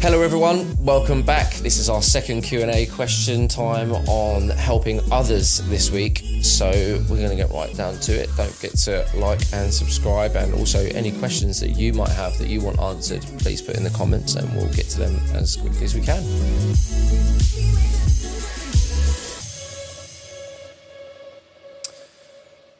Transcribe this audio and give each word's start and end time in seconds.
Hello 0.00 0.22
everyone, 0.22 0.76
welcome 0.84 1.22
back. 1.22 1.54
This 1.54 1.76
is 1.76 1.90
our 1.90 2.02
second 2.02 2.42
Q&A 2.42 2.86
question 2.86 3.48
time 3.48 3.90
on 3.90 4.48
helping 4.50 5.00
others 5.10 5.58
this 5.68 5.90
week. 5.90 6.22
So 6.40 6.70
we're 7.10 7.16
going 7.16 7.30
to 7.30 7.36
get 7.36 7.50
right 7.50 7.74
down 7.76 7.98
to 8.02 8.12
it. 8.12 8.30
Don't 8.36 8.48
forget 8.48 8.76
to 8.84 9.04
like 9.16 9.40
and 9.52 9.74
subscribe 9.74 10.36
and 10.36 10.54
also 10.54 10.86
any 10.90 11.10
questions 11.18 11.58
that 11.58 11.70
you 11.70 11.92
might 11.94 12.10
have 12.10 12.38
that 12.38 12.46
you 12.46 12.60
want 12.60 12.78
answered, 12.78 13.22
please 13.40 13.60
put 13.60 13.76
in 13.76 13.82
the 13.82 13.90
comments 13.90 14.36
and 14.36 14.48
we'll 14.54 14.72
get 14.72 14.86
to 14.90 15.00
them 15.00 15.16
as 15.34 15.56
quickly 15.56 15.84
as 15.84 15.96
we 15.96 16.00
can. 16.00 16.22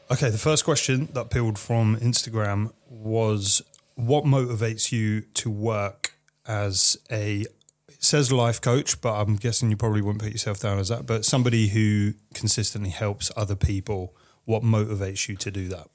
Okay, 0.09 0.29
the 0.29 0.37
first 0.37 0.63
question 0.63 1.09
that 1.11 1.29
peeled 1.29 1.59
from 1.59 1.97
Instagram 1.97 2.71
was 2.87 3.61
what 3.95 4.23
motivates 4.23 4.93
you 4.93 5.19
to 5.33 5.51
work 5.51 6.13
as 6.49 6.97
a 7.11 7.45
it 7.87 8.03
says 8.03 8.31
life 8.31 8.59
coach, 8.59 8.99
but 9.01 9.13
I'm 9.13 9.35
guessing 9.35 9.69
you 9.69 9.77
probably 9.77 10.01
wouldn't 10.01 10.23
put 10.23 10.31
yourself 10.31 10.59
down 10.59 10.79
as 10.79 10.89
that, 10.89 11.05
but 11.05 11.25
somebody 11.25 11.67
who 11.67 12.13
consistently 12.33 12.89
helps 12.89 13.31
other 13.37 13.55
people. 13.55 14.15
What 14.45 14.63
motivates 14.63 15.27
you 15.27 15.35
to 15.35 15.51
do 15.51 15.69
that? 15.69 15.87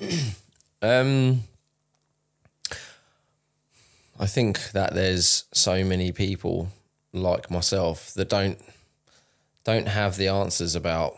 Um, 0.82 1.44
I 4.20 4.26
think 4.26 4.72
that 4.72 4.94
there's 4.94 5.44
so 5.52 5.82
many 5.82 6.12
people 6.12 6.68
like 7.14 7.50
myself 7.50 8.12
that 8.14 8.28
don't 8.28 8.58
don't 9.64 9.88
have 9.88 10.18
the 10.18 10.28
answers 10.28 10.74
about 10.74 11.16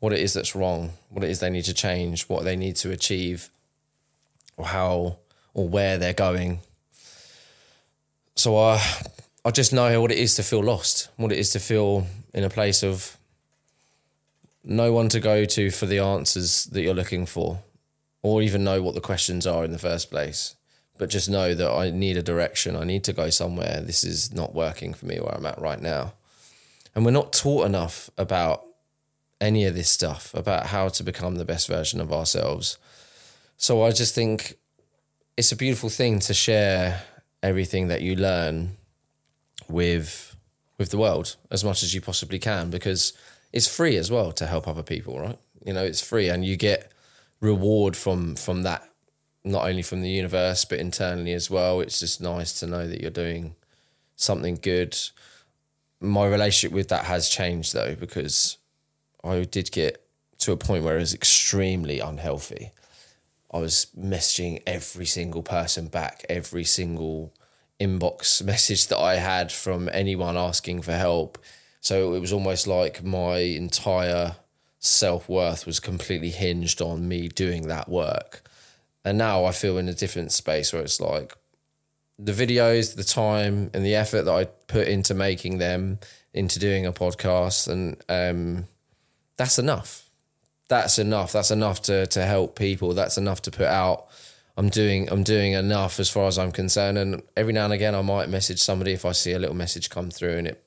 what 0.00 0.14
it 0.14 0.20
is 0.20 0.32
that's 0.32 0.56
wrong, 0.56 0.92
what 1.10 1.24
it 1.24 1.30
is 1.30 1.40
they 1.40 1.50
need 1.50 1.66
to 1.66 1.74
change, 1.74 2.22
what 2.22 2.44
they 2.44 2.56
need 2.56 2.76
to 2.76 2.90
achieve, 2.90 3.50
or 4.56 4.64
how 4.64 5.18
or 5.52 5.68
where 5.68 5.98
they're 5.98 6.14
going. 6.14 6.60
So 8.34 8.56
I 8.56 8.82
I 9.44 9.50
just 9.50 9.72
know 9.72 10.00
what 10.00 10.12
it 10.12 10.18
is 10.18 10.36
to 10.36 10.42
feel 10.42 10.62
lost, 10.62 11.08
what 11.16 11.32
it 11.32 11.38
is 11.38 11.50
to 11.50 11.58
feel 11.58 12.06
in 12.32 12.44
a 12.44 12.50
place 12.50 12.84
of 12.84 13.16
no 14.62 14.92
one 14.92 15.08
to 15.08 15.18
go 15.18 15.44
to 15.44 15.70
for 15.70 15.86
the 15.86 15.98
answers 15.98 16.66
that 16.66 16.82
you're 16.82 16.94
looking 16.94 17.26
for, 17.26 17.58
or 18.22 18.40
even 18.40 18.62
know 18.62 18.80
what 18.80 18.94
the 18.94 19.00
questions 19.00 19.46
are 19.46 19.64
in 19.64 19.72
the 19.72 19.78
first 19.78 20.10
place. 20.10 20.54
But 20.96 21.10
just 21.10 21.28
know 21.28 21.54
that 21.54 21.70
I 21.70 21.90
need 21.90 22.16
a 22.16 22.22
direction. 22.22 22.76
I 22.76 22.84
need 22.84 23.02
to 23.04 23.12
go 23.12 23.30
somewhere. 23.30 23.80
This 23.80 24.04
is 24.04 24.32
not 24.32 24.54
working 24.54 24.94
for 24.94 25.06
me 25.06 25.18
where 25.18 25.34
I'm 25.34 25.46
at 25.46 25.60
right 25.60 25.80
now. 25.80 26.12
And 26.94 27.04
we're 27.04 27.10
not 27.10 27.32
taught 27.32 27.66
enough 27.66 28.10
about 28.16 28.64
any 29.40 29.64
of 29.64 29.74
this 29.74 29.90
stuff, 29.90 30.32
about 30.34 30.66
how 30.66 30.88
to 30.90 31.02
become 31.02 31.34
the 31.34 31.44
best 31.44 31.66
version 31.66 32.00
of 32.00 32.12
ourselves. 32.12 32.78
So 33.56 33.82
I 33.82 33.90
just 33.90 34.14
think 34.14 34.58
it's 35.36 35.50
a 35.50 35.56
beautiful 35.56 35.88
thing 35.88 36.20
to 36.20 36.34
share 36.34 37.02
everything 37.42 37.88
that 37.88 38.02
you 38.02 38.16
learn 38.16 38.76
with 39.68 40.36
with 40.78 40.90
the 40.90 40.98
world 40.98 41.36
as 41.50 41.62
much 41.62 41.82
as 41.82 41.94
you 41.94 42.00
possibly 42.00 42.38
can 42.38 42.70
because 42.70 43.12
it's 43.52 43.68
free 43.68 43.96
as 43.96 44.10
well 44.10 44.32
to 44.32 44.46
help 44.46 44.66
other 44.66 44.82
people, 44.82 45.20
right? 45.20 45.38
You 45.64 45.72
know, 45.72 45.84
it's 45.84 46.00
free 46.00 46.28
and 46.28 46.44
you 46.44 46.56
get 46.56 46.90
reward 47.40 47.96
from 47.96 48.36
from 48.36 48.62
that 48.62 48.88
not 49.44 49.66
only 49.66 49.82
from 49.82 50.00
the 50.00 50.08
universe 50.08 50.64
but 50.64 50.78
internally 50.78 51.32
as 51.32 51.50
well. 51.50 51.80
It's 51.80 52.00
just 52.00 52.20
nice 52.20 52.58
to 52.60 52.66
know 52.66 52.86
that 52.86 53.00
you're 53.00 53.10
doing 53.10 53.54
something 54.16 54.56
good. 54.56 54.96
My 56.00 56.26
relationship 56.26 56.74
with 56.74 56.88
that 56.88 57.04
has 57.04 57.28
changed 57.28 57.74
though 57.74 57.94
because 57.94 58.58
I 59.22 59.42
did 59.44 59.70
get 59.70 60.04
to 60.38 60.52
a 60.52 60.56
point 60.56 60.84
where 60.84 60.96
it 60.96 61.00
was 61.00 61.14
extremely 61.14 62.00
unhealthy. 62.00 62.72
I 63.52 63.58
was 63.58 63.86
messaging 63.98 64.62
every 64.66 65.06
single 65.06 65.42
person 65.42 65.88
back, 65.88 66.24
every 66.28 66.64
single 66.64 67.34
inbox 67.78 68.42
message 68.44 68.88
that 68.88 68.98
I 68.98 69.16
had 69.16 69.52
from 69.52 69.88
anyone 69.92 70.36
asking 70.36 70.82
for 70.82 70.92
help. 70.92 71.38
So 71.80 72.14
it 72.14 72.20
was 72.20 72.32
almost 72.32 72.66
like 72.66 73.02
my 73.02 73.38
entire 73.38 74.36
self 74.78 75.28
worth 75.28 75.66
was 75.66 75.80
completely 75.80 76.30
hinged 76.30 76.80
on 76.80 77.08
me 77.08 77.28
doing 77.28 77.68
that 77.68 77.88
work. 77.88 78.42
And 79.04 79.18
now 79.18 79.44
I 79.44 79.52
feel 79.52 79.78
in 79.78 79.88
a 79.88 79.94
different 79.94 80.32
space 80.32 80.72
where 80.72 80.82
it's 80.82 81.00
like 81.00 81.36
the 82.18 82.32
videos, 82.32 82.94
the 82.94 83.04
time, 83.04 83.70
and 83.74 83.84
the 83.84 83.96
effort 83.96 84.22
that 84.22 84.32
I 84.32 84.44
put 84.44 84.86
into 84.86 85.14
making 85.14 85.58
them, 85.58 85.98
into 86.32 86.58
doing 86.58 86.86
a 86.86 86.92
podcast, 86.92 87.68
and 87.68 87.96
um, 88.08 88.68
that's 89.36 89.58
enough. 89.58 90.01
That's 90.72 90.98
enough. 90.98 91.32
That's 91.32 91.50
enough 91.50 91.82
to 91.82 92.06
to 92.06 92.24
help 92.24 92.56
people. 92.56 92.94
That's 92.94 93.18
enough 93.18 93.42
to 93.42 93.50
put 93.50 93.66
out. 93.66 94.06
I'm 94.56 94.70
doing 94.70 95.10
I'm 95.12 95.22
doing 95.22 95.52
enough 95.52 96.00
as 96.00 96.08
far 96.08 96.26
as 96.28 96.38
I'm 96.38 96.50
concerned. 96.50 96.96
And 96.96 97.22
every 97.36 97.52
now 97.52 97.64
and 97.64 97.74
again, 97.74 97.94
I 97.94 98.00
might 98.00 98.30
message 98.30 98.58
somebody 98.58 98.92
if 98.92 99.04
I 99.04 99.12
see 99.12 99.32
a 99.32 99.38
little 99.38 99.54
message 99.54 99.90
come 99.90 100.10
through, 100.10 100.38
and 100.38 100.46
it 100.46 100.64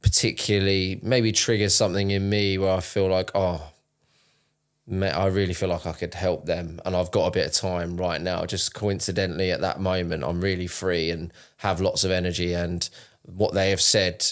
particularly 0.00 1.00
maybe 1.02 1.32
triggers 1.32 1.74
something 1.74 2.10
in 2.10 2.30
me 2.30 2.56
where 2.56 2.72
I 2.72 2.80
feel 2.80 3.08
like, 3.08 3.30
oh, 3.34 3.72
I 4.90 5.26
really 5.26 5.52
feel 5.52 5.68
like 5.68 5.84
I 5.84 5.92
could 5.92 6.14
help 6.14 6.46
them, 6.46 6.80
and 6.86 6.96
I've 6.96 7.10
got 7.10 7.26
a 7.26 7.30
bit 7.30 7.44
of 7.44 7.52
time 7.52 7.98
right 7.98 8.22
now. 8.22 8.46
Just 8.46 8.72
coincidentally, 8.72 9.50
at 9.52 9.60
that 9.60 9.80
moment, 9.80 10.24
I'm 10.24 10.40
really 10.40 10.66
free 10.66 11.10
and 11.10 11.30
have 11.58 11.82
lots 11.82 12.04
of 12.04 12.10
energy, 12.10 12.54
and 12.54 12.88
what 13.20 13.52
they 13.52 13.68
have 13.68 13.82
said 13.82 14.24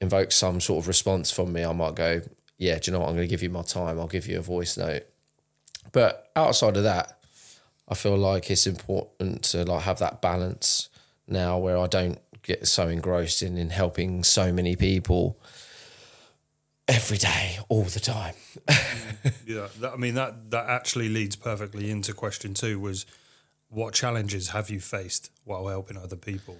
invokes 0.00 0.34
some 0.34 0.62
sort 0.62 0.82
of 0.82 0.88
response 0.88 1.30
from 1.30 1.52
me. 1.52 1.62
I 1.62 1.74
might 1.74 1.94
go, 1.94 2.22
yeah, 2.58 2.78
do 2.78 2.90
you 2.90 2.92
know 2.92 3.00
what? 3.00 3.08
I'm 3.08 3.16
going 3.16 3.26
to 3.26 3.30
give 3.30 3.42
you 3.42 3.50
my 3.50 3.62
time. 3.62 3.98
I'll 3.98 4.06
give 4.06 4.26
you 4.26 4.38
a 4.38 4.42
voice 4.42 4.76
note. 4.76 5.04
But 5.92 6.30
outside 6.36 6.76
of 6.76 6.84
that, 6.84 7.18
I 7.88 7.94
feel 7.94 8.16
like 8.16 8.50
it's 8.50 8.66
important 8.66 9.42
to 9.44 9.64
like 9.64 9.82
have 9.82 9.98
that 9.98 10.22
balance 10.22 10.88
now 11.28 11.58
where 11.58 11.78
I 11.78 11.86
don't 11.86 12.18
get 12.42 12.66
so 12.66 12.88
engrossed 12.88 13.42
in 13.42 13.56
in 13.56 13.70
helping 13.70 14.24
so 14.24 14.52
many 14.52 14.76
people 14.76 15.38
every 16.88 17.18
day, 17.18 17.58
all 17.68 17.84
the 17.84 18.00
time. 18.00 18.34
yeah, 19.46 19.68
that, 19.80 19.92
I 19.92 19.96
mean 19.96 20.14
that 20.14 20.50
that 20.50 20.68
actually 20.68 21.08
leads 21.08 21.36
perfectly 21.36 21.90
into 21.90 22.12
question 22.12 22.54
two: 22.54 22.78
was 22.78 23.04
what 23.68 23.92
challenges 23.92 24.50
have 24.50 24.70
you 24.70 24.80
faced 24.80 25.30
while 25.44 25.66
helping 25.68 25.96
other 25.96 26.16
people? 26.16 26.58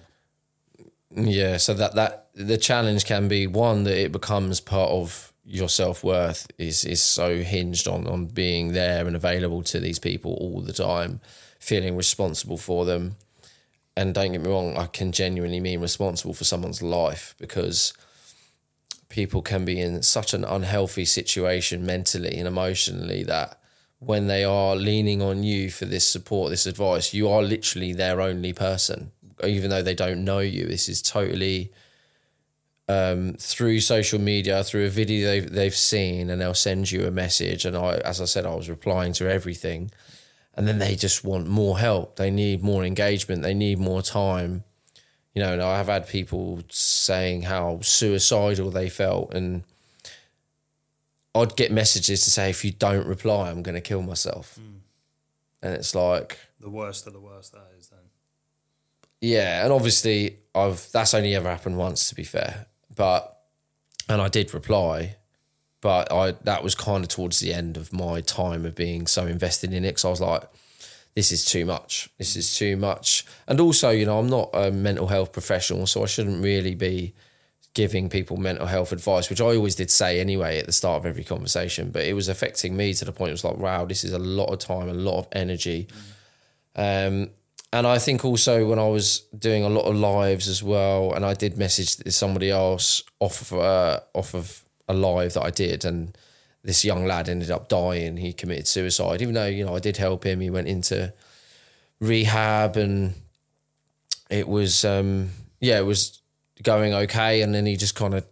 Yeah, 1.15 1.57
so 1.57 1.73
that 1.75 1.95
that 1.95 2.27
the 2.33 2.57
challenge 2.57 3.05
can 3.05 3.27
be 3.27 3.47
one 3.47 3.83
that 3.85 3.97
it 3.97 4.11
becomes 4.11 4.59
part 4.59 4.91
of 4.91 5.33
your 5.45 5.69
self 5.69 6.03
worth 6.03 6.47
is 6.57 6.83
is 6.83 7.01
so 7.01 7.37
hinged 7.37 7.87
on 7.87 8.07
on 8.07 8.25
being 8.25 8.73
there 8.73 9.07
and 9.07 9.15
available 9.15 9.63
to 9.63 9.79
these 9.79 9.99
people 9.99 10.33
all 10.33 10.61
the 10.61 10.73
time, 10.73 11.21
feeling 11.59 11.95
responsible 11.95 12.57
for 12.57 12.83
them. 12.85 13.15
And 13.95 14.13
don't 14.13 14.33
get 14.33 14.41
me 14.41 14.49
wrong, 14.49 14.75
I 14.75 14.87
can 14.87 15.13
genuinely 15.13 15.61
mean 15.61 15.79
responsible 15.79 16.33
for 16.33 16.43
someone's 16.43 16.81
life 16.81 17.33
because 17.37 17.93
people 19.07 19.41
can 19.41 19.63
be 19.63 19.79
in 19.79 20.01
such 20.03 20.33
an 20.33 20.43
unhealthy 20.43 21.05
situation 21.05 21.85
mentally 21.85 22.35
and 22.37 22.47
emotionally 22.47 23.23
that 23.23 23.57
when 23.99 24.27
they 24.27 24.43
are 24.43 24.75
leaning 24.75 25.21
on 25.21 25.43
you 25.43 25.71
for 25.71 25.85
this 25.85 26.05
support, 26.05 26.49
this 26.49 26.65
advice, 26.65 27.13
you 27.13 27.29
are 27.29 27.41
literally 27.41 27.93
their 27.93 28.19
only 28.19 28.51
person, 28.51 29.11
even 29.43 29.69
though 29.69 29.81
they 29.81 29.95
don't 29.95 30.23
know 30.23 30.39
you. 30.39 30.65
This 30.65 30.87
is 30.87 31.01
totally 31.01 31.71
um, 32.87 33.33
through 33.39 33.79
social 33.79 34.19
media, 34.19 34.63
through 34.63 34.85
a 34.85 34.89
video 34.89 35.27
they've, 35.27 35.51
they've 35.51 35.75
seen, 35.75 36.29
and 36.29 36.39
they'll 36.39 36.53
send 36.53 36.91
you 36.91 37.05
a 37.05 37.11
message. 37.11 37.65
And 37.65 37.75
I, 37.75 37.95
as 37.97 38.21
I 38.21 38.25
said, 38.25 38.45
I 38.45 38.55
was 38.55 38.69
replying 38.69 39.13
to 39.13 39.29
everything. 39.29 39.91
And 40.53 40.67
then 40.67 40.79
they 40.79 40.95
just 40.95 41.23
want 41.23 41.47
more 41.47 41.79
help. 41.79 42.15
They 42.15 42.31
need 42.31 42.63
more 42.63 42.85
engagement. 42.85 43.41
They 43.41 43.53
need 43.53 43.77
more 43.79 44.01
time. 44.01 44.63
You 45.33 45.41
know, 45.41 45.51
and 45.51 45.61
I 45.61 45.77
have 45.77 45.87
had 45.87 46.07
people 46.07 46.61
saying 46.69 47.41
how 47.41 47.79
suicidal 47.81 48.71
they 48.71 48.87
felt. 48.87 49.33
And 49.33 49.63
I'd 51.33 51.57
get 51.57 51.73
messages 51.73 52.23
to 52.23 52.31
say, 52.31 52.49
if 52.49 52.63
you 52.63 52.71
don't 52.71 53.05
reply, 53.05 53.49
I'm 53.49 53.63
going 53.63 53.75
to 53.75 53.81
kill 53.81 54.01
myself. 54.01 54.57
Mm. 54.57 54.79
And 55.61 55.73
it's 55.73 55.93
like. 55.93 56.39
The 56.61 56.69
worst 56.69 57.05
of 57.05 57.11
the 57.11 57.19
worst, 57.19 57.51
that 57.51 57.67
is 57.77 57.89
then. 57.89 57.94
Yeah. 59.21 59.63
And 59.63 59.73
obviously, 59.73 60.37
I've 60.53 60.91
that's 60.91 61.13
only 61.13 61.35
ever 61.35 61.49
happened 61.49 61.77
once, 61.77 62.09
to 62.09 62.15
be 62.15 62.23
fair 62.23 62.67
but 62.95 63.39
and 64.07 64.21
I 64.21 64.29
did 64.29 64.53
reply, 64.53 65.17
but 65.81 66.11
I 66.11 66.33
that 66.43 66.63
was 66.63 66.75
kind 66.75 67.03
of 67.03 67.09
towards 67.09 67.39
the 67.39 67.53
end 67.53 67.77
of 67.77 67.93
my 67.93 68.21
time 68.21 68.65
of 68.65 68.75
being 68.75 69.07
so 69.07 69.25
invested 69.27 69.73
in 69.73 69.85
it. 69.85 69.99
So 69.99 70.09
I 70.09 70.11
was 70.11 70.21
like, 70.21 70.43
this 71.15 71.31
is 71.31 71.45
too 71.45 71.65
much. 71.65 72.09
This 72.17 72.35
is 72.35 72.55
too 72.55 72.77
much. 72.77 73.25
And 73.47 73.59
also, 73.59 73.89
you 73.89 74.05
know, 74.05 74.19
I'm 74.19 74.29
not 74.29 74.49
a 74.53 74.71
mental 74.71 75.07
health 75.07 75.31
professional, 75.31 75.87
so 75.87 76.03
I 76.03 76.07
shouldn't 76.07 76.43
really 76.43 76.75
be 76.75 77.13
giving 77.73 78.07
people 78.07 78.37
mental 78.37 78.67
health 78.67 78.93
advice, 78.93 79.29
which 79.29 79.41
I 79.41 79.45
always 79.45 79.75
did 79.75 79.91
say 79.91 80.21
anyway 80.21 80.59
at 80.59 80.65
the 80.65 80.71
start 80.71 81.01
of 81.01 81.05
every 81.05 81.25
conversation. 81.25 81.91
But 81.91 82.05
it 82.05 82.13
was 82.13 82.29
affecting 82.29 82.77
me 82.77 82.93
to 82.93 83.05
the 83.05 83.11
point 83.11 83.29
it 83.29 83.33
was 83.33 83.43
like, 83.43 83.57
wow, 83.57 83.83
this 83.83 84.05
is 84.05 84.13
a 84.13 84.19
lot 84.19 84.45
of 84.45 84.59
time, 84.59 84.87
a 84.87 84.93
lot 84.93 85.19
of 85.19 85.27
energy. 85.33 85.87
Mm. 86.77 87.07
Um, 87.07 87.29
and 87.75 87.85
I 87.85 87.99
think 87.99 88.23
also 88.23 88.65
when 88.65 88.79
I 88.79 88.87
was 88.87 89.19
doing 89.37 89.65
a 89.65 89.69
lot 89.69 89.83
of 89.83 89.97
lives 89.97 90.47
as 90.47 90.63
well, 90.63 91.13
and 91.13 91.25
I 91.25 91.33
did 91.33 91.57
message 91.57 91.97
somebody 92.13 92.49
else 92.49 93.03
off 93.19 93.51
of 93.51 93.59
uh, 93.59 93.99
off 94.13 94.33
of 94.33 94.63
a 94.87 94.93
live 94.93 95.33
that 95.33 95.43
I 95.43 95.49
did, 95.49 95.83
and 95.83 96.17
this 96.63 96.85
young 96.85 97.05
lad 97.05 97.27
ended 97.27 97.51
up 97.51 97.67
dying. 97.67 98.15
He 98.15 98.31
committed 98.31 98.67
suicide, 98.67 99.21
even 99.21 99.33
though 99.33 99.47
you 99.47 99.65
know 99.65 99.75
I 99.75 99.79
did 99.79 99.97
help 99.97 100.25
him. 100.25 100.39
He 100.39 100.49
went 100.49 100.69
into 100.69 101.13
rehab, 101.99 102.77
and 102.77 103.13
it 104.29 104.47
was 104.47 104.85
um, 104.85 105.31
yeah, 105.59 105.77
it 105.77 105.85
was 105.85 106.21
going 106.63 106.93
okay, 106.93 107.41
and 107.41 107.53
then 107.53 107.65
he 107.65 107.75
just 107.75 107.95
kind 107.95 108.13
of 108.13 108.25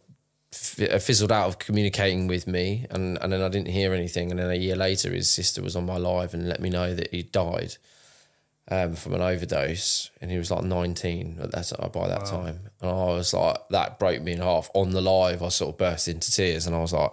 fizzled 0.52 1.34
out 1.34 1.48
of 1.48 1.60
communicating 1.60 2.28
with 2.28 2.48
me, 2.48 2.86
and 2.90 3.18
and 3.22 3.34
then 3.34 3.42
I 3.42 3.50
didn't 3.50 3.68
hear 3.68 3.94
anything, 3.94 4.32
and 4.32 4.40
then 4.40 4.52
a 4.52 4.56
year 4.56 4.78
later, 4.78 5.12
his 5.12 5.30
sister 5.30 5.62
was 5.62 5.76
on 5.76 5.86
my 5.86 5.98
live 5.98 6.34
and 6.34 6.48
let 6.48 6.62
me 6.62 6.70
know 6.70 6.96
that 6.96 7.12
he 7.12 7.24
died 7.24 7.76
um, 8.70 8.96
from 8.96 9.14
an 9.14 9.22
overdose, 9.22 10.10
and 10.22 10.32
he 10.32 10.38
was 10.38 10.50
like 10.50 10.64
nineteen 10.64 11.38
at 11.42 11.52
that 11.52 11.92
by 11.92 12.08
that 12.08 12.26
time, 12.26 12.60
and 12.82 12.90
I 12.90 13.06
was 13.08 13.34
like 13.34 13.58
that 13.70 14.00
broke 14.00 14.22
me 14.22 14.34
in 14.34 14.40
half 14.40 14.70
on 14.74 14.92
the 14.92 15.02
live. 15.02 15.44
I 15.44 15.50
sort 15.50 15.74
of 15.74 15.78
burst 15.78 16.08
into 16.08 16.32
tears, 16.32 16.66
and 16.66 16.76
I 16.76 16.80
was 16.80 16.94
like, 16.94 17.12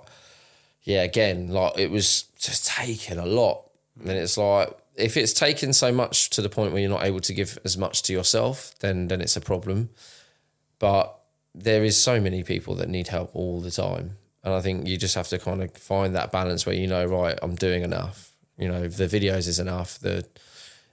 yeah, 0.85 1.03
again, 1.03 1.49
like 1.49 1.77
it 1.77 1.91
was 1.91 2.25
just 2.39 2.67
taking 2.67 3.19
a 3.19 3.27
lot, 3.27 3.65
and 4.01 4.11
it's 4.11 4.37
like 4.37 4.77
if 4.95 5.17
it's 5.17 5.33
taken 5.33 5.73
so 5.73 5.91
much 5.93 6.31
to 6.31 6.43
the 6.43 6.49
point 6.49 6.73
where 6.73 6.81
you're 6.81 6.91
not 6.91 7.05
able 7.05 7.21
to 7.21 7.35
give 7.35 7.59
as 7.65 7.77
much 7.77 8.03
to 8.03 8.13
yourself, 8.13 8.75
then 8.79 9.09
then 9.09 9.21
it's 9.21 9.37
a 9.37 9.41
problem. 9.41 9.91
But 10.79 11.17
there 11.53 11.83
is 11.85 12.01
so 12.01 12.21
many 12.21 12.45
people 12.45 12.77
that 12.77 12.89
need 12.89 13.09
help 13.09 13.31
all 13.35 13.61
the 13.61 13.73
time, 13.73 14.19
and 14.45 14.55
I 14.55 14.61
think 14.61 14.87
you 14.87 14.97
just 14.97 15.17
have 15.17 15.29
to 15.29 15.39
kind 15.41 15.63
of 15.65 15.73
find 15.77 16.15
that 16.15 16.31
balance 16.31 16.65
where 16.65 16.77
you 16.77 16.87
know, 16.87 17.05
right, 17.05 17.37
I'm 17.43 17.57
doing 17.57 17.83
enough. 17.83 18.31
You 18.57 18.69
know, 18.69 18.87
the 18.87 19.07
videos 19.07 19.49
is 19.49 19.59
enough. 19.59 19.99
The 19.99 20.27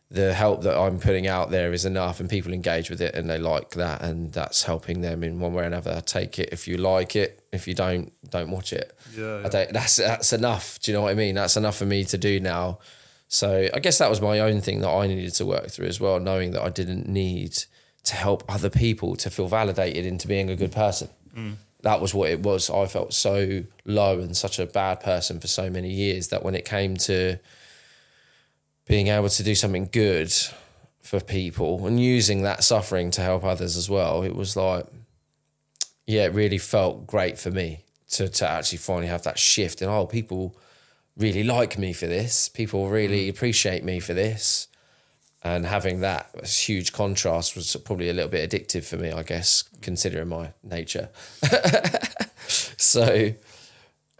the 0.09 0.33
help 0.33 0.61
that 0.63 0.77
I'm 0.77 0.99
putting 0.99 1.27
out 1.27 1.51
there 1.51 1.73
is 1.73 1.85
enough, 1.85 2.19
and 2.19 2.29
people 2.29 2.53
engage 2.53 2.89
with 2.89 3.01
it 3.01 3.13
and 3.13 3.29
they 3.29 3.37
like 3.37 3.71
that, 3.71 4.01
and 4.01 4.31
that's 4.31 4.63
helping 4.63 5.01
them 5.01 5.23
in 5.23 5.39
one 5.39 5.53
way 5.53 5.63
or 5.63 5.65
another. 5.65 6.01
Take 6.01 6.39
it 6.39 6.49
if 6.51 6.67
you 6.67 6.77
like 6.77 7.15
it. 7.15 7.43
If 7.51 7.67
you 7.67 7.73
don't, 7.73 8.13
don't 8.29 8.49
watch 8.49 8.71
it. 8.71 8.97
Yeah, 9.15 9.41
I 9.45 9.49
don't. 9.49 9.73
That's 9.73 9.97
that's 9.97 10.31
enough. 10.31 10.79
Do 10.79 10.91
you 10.91 10.97
know 10.97 11.03
what 11.03 11.11
I 11.11 11.15
mean? 11.15 11.35
That's 11.35 11.57
enough 11.57 11.77
for 11.77 11.85
me 11.85 12.05
to 12.05 12.17
do 12.17 12.39
now. 12.39 12.79
So 13.27 13.67
I 13.73 13.79
guess 13.79 13.97
that 13.97 14.09
was 14.09 14.21
my 14.21 14.39
own 14.39 14.61
thing 14.61 14.79
that 14.81 14.89
I 14.89 15.07
needed 15.07 15.33
to 15.35 15.45
work 15.45 15.69
through 15.69 15.87
as 15.87 15.99
well, 15.99 16.19
knowing 16.19 16.51
that 16.51 16.61
I 16.61 16.69
didn't 16.69 17.09
need 17.09 17.57
to 18.05 18.15
help 18.15 18.43
other 18.47 18.69
people 18.69 19.17
to 19.17 19.29
feel 19.29 19.47
validated 19.47 20.05
into 20.05 20.29
being 20.29 20.49
a 20.49 20.55
good 20.55 20.71
person. 20.71 21.09
Mm. 21.35 21.55
That 21.81 21.99
was 21.99 22.13
what 22.13 22.29
it 22.29 22.41
was. 22.41 22.69
I 22.69 22.85
felt 22.85 23.13
so 23.13 23.63
low 23.83 24.19
and 24.19 24.35
such 24.35 24.59
a 24.59 24.65
bad 24.65 25.01
person 25.01 25.41
for 25.41 25.47
so 25.47 25.69
many 25.69 25.91
years 25.91 26.29
that 26.29 26.43
when 26.43 26.55
it 26.55 26.63
came 26.63 26.95
to 26.97 27.37
being 28.87 29.07
able 29.07 29.29
to 29.29 29.43
do 29.43 29.55
something 29.55 29.89
good 29.91 30.33
for 31.01 31.19
people 31.19 31.85
and 31.87 31.99
using 31.99 32.41
that 32.43 32.63
suffering 32.63 33.11
to 33.11 33.21
help 33.21 33.43
others 33.43 33.77
as 33.77 33.89
well, 33.89 34.23
it 34.23 34.35
was 34.35 34.55
like, 34.55 34.85
yeah, 36.05 36.25
it 36.25 36.33
really 36.33 36.57
felt 36.57 37.05
great 37.05 37.37
for 37.37 37.51
me 37.51 37.83
to 38.09 38.29
to 38.29 38.49
actually 38.49 38.77
finally 38.77 39.07
have 39.07 39.23
that 39.23 39.37
shift 39.37 39.81
and 39.81 39.91
oh, 39.91 40.05
people 40.05 40.57
really 41.17 41.43
like 41.43 41.77
me 41.77 41.93
for 41.93 42.07
this. 42.07 42.47
People 42.49 42.89
really 42.89 43.27
appreciate 43.27 43.83
me 43.83 43.99
for 43.99 44.13
this. 44.13 44.67
And 45.43 45.65
having 45.65 46.01
that 46.01 46.45
huge 46.45 46.93
contrast 46.93 47.55
was 47.55 47.75
probably 47.85 48.09
a 48.09 48.13
little 48.13 48.29
bit 48.29 48.49
addictive 48.49 48.83
for 48.83 48.97
me, 48.97 49.11
I 49.11 49.23
guess, 49.23 49.63
considering 49.81 50.27
my 50.27 50.53
nature. 50.63 51.09
so, 52.47 53.33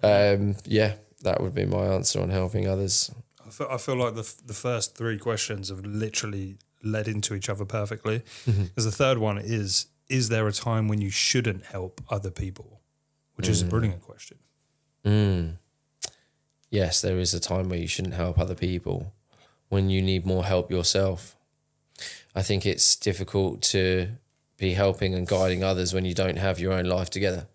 um, 0.04 0.56
yeah, 0.66 0.94
that 1.24 1.42
would 1.42 1.54
be 1.54 1.66
my 1.66 1.86
answer 1.88 2.22
on 2.22 2.30
helping 2.30 2.68
others. 2.68 3.12
I 3.48 3.50
feel, 3.50 3.68
I 3.72 3.78
feel 3.78 3.96
like 3.96 4.16
the 4.16 4.34
the 4.46 4.54
first 4.54 4.96
three 4.96 5.18
questions 5.18 5.70
have 5.70 5.86
literally 5.86 6.58
led 6.84 7.08
into 7.08 7.34
each 7.34 7.50
other 7.50 7.66
perfectly. 7.66 8.20
Mm-hmm. 8.46 8.64
Because 8.64 8.86
the 8.86 8.92
third 8.92 9.18
one 9.18 9.38
is: 9.38 9.88
Is 10.10 10.30
there 10.30 10.48
a 10.48 10.52
time 10.52 10.88
when 10.88 11.02
you 11.02 11.10
shouldn't 11.10 11.66
help 11.66 12.02
other 12.10 12.32
people? 12.32 12.82
Which 13.36 13.48
is 13.48 13.62
a 13.62 13.66
mm. 13.66 13.70
brilliant 13.70 14.02
question. 14.02 14.38
Mm. 15.06 15.58
yes, 16.70 17.02
there 17.02 17.20
is 17.20 17.34
a 17.34 17.40
time 17.40 17.70
where 17.70 17.80
you 17.80 17.88
shouldn't 17.88 18.16
help 18.16 18.40
other 18.40 18.56
people 18.56 19.14
when 19.70 19.90
you 19.90 20.02
need 20.02 20.26
more 20.26 20.44
help 20.44 20.72
yourself. 20.72 21.38
I 22.36 22.42
think 22.42 22.66
it's 22.66 22.96
difficult 22.96 23.62
to 23.74 24.10
be 24.58 24.74
helping 24.74 25.14
and 25.14 25.28
guiding 25.28 25.64
others 25.64 25.94
when 25.94 26.04
you 26.04 26.14
don't 26.14 26.38
have 26.38 26.60
your 26.60 26.74
own 26.74 26.86
life 26.86 27.10
together. 27.10 27.48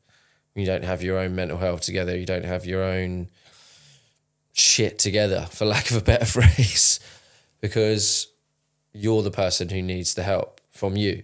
You 0.55 0.65
don't 0.67 0.85
have 0.85 1.03
your 1.03 1.19
own 1.19 1.35
mental 1.35 1.59
health 1.59 1.81
together. 1.81 2.17
You 2.17 2.27
don't 2.27 2.45
have 2.45 2.65
your 2.65 2.83
own 2.83 3.29
shit 4.53 4.99
together, 4.99 5.47
for 5.51 5.65
lack 5.65 5.91
of 5.91 5.97
a 5.97 6.03
better 6.03 6.25
phrase, 6.41 7.01
because 7.61 8.29
you're 8.93 9.23
the 9.23 9.31
person 9.31 9.69
who 9.69 9.83
needs 9.83 10.15
the 10.15 10.23
help 10.23 10.61
from 10.71 10.97
you. 10.97 11.23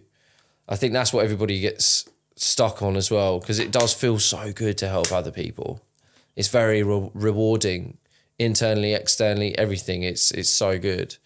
I 0.69 0.77
think 0.77 0.93
that's 0.93 1.13
what 1.13 1.25
everybody 1.25 1.61
gets 1.61 2.09
stuck 2.37 2.83
on 2.83 2.97
as 2.97 3.11
well, 3.11 3.41
because 3.41 3.59
it 3.59 3.71
does 3.71 3.95
feel 3.95 4.19
so 4.19 4.53
good 4.53 4.79
to 4.79 4.89
help 4.89 5.13
other 5.13 5.31
people. 5.31 5.81
It's 6.37 6.49
very 6.49 6.83
re- 6.83 7.11
rewarding, 7.15 7.99
internally, 8.39 8.95
externally, 8.95 9.57
everything. 9.59 10.03
It's 10.03 10.31
it's 10.31 10.51
so 10.51 10.79
good 10.79 11.17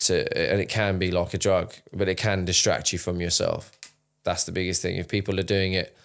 to, 0.00 0.50
and 0.52 0.60
it 0.60 0.68
can 0.68 0.98
be 0.98 1.10
like 1.10 1.32
a 1.32 1.38
drug, 1.38 1.74
but 1.92 2.08
it 2.08 2.16
can 2.16 2.44
distract 2.44 2.92
you 2.92 2.98
from 2.98 3.20
yourself. 3.20 3.72
That's 4.24 4.44
the 4.44 4.52
biggest 4.52 4.82
thing. 4.82 4.96
If 4.96 5.08
people 5.08 5.38
are 5.40 5.44
doing 5.44 5.72
it 5.72 5.96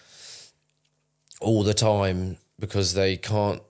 all 1.40 1.62
the 1.62 1.74
time 1.74 2.38
because 2.58 2.94
they 2.94 3.16
can't 3.16 3.60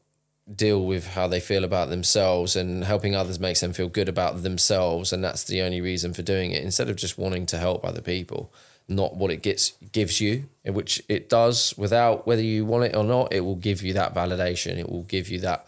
deal 0.54 0.84
with 0.84 1.06
how 1.08 1.28
they 1.28 1.40
feel 1.40 1.64
about 1.64 1.88
themselves 1.88 2.56
and 2.56 2.84
helping 2.84 3.14
others 3.14 3.38
makes 3.38 3.60
them 3.60 3.72
feel 3.72 3.88
good 3.88 4.08
about 4.08 4.42
themselves 4.42 5.12
and 5.12 5.22
that's 5.22 5.44
the 5.44 5.62
only 5.62 5.80
reason 5.80 6.12
for 6.12 6.22
doing 6.22 6.50
it 6.50 6.62
instead 6.62 6.90
of 6.90 6.96
just 6.96 7.16
wanting 7.16 7.46
to 7.46 7.58
help 7.58 7.84
other 7.84 8.00
people 8.00 8.52
not 8.88 9.16
what 9.16 9.30
it 9.30 9.42
gets 9.42 9.72
gives 9.92 10.20
you 10.20 10.48
which 10.64 11.02
it 11.08 11.28
does 11.28 11.74
without 11.76 12.26
whether 12.26 12.42
you 12.42 12.64
want 12.64 12.84
it 12.84 12.94
or 12.94 13.04
not 13.04 13.32
it 13.32 13.40
will 13.40 13.56
give 13.56 13.82
you 13.82 13.92
that 13.94 14.14
validation. 14.14 14.78
It 14.78 14.88
will 14.88 15.02
give 15.02 15.28
you 15.28 15.40
that 15.40 15.66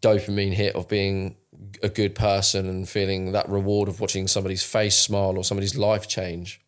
dopamine 0.00 0.52
hit 0.52 0.74
of 0.74 0.88
being 0.88 1.36
a 1.82 1.88
good 1.88 2.14
person 2.14 2.68
and 2.68 2.88
feeling 2.88 3.32
that 3.32 3.48
reward 3.48 3.88
of 3.88 4.00
watching 4.00 4.28
somebody's 4.28 4.62
face 4.62 4.96
smile 4.96 5.36
or 5.36 5.44
somebody's 5.44 5.76
life 5.76 6.08
change 6.08 6.60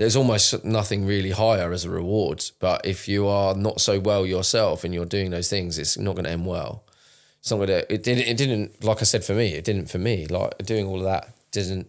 there's 0.00 0.16
almost 0.16 0.64
nothing 0.64 1.04
really 1.04 1.30
higher 1.30 1.72
as 1.72 1.84
a 1.84 1.90
reward. 1.90 2.42
But 2.58 2.86
if 2.86 3.06
you 3.06 3.26
are 3.26 3.54
not 3.54 3.82
so 3.82 4.00
well 4.00 4.24
yourself 4.24 4.82
and 4.82 4.94
you're 4.94 5.04
doing 5.04 5.30
those 5.30 5.50
things, 5.50 5.78
it's 5.78 5.98
not 5.98 6.14
going 6.14 6.24
to 6.24 6.30
end 6.30 6.46
well. 6.46 6.84
It's 7.40 7.50
not 7.50 7.58
going 7.58 7.68
to. 7.68 7.92
It 7.92 8.02
didn't. 8.02 8.26
It 8.26 8.38
didn't. 8.38 8.82
Like 8.82 9.02
I 9.02 9.04
said, 9.04 9.24
for 9.24 9.34
me, 9.34 9.48
it 9.52 9.62
didn't 9.62 9.90
for 9.90 9.98
me. 9.98 10.26
Like 10.26 10.56
doing 10.64 10.86
all 10.86 10.96
of 10.96 11.04
that 11.04 11.34
didn't 11.50 11.86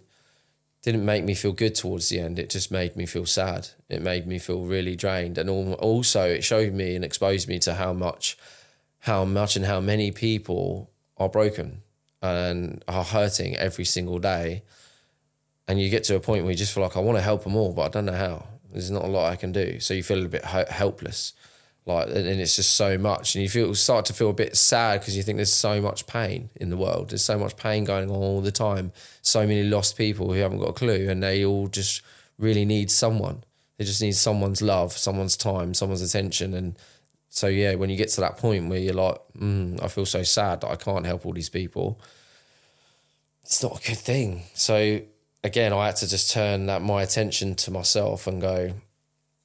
didn't 0.81 1.05
make 1.05 1.23
me 1.23 1.33
feel 1.33 1.53
good 1.53 1.73
towards 1.73 2.09
the 2.09 2.19
end. 2.19 2.37
It 2.37 2.49
just 2.49 2.69
made 2.69 2.97
me 2.97 3.05
feel 3.05 3.25
sad. 3.25 3.69
It 3.87 4.01
made 4.01 4.27
me 4.27 4.39
feel 4.39 4.65
really 4.65 4.97
drained, 4.97 5.37
and 5.37 5.49
also 5.49 6.27
it 6.27 6.43
showed 6.43 6.73
me 6.73 6.97
and 6.97 7.05
exposed 7.05 7.47
me 7.47 7.59
to 7.59 7.75
how 7.75 7.93
much, 7.93 8.37
how 8.99 9.23
much 9.23 9.55
and 9.55 9.63
how 9.63 9.79
many 9.79 10.11
people 10.11 10.91
are 11.15 11.29
broken 11.29 11.81
and 12.21 12.83
are 12.89 13.05
hurting 13.05 13.55
every 13.55 13.85
single 13.85 14.19
day 14.19 14.63
and 15.71 15.79
you 15.81 15.89
get 15.89 16.03
to 16.03 16.15
a 16.15 16.19
point 16.19 16.43
where 16.43 16.51
you 16.51 16.57
just 16.57 16.73
feel 16.73 16.83
like 16.83 16.97
I 16.97 16.99
want 16.99 17.17
to 17.17 17.21
help 17.21 17.45
them 17.45 17.55
all, 17.55 17.71
but 17.71 17.83
I 17.83 17.87
don't 17.87 18.05
know 18.05 18.11
how. 18.11 18.45
There's 18.73 18.91
not 18.91 19.05
a 19.05 19.07
lot 19.07 19.31
I 19.31 19.37
can 19.37 19.53
do, 19.53 19.79
so 19.79 19.93
you 19.93 20.03
feel 20.03 20.25
a 20.25 20.27
bit 20.27 20.45
he- 20.45 20.63
helpless, 20.69 21.31
like, 21.85 22.07
and 22.07 22.27
and 22.27 22.41
it's 22.41 22.57
just 22.57 22.73
so 22.73 22.97
much, 22.97 23.35
and 23.35 23.41
you 23.41 23.49
feel 23.49 23.73
start 23.73 24.05
to 24.07 24.13
feel 24.13 24.31
a 24.31 24.33
bit 24.33 24.57
sad 24.57 24.99
because 24.99 25.15
you 25.15 25.23
think 25.23 25.37
there's 25.37 25.53
so 25.53 25.81
much 25.81 26.07
pain 26.07 26.49
in 26.57 26.69
the 26.69 26.77
world. 26.77 27.09
There's 27.09 27.23
so 27.23 27.37
much 27.37 27.55
pain 27.55 27.85
going 27.85 28.09
on 28.09 28.17
all 28.17 28.41
the 28.41 28.51
time. 28.51 28.91
So 29.21 29.47
many 29.47 29.63
lost 29.63 29.97
people 29.97 30.33
who 30.33 30.39
haven't 30.39 30.59
got 30.59 30.69
a 30.69 30.73
clue, 30.73 31.09
and 31.09 31.23
they 31.23 31.45
all 31.45 31.69
just 31.69 32.01
really 32.37 32.65
need 32.65 32.91
someone. 32.91 33.45
They 33.77 33.85
just 33.85 34.01
need 34.01 34.15
someone's 34.15 34.61
love, 34.61 34.91
someone's 34.91 35.37
time, 35.37 35.73
someone's 35.73 36.01
attention, 36.01 36.53
and 36.53 36.77
so 37.29 37.47
yeah, 37.47 37.75
when 37.75 37.89
you 37.89 37.95
get 37.95 38.09
to 38.09 38.21
that 38.21 38.35
point 38.37 38.69
where 38.69 38.79
you're 38.79 38.93
like, 38.93 39.19
mm, 39.37 39.81
I 39.81 39.87
feel 39.87 40.05
so 40.05 40.23
sad 40.23 40.61
that 40.61 40.69
I 40.69 40.75
can't 40.75 41.05
help 41.05 41.25
all 41.25 41.33
these 41.33 41.49
people 41.49 41.97
it's 43.43 43.61
not 43.61 43.83
a 43.83 43.87
good 43.87 43.97
thing. 43.97 44.43
So 44.53 45.01
again, 45.43 45.73
I 45.73 45.87
had 45.87 45.95
to 45.97 46.07
just 46.07 46.31
turn 46.31 46.67
that 46.67 46.81
my 46.81 47.01
attention 47.01 47.55
to 47.55 47.71
myself 47.71 48.27
and 48.27 48.41
go, 48.41 48.73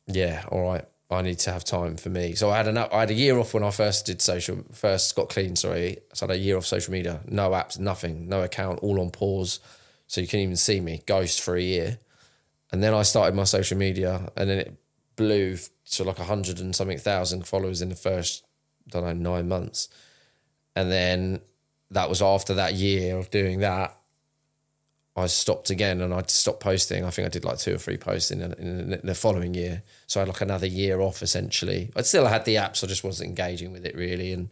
yeah, 0.07 0.45
all 0.49 0.65
right, 0.65 0.85
I 1.11 1.23
need 1.23 1.39
to 1.41 1.53
have 1.53 1.65
time 1.65 1.97
for 1.97 2.09
me. 2.11 2.35
So 2.35 2.51
I 2.51 2.57
had 2.57 2.69
an 2.69 2.79
I 2.79 3.01
had 3.01 3.11
a 3.11 3.15
year 3.15 3.39
off 3.39 3.55
when 3.55 3.63
I 3.63 3.71
first 3.71 4.07
did 4.07 4.21
social, 4.21 4.65
first 4.73 5.15
got 5.17 5.29
clean. 5.29 5.57
Sorry, 5.57 5.99
so 6.13 6.27
I 6.27 6.33
had 6.33 6.39
a 6.39 6.43
year 6.43 6.57
off 6.57 6.67
social 6.67 6.93
media, 6.93 7.21
no 7.27 7.51
apps, 7.51 7.79
nothing, 7.79 8.29
no 8.29 8.43
account, 8.43 8.81
all 8.81 9.01
on 9.01 9.11
pause, 9.11 9.61
so 10.07 10.21
you 10.21 10.27
couldn't 10.27 10.45
even 10.45 10.57
see 10.57 10.81
me, 10.81 11.03
ghost 11.07 11.41
for 11.41 11.57
a 11.57 11.63
year, 11.63 11.99
and 12.73 12.83
then 12.83 12.95
I 12.95 13.03
started 13.03 13.35
my 13.35 13.45
social 13.45 13.79
media, 13.79 14.31
and 14.37 14.51
then 14.51 14.59
it 14.59 14.77
blew 15.17 15.57
to 15.93 16.05
like 16.05 16.19
a 16.19 16.25
hundred 16.25 16.61
and 16.61 16.75
something 16.75 16.99
thousand 16.99 17.47
followers 17.47 17.81
in 17.81 17.89
the 17.89 17.97
first, 17.97 18.45
I 18.89 18.91
don't 18.91 19.05
know, 19.05 19.35
nine 19.37 19.49
months, 19.49 19.89
and 20.75 20.91
then 20.91 21.41
that 21.91 22.09
was 22.09 22.21
after 22.21 22.55
that 22.55 22.75
year 22.75 23.17
of 23.17 23.31
doing 23.31 23.61
that. 23.61 23.97
I 25.17 25.27
stopped 25.27 25.71
again 25.71 26.03
and 26.03 26.13
I 26.13 26.23
stopped 26.27 26.61
posting. 26.61 27.05
I 27.05 27.11
think 27.11 27.27
I 27.27 27.31
did 27.31 27.45
like 27.45 27.59
two 27.59 27.75
or 27.75 27.79
three 27.79 27.97
posts 27.97 28.31
in, 28.31 28.43
in, 28.43 28.93
in 28.93 29.01
the 29.03 29.15
following 29.15 29.55
year. 29.55 29.83
So 30.07 30.21
I 30.21 30.23
had 30.23 30.29
like 30.29 30.43
another 30.43 30.67
year 30.67 31.01
off 31.01 31.23
essentially. 31.23 31.91
I 31.97 32.03
still 32.03 32.27
had 32.27 32.45
the 32.45 32.57
apps, 32.57 32.85
I 32.85 32.87
just 32.87 33.03
wasn't 33.03 33.31
engaging 33.31 33.73
with 33.73 33.87
it 33.87 33.97
really 33.97 34.33
and 34.33 34.51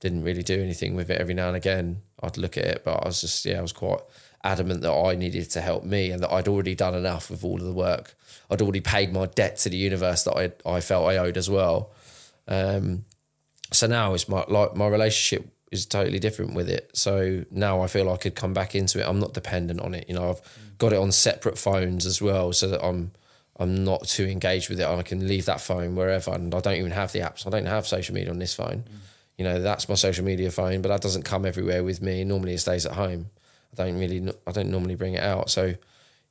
didn't 0.00 0.24
really 0.24 0.42
do 0.42 0.60
anything 0.60 0.96
with 0.96 1.10
it. 1.10 1.20
Every 1.20 1.34
now 1.34 1.48
and 1.48 1.56
again, 1.56 2.02
I'd 2.22 2.38
look 2.38 2.56
at 2.56 2.64
it, 2.64 2.82
but 2.84 3.04
I 3.04 3.06
was 3.06 3.20
just, 3.20 3.44
yeah, 3.44 3.58
I 3.58 3.62
was 3.62 3.72
quite 3.72 4.00
adamant 4.42 4.80
that 4.80 4.92
I 4.92 5.14
needed 5.14 5.48
to 5.50 5.60
help 5.60 5.84
me 5.84 6.10
and 6.10 6.22
that 6.22 6.32
I'd 6.32 6.48
already 6.48 6.74
done 6.74 6.94
enough 6.94 7.30
with 7.30 7.44
all 7.44 7.56
of 7.56 7.64
the 7.64 7.72
work. 7.72 8.14
I'd 8.50 8.62
already 8.62 8.80
paid 8.80 9.12
my 9.12 9.26
debt 9.26 9.58
to 9.58 9.68
the 9.68 9.76
universe 9.76 10.24
that 10.24 10.36
I, 10.36 10.52
I 10.68 10.80
felt 10.80 11.08
I 11.08 11.18
owed 11.18 11.36
as 11.36 11.48
well. 11.48 11.92
Um, 12.48 13.04
so 13.72 13.86
now 13.86 14.14
it's 14.14 14.28
my 14.28 14.44
like 14.48 14.74
my 14.74 14.88
relationship 14.88 15.48
is 15.70 15.86
totally 15.86 16.18
different 16.18 16.54
with 16.54 16.68
it. 16.68 16.90
So 16.94 17.44
now 17.50 17.80
I 17.80 17.86
feel 17.86 18.10
I 18.10 18.16
could 18.16 18.34
come 18.34 18.52
back 18.52 18.74
into 18.74 19.00
it. 19.00 19.08
I'm 19.08 19.20
not 19.20 19.34
dependent 19.34 19.80
on 19.80 19.94
it. 19.94 20.06
You 20.08 20.14
know, 20.14 20.30
I've 20.30 20.40
got 20.78 20.92
it 20.92 20.96
on 20.96 21.12
separate 21.12 21.58
phones 21.58 22.06
as 22.06 22.20
well, 22.20 22.52
so 22.52 22.68
that 22.68 22.84
I'm 22.84 23.12
I'm 23.58 23.84
not 23.84 24.08
too 24.08 24.24
engaged 24.24 24.70
with 24.70 24.80
it. 24.80 24.86
I 24.86 25.02
can 25.02 25.28
leave 25.28 25.44
that 25.44 25.60
phone 25.60 25.94
wherever, 25.94 26.32
and 26.32 26.54
I 26.54 26.60
don't 26.60 26.76
even 26.76 26.92
have 26.92 27.12
the 27.12 27.20
apps. 27.20 27.46
I 27.46 27.50
don't 27.50 27.66
have 27.66 27.86
social 27.86 28.14
media 28.14 28.30
on 28.30 28.38
this 28.38 28.54
phone. 28.54 28.84
You 29.36 29.44
know, 29.44 29.60
that's 29.60 29.88
my 29.88 29.94
social 29.94 30.24
media 30.24 30.50
phone, 30.50 30.82
but 30.82 30.88
that 30.88 31.02
doesn't 31.02 31.24
come 31.24 31.46
everywhere 31.46 31.84
with 31.84 32.02
me. 32.02 32.24
Normally, 32.24 32.54
it 32.54 32.58
stays 32.58 32.86
at 32.86 32.92
home. 32.92 33.30
I 33.72 33.84
don't 33.84 33.98
really, 33.98 34.32
I 34.46 34.52
don't 34.52 34.70
normally 34.70 34.96
bring 34.96 35.14
it 35.14 35.22
out. 35.22 35.50
So, 35.50 35.74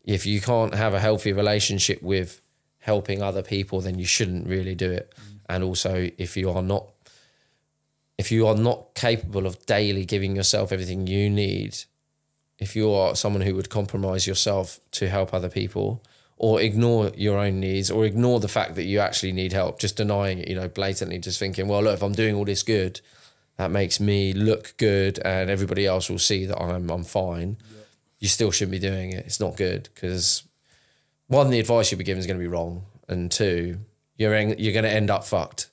if 0.03 0.25
you 0.25 0.41
can't 0.41 0.73
have 0.73 0.93
a 0.93 0.99
healthy 0.99 1.31
relationship 1.31 2.01
with 2.01 2.41
helping 2.79 3.21
other 3.21 3.43
people, 3.43 3.79
then 3.81 3.99
you 3.99 4.05
shouldn't 4.05 4.47
really 4.47 4.75
do 4.75 4.91
it. 4.91 5.13
And 5.47 5.63
also, 5.63 6.09
if 6.17 6.35
you 6.35 6.49
are 6.51 6.61
not, 6.61 6.87
if 8.19 8.33
you 8.33 8.45
are 8.45 8.55
not 8.55 8.93
capable 8.95 9.47
of 9.47 9.65
daily 9.65 10.03
giving 10.03 10.35
yourself 10.35 10.73
everything 10.73 11.07
you 11.07 11.29
need, 11.29 11.77
if 12.59 12.75
you 12.75 12.91
are 12.91 13.15
someone 13.15 13.41
who 13.43 13.55
would 13.55 13.69
compromise 13.69 14.27
yourself 14.27 14.81
to 14.91 15.07
help 15.07 15.33
other 15.33 15.47
people, 15.47 16.03
or 16.35 16.59
ignore 16.59 17.11
your 17.15 17.39
own 17.39 17.61
needs, 17.61 17.89
or 17.89 18.05
ignore 18.05 18.41
the 18.41 18.49
fact 18.49 18.75
that 18.75 18.83
you 18.83 18.99
actually 18.99 19.31
need 19.31 19.53
help, 19.53 19.79
just 19.79 19.95
denying 19.95 20.39
it, 20.39 20.49
you 20.49 20.55
know, 20.55 20.67
blatantly, 20.67 21.17
just 21.17 21.39
thinking, 21.39 21.69
well, 21.69 21.81
look, 21.81 21.93
if 21.93 22.03
I'm 22.03 22.11
doing 22.11 22.35
all 22.35 22.43
this 22.43 22.61
good, 22.61 22.99
that 23.55 23.71
makes 23.71 24.01
me 24.01 24.33
look 24.33 24.75
good, 24.75 25.17
and 25.19 25.49
everybody 25.49 25.85
else 25.85 26.09
will 26.09 26.19
see 26.19 26.45
that 26.45 26.61
I'm 26.61 26.89
I'm 26.89 27.05
fine. 27.05 27.55
You 28.19 28.27
still 28.27 28.51
shouldn't 28.51 28.73
be 28.73 28.79
doing 28.79 29.13
it. 29.13 29.25
It's 29.27 29.39
not 29.39 29.55
good 29.55 29.87
because 29.95 30.43
one, 31.27 31.51
the 31.51 31.59
advice 31.61 31.89
you'll 31.89 31.99
be 31.99 32.03
given 32.03 32.19
is 32.19 32.27
going 32.27 32.37
to 32.37 32.43
be 32.43 32.47
wrong, 32.47 32.83
and 33.07 33.31
two, 33.31 33.79
you're 34.17 34.33
en- 34.33 34.59
you're 34.59 34.73
going 34.73 34.83
to 34.83 34.91
end 34.91 35.09
up 35.09 35.23
fucked. 35.23 35.69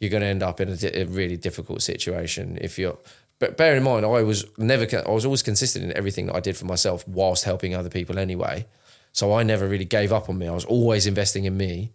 You're 0.00 0.10
going 0.10 0.22
to 0.22 0.26
end 0.26 0.42
up 0.42 0.60
in 0.60 0.68
a, 0.68 0.76
di- 0.76 1.00
a 1.00 1.04
really 1.04 1.36
difficult 1.36 1.82
situation 1.82 2.58
if 2.60 2.78
you're. 2.78 2.98
But 3.38 3.56
bear 3.56 3.76
in 3.76 3.82
mind, 3.82 4.04
I 4.04 4.22
was 4.22 4.44
never. 4.58 4.86
I 5.06 5.10
was 5.10 5.24
always 5.24 5.42
consistent 5.42 5.84
in 5.84 5.96
everything 5.96 6.26
that 6.26 6.36
I 6.36 6.40
did 6.40 6.56
for 6.56 6.66
myself, 6.66 7.06
whilst 7.06 7.44
helping 7.44 7.74
other 7.74 7.88
people 7.88 8.18
anyway. 8.18 8.66
So 9.12 9.32
I 9.32 9.42
never 9.42 9.66
really 9.66 9.84
gave 9.84 10.12
up 10.12 10.28
on 10.28 10.38
me. 10.38 10.48
I 10.48 10.52
was 10.52 10.64
always 10.64 11.06
investing 11.06 11.44
in 11.44 11.56
me. 11.56 11.92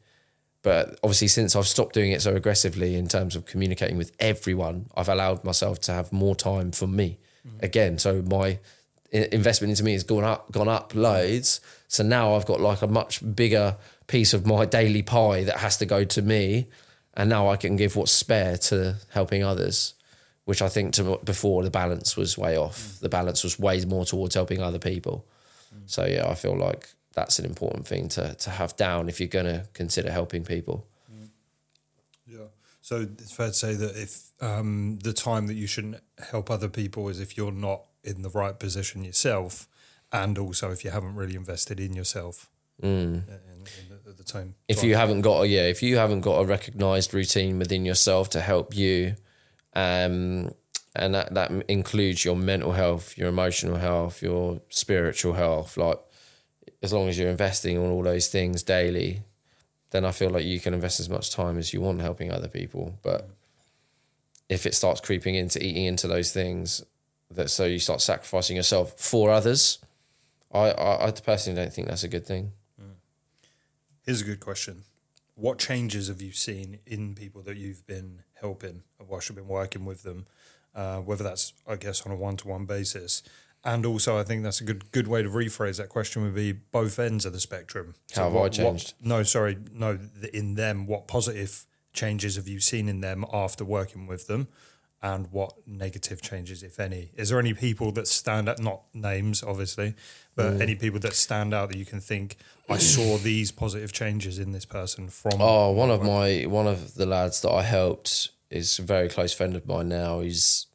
But 0.61 0.99
obviously, 1.03 1.27
since 1.27 1.55
I've 1.55 1.67
stopped 1.67 1.93
doing 1.93 2.11
it 2.11 2.23
so 2.23 2.35
aggressively 2.35 2.95
in 2.95 3.07
terms 3.07 3.35
of 3.35 3.45
communicating 3.45 3.97
with 3.97 4.11
everyone, 4.19 4.87
I've 4.95 5.09
allowed 5.09 5.43
myself 5.43 5.79
to 5.81 5.91
have 5.91 6.11
more 6.11 6.35
time 6.35 6.71
for 6.71 6.87
me 6.87 7.19
mm. 7.47 7.61
again. 7.61 7.99
So 7.99 8.23
my 8.23 8.57
investment 9.11 9.69
into 9.69 9.83
me 9.83 9.93
has 9.93 10.03
gone 10.03 10.23
up, 10.23 10.51
gone 10.51 10.67
up 10.67 10.95
loads. 10.95 11.61
So 11.87 12.03
now 12.03 12.33
I've 12.33 12.47
got 12.47 12.59
like 12.59 12.81
a 12.81 12.87
much 12.87 13.35
bigger 13.35 13.77
piece 14.07 14.33
of 14.33 14.47
my 14.47 14.65
daily 14.65 15.03
pie 15.03 15.43
that 15.43 15.57
has 15.57 15.77
to 15.77 15.85
go 15.85 16.03
to 16.03 16.21
me, 16.23 16.67
and 17.15 17.29
now 17.29 17.47
I 17.49 17.57
can 17.57 17.75
give 17.75 17.95
what's 17.95 18.11
spare 18.11 18.57
to 18.57 18.95
helping 19.09 19.43
others. 19.43 19.93
Which 20.45 20.61
I 20.61 20.69
think 20.69 20.93
to 20.93 21.19
before 21.23 21.63
the 21.63 21.71
balance 21.71 22.15
was 22.15 22.37
way 22.37 22.55
off. 22.55 22.79
Mm. 22.79 22.99
The 22.99 23.09
balance 23.09 23.43
was 23.43 23.57
way 23.57 23.83
more 23.85 24.05
towards 24.05 24.35
helping 24.35 24.61
other 24.61 24.77
people. 24.77 25.25
Mm. 25.75 25.89
So 25.89 26.05
yeah, 26.05 26.29
I 26.29 26.35
feel 26.35 26.55
like 26.55 26.87
that's 27.15 27.39
an 27.39 27.45
important 27.45 27.87
thing 27.87 28.09
to 28.09 28.35
to 28.35 28.49
have 28.51 28.75
down 28.75 29.09
if 29.09 29.19
you're 29.19 29.27
going 29.27 29.45
to 29.47 29.65
consider 29.73 30.11
helping 30.11 30.43
people. 30.43 30.85
Mm. 31.11 31.29
Yeah. 32.27 32.47
So 32.81 33.07
it's 33.17 33.31
fair 33.31 33.47
to 33.47 33.53
say 33.53 33.73
that 33.73 33.97
if 33.97 34.25
um, 34.39 34.99
the 35.01 35.13
time 35.13 35.47
that 35.47 35.55
you 35.55 35.65
shouldn't 35.65 35.99
help 36.19 36.51
other 36.51 36.69
people 36.69 37.09
is 37.09 37.19
if 37.19 37.35
you're 37.37 37.51
not 37.51 37.81
in 38.03 38.21
the 38.21 38.29
right 38.29 38.59
position 38.59 39.03
yourself, 39.03 39.67
and 40.11 40.37
also 40.37 40.69
if 40.69 40.83
you 40.85 40.91
haven't 40.91 41.15
really 41.15 41.35
invested 41.35 41.79
in 41.79 41.93
yourself 41.93 42.51
in, 42.81 42.89
in 42.89 43.15
the, 43.15 43.23
at 43.31 43.89
the 43.89 43.94
time. 44.25 44.55
If 44.67 44.83
you 44.83 44.95
haven't 44.95 45.21
got 45.21 45.41
a 45.41 45.47
yeah, 45.47 45.67
if 45.67 45.81
you 45.83 45.97
haven't 45.97 46.21
got 46.21 46.41
a 46.41 46.45
recognized 46.45 47.13
routine 47.13 47.59
within 47.59 47.85
yourself 47.85 48.29
to 48.31 48.41
help 48.41 48.75
you, 48.75 49.15
um, 49.73 50.53
and 50.95 51.13
that 51.13 51.33
that 51.33 51.51
includes 51.67 52.23
your 52.23 52.35
mental 52.35 52.71
health, 52.71 53.17
your 53.17 53.29
emotional 53.29 53.77
health, 53.77 54.21
your 54.21 54.61
spiritual 54.69 55.33
health, 55.33 55.77
like 55.77 55.99
as 56.81 56.93
long 56.93 57.09
as 57.09 57.17
you're 57.17 57.29
investing 57.29 57.77
on 57.77 57.89
all 57.89 58.03
those 58.03 58.27
things 58.27 58.63
daily, 58.63 59.23
then 59.91 60.05
I 60.05 60.11
feel 60.11 60.29
like 60.29 60.45
you 60.45 60.59
can 60.59 60.73
invest 60.73 60.99
as 60.99 61.09
much 61.09 61.31
time 61.31 61.57
as 61.57 61.73
you 61.73 61.81
want 61.81 62.01
helping 62.01 62.31
other 62.31 62.47
people. 62.47 62.97
But 63.01 63.29
if 64.49 64.65
it 64.65 64.75
starts 64.75 65.01
creeping 65.01 65.35
into 65.35 65.63
eating 65.63 65.85
into 65.85 66.07
those 66.07 66.31
things, 66.31 66.83
that 67.31 67.49
so 67.49 67.65
you 67.65 67.79
start 67.79 68.01
sacrificing 68.01 68.55
yourself 68.55 68.99
for 68.99 69.31
others, 69.31 69.79
I 70.53 70.71
I, 70.71 71.07
I 71.07 71.11
personally 71.11 71.61
don't 71.61 71.73
think 71.73 71.87
that's 71.87 72.03
a 72.03 72.07
good 72.07 72.25
thing. 72.25 72.51
Here's 74.05 74.21
a 74.21 74.25
good 74.25 74.39
question. 74.39 74.83
What 75.33 75.57
changes 75.57 76.07
have 76.09 76.21
you 76.21 76.31
seen 76.31 76.79
in 76.85 77.15
people 77.15 77.41
that 77.41 77.57
you've 77.57 77.85
been 77.87 78.21
helping 78.39 78.83
whilst 78.99 79.29
you've 79.29 79.35
been 79.35 79.47
working 79.47 79.83
with 79.83 80.03
them? 80.03 80.27
Uh, 80.75 80.99
whether 80.99 81.23
that's, 81.23 81.53
I 81.67 81.75
guess, 81.77 82.05
on 82.05 82.11
a 82.11 82.15
one 82.15 82.37
to 82.37 82.47
one 82.47 82.65
basis. 82.65 83.23
And 83.63 83.85
also, 83.85 84.19
I 84.19 84.23
think 84.23 84.43
that's 84.43 84.61
a 84.61 84.63
good 84.63 84.91
good 84.91 85.07
way 85.07 85.23
to 85.23 85.29
rephrase 85.29 85.77
that 85.77 85.89
question 85.89 86.21
would 86.21 86.35
be 86.35 86.51
both 86.51 86.99
ends 86.99 87.25
of 87.25 87.33
the 87.33 87.39
spectrum. 87.39 87.95
How 88.13 88.29
have 88.29 88.35
I 88.35 88.49
changed? 88.49 88.93
no, 89.01 89.23
sorry, 89.23 89.57
no. 89.73 89.97
In 90.33 90.55
them, 90.55 90.85
what 90.85 91.07
positive 91.07 91.65
changes 91.93 92.35
have 92.35 92.47
you 92.47 92.59
seen 92.59 92.87
in 92.87 93.01
them 93.01 93.25
after 93.33 93.65
working 93.65 94.05
with 94.05 94.27
them, 94.27 94.49
and 95.01 95.27
what 95.31 95.53
negative 95.67 96.21
changes, 96.21 96.63
if 96.63 96.79
any? 96.79 97.11
Is 97.15 97.29
there 97.29 97.39
any 97.39 97.53
people 97.53 97.91
that 97.93 98.07
stand 98.07 98.49
out? 98.49 98.59
Not 98.59 98.81
names, 98.93 99.43
obviously, 99.43 99.93
but 100.35 100.53
Mm. 100.53 100.61
any 100.61 100.75
people 100.75 100.99
that 101.01 101.13
stand 101.13 101.53
out 101.53 101.69
that 101.69 101.77
you 101.77 101.85
can 101.85 101.99
think 102.01 102.37
I 102.69 102.77
saw 102.77 103.17
these 103.29 103.51
positive 103.51 103.91
changes 103.93 104.39
in 104.39 104.51
this 104.51 104.65
person 104.65 105.09
from? 105.09 105.33
Oh, 105.39 105.71
one 105.71 105.91
of 105.91 106.01
my 106.01 106.43
one 106.43 106.67
of 106.67 106.95
the 106.95 107.05
lads 107.05 107.41
that 107.41 107.51
I 107.51 107.61
helped 107.63 108.29
is 108.49 108.79
a 108.79 108.83
very 108.83 109.09
close 109.09 109.33
friend 109.33 109.55
of 109.55 109.67
mine 109.67 109.89
now. 109.89 110.21
He's 110.21 110.65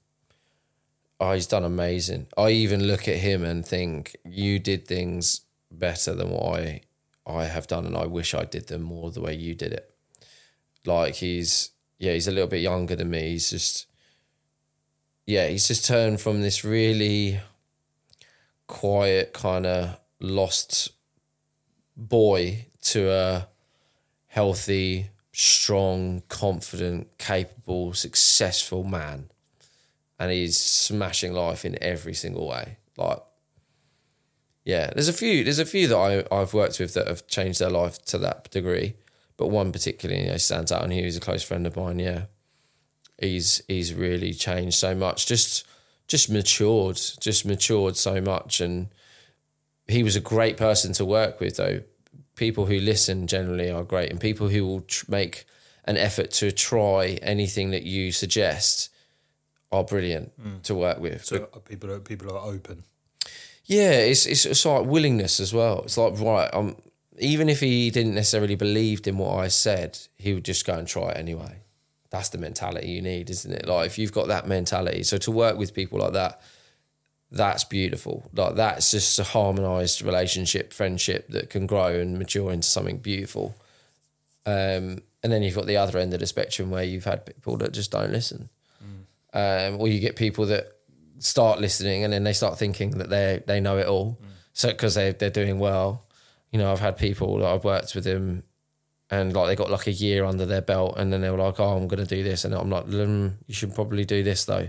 oh, 1.20 1.32
he's 1.32 1.46
done 1.46 1.64
amazing. 1.64 2.26
I 2.36 2.50
even 2.50 2.84
look 2.84 3.08
at 3.08 3.16
him 3.16 3.44
and 3.44 3.66
think 3.66 4.16
you 4.24 4.58
did 4.58 4.86
things 4.86 5.42
better 5.70 6.14
than 6.14 6.30
what 6.30 6.60
I 6.60 6.82
I 7.26 7.44
have 7.44 7.66
done, 7.66 7.84
and 7.86 7.96
I 7.96 8.06
wish 8.06 8.34
I 8.34 8.44
did 8.44 8.68
them 8.68 8.82
more 8.82 9.10
the 9.10 9.20
way 9.20 9.34
you 9.34 9.54
did 9.54 9.72
it. 9.72 9.92
Like 10.84 11.16
he's 11.16 11.70
yeah, 11.98 12.12
he's 12.12 12.28
a 12.28 12.32
little 12.32 12.48
bit 12.48 12.62
younger 12.62 12.96
than 12.96 13.10
me. 13.10 13.30
He's 13.30 13.50
just 13.50 13.86
yeah, 15.30 15.46
he's 15.46 15.68
just 15.68 15.84
turned 15.86 16.20
from 16.20 16.42
this 16.42 16.64
really 16.64 17.40
quiet 18.66 19.32
kind 19.32 19.64
of 19.64 19.96
lost 20.18 20.90
boy 21.96 22.66
to 22.82 23.10
a 23.12 23.48
healthy, 24.26 25.10
strong, 25.32 26.24
confident, 26.28 27.16
capable, 27.18 27.92
successful 27.92 28.82
man. 28.82 29.30
And 30.18 30.32
he's 30.32 30.58
smashing 30.58 31.32
life 31.32 31.64
in 31.64 31.80
every 31.80 32.14
single 32.14 32.48
way. 32.48 32.78
Like, 32.96 33.22
yeah, 34.64 34.90
there's 34.94 35.08
a 35.08 35.12
few, 35.12 35.44
there's 35.44 35.60
a 35.60 35.64
few 35.64 35.86
that 35.86 35.96
I, 35.96 36.24
I've 36.34 36.52
worked 36.52 36.80
with 36.80 36.94
that 36.94 37.06
have 37.06 37.28
changed 37.28 37.60
their 37.60 37.70
life 37.70 38.04
to 38.06 38.18
that 38.18 38.50
degree. 38.50 38.94
But 39.36 39.46
one 39.46 39.70
particularly 39.70 40.24
you 40.24 40.30
know, 40.32 40.36
stands 40.38 40.72
out, 40.72 40.82
and 40.82 40.92
he 40.92 41.04
was 41.04 41.16
a 41.16 41.20
close 41.20 41.44
friend 41.44 41.66
of 41.68 41.76
mine. 41.76 42.00
Yeah, 42.00 42.24
he's 43.20 43.62
he's 43.68 43.94
really 43.94 44.32
changed 44.32 44.76
so 44.76 44.94
much. 44.94 45.26
Just 45.26 45.66
just 46.08 46.30
matured, 46.30 47.00
just 47.20 47.46
matured 47.46 47.96
so 47.96 48.20
much, 48.20 48.60
and 48.60 48.88
he 49.86 50.02
was 50.02 50.16
a 50.16 50.20
great 50.20 50.56
person 50.56 50.92
to 50.94 51.04
work 51.04 51.40
with. 51.40 51.56
Though 51.56 51.82
people 52.36 52.66
who 52.66 52.80
listen 52.80 53.26
generally 53.26 53.70
are 53.70 53.84
great, 53.84 54.10
and 54.10 54.20
people 54.20 54.48
who 54.48 54.66
will 54.66 54.80
tr- 54.82 55.04
make 55.08 55.44
an 55.84 55.96
effort 55.96 56.30
to 56.30 56.50
try 56.52 57.18
anything 57.22 57.70
that 57.70 57.82
you 57.82 58.12
suggest 58.12 58.90
are 59.72 59.84
brilliant 59.84 60.32
to 60.64 60.74
work 60.74 60.98
with. 60.98 61.24
So 61.24 61.48
uh, 61.54 61.58
people 61.60 61.90
are 61.92 62.00
people 62.00 62.30
are 62.36 62.44
open. 62.52 62.84
Yeah, 63.64 63.92
it's, 63.92 64.26
it's 64.26 64.46
it's 64.46 64.66
like 64.66 64.84
willingness 64.84 65.38
as 65.38 65.54
well. 65.54 65.82
It's 65.82 65.96
like 65.96 66.18
right, 66.18 66.50
um, 66.52 66.76
even 67.18 67.48
if 67.48 67.60
he 67.60 67.90
didn't 67.90 68.14
necessarily 68.14 68.56
believed 68.56 69.06
in 69.06 69.16
what 69.18 69.36
I 69.36 69.48
said, 69.48 69.98
he 70.16 70.34
would 70.34 70.44
just 70.44 70.66
go 70.66 70.74
and 70.74 70.88
try 70.88 71.10
it 71.10 71.16
anyway. 71.16 71.62
That's 72.10 72.28
the 72.30 72.38
mentality 72.38 72.88
you 72.88 73.02
need, 73.02 73.30
isn't 73.30 73.52
it? 73.52 73.66
Like 73.66 73.86
if 73.86 73.98
you've 73.98 74.12
got 74.12 74.28
that 74.28 74.46
mentality, 74.48 75.02
so 75.04 75.16
to 75.18 75.30
work 75.30 75.56
with 75.56 75.74
people 75.74 76.00
like 76.00 76.12
that, 76.12 76.40
that's 77.30 77.62
beautiful. 77.64 78.28
Like 78.34 78.56
that's 78.56 78.90
just 78.90 79.18
a 79.18 79.24
harmonized 79.24 80.02
relationship, 80.02 80.72
friendship 80.72 81.28
that 81.28 81.50
can 81.50 81.66
grow 81.66 82.00
and 82.00 82.18
mature 82.18 82.50
into 82.50 82.66
something 82.66 82.98
beautiful. 82.98 83.54
Um, 84.44 85.02
and 85.22 85.30
then 85.30 85.42
you've 85.42 85.54
got 85.54 85.66
the 85.66 85.76
other 85.76 85.98
end 85.98 86.12
of 86.14 86.20
the 86.20 86.26
spectrum 86.26 86.70
where 86.70 86.82
you've 86.82 87.04
had 87.04 87.26
people 87.26 87.56
that 87.58 87.72
just 87.72 87.92
don't 87.92 88.10
listen, 88.10 88.48
um, 89.32 89.80
or 89.80 89.86
you 89.86 90.00
get 90.00 90.16
people 90.16 90.46
that 90.46 90.72
start 91.18 91.60
listening 91.60 92.02
and 92.02 92.12
then 92.12 92.24
they 92.24 92.32
start 92.32 92.58
thinking 92.58 92.90
that 92.98 93.10
they 93.10 93.42
they 93.46 93.60
know 93.60 93.78
it 93.78 93.86
all. 93.86 94.18
So 94.52 94.68
because 94.68 94.94
they 94.96 95.12
they're 95.12 95.30
doing 95.30 95.58
well, 95.60 96.06
you 96.50 96.58
know, 96.58 96.72
I've 96.72 96.80
had 96.80 96.96
people 96.96 97.38
that 97.38 97.46
I've 97.46 97.64
worked 97.64 97.94
with 97.94 98.04
them, 98.04 98.42
and 99.10 99.34
like 99.34 99.48
they 99.48 99.56
got 99.56 99.70
like 99.70 99.86
a 99.86 99.92
year 99.92 100.24
under 100.24 100.46
their 100.46 100.62
belt, 100.62 100.94
and 100.96 101.12
then 101.12 101.20
they 101.20 101.30
were 101.30 101.38
like, 101.38 101.58
"Oh, 101.58 101.76
I'm 101.76 101.88
going 101.88 102.04
to 102.04 102.14
do 102.14 102.22
this," 102.22 102.44
and 102.44 102.54
I'm 102.54 102.70
like, 102.70 102.86
mm, 102.86 103.32
"You 103.46 103.54
should 103.54 103.74
probably 103.74 104.04
do 104.04 104.22
this 104.22 104.44
though." 104.44 104.68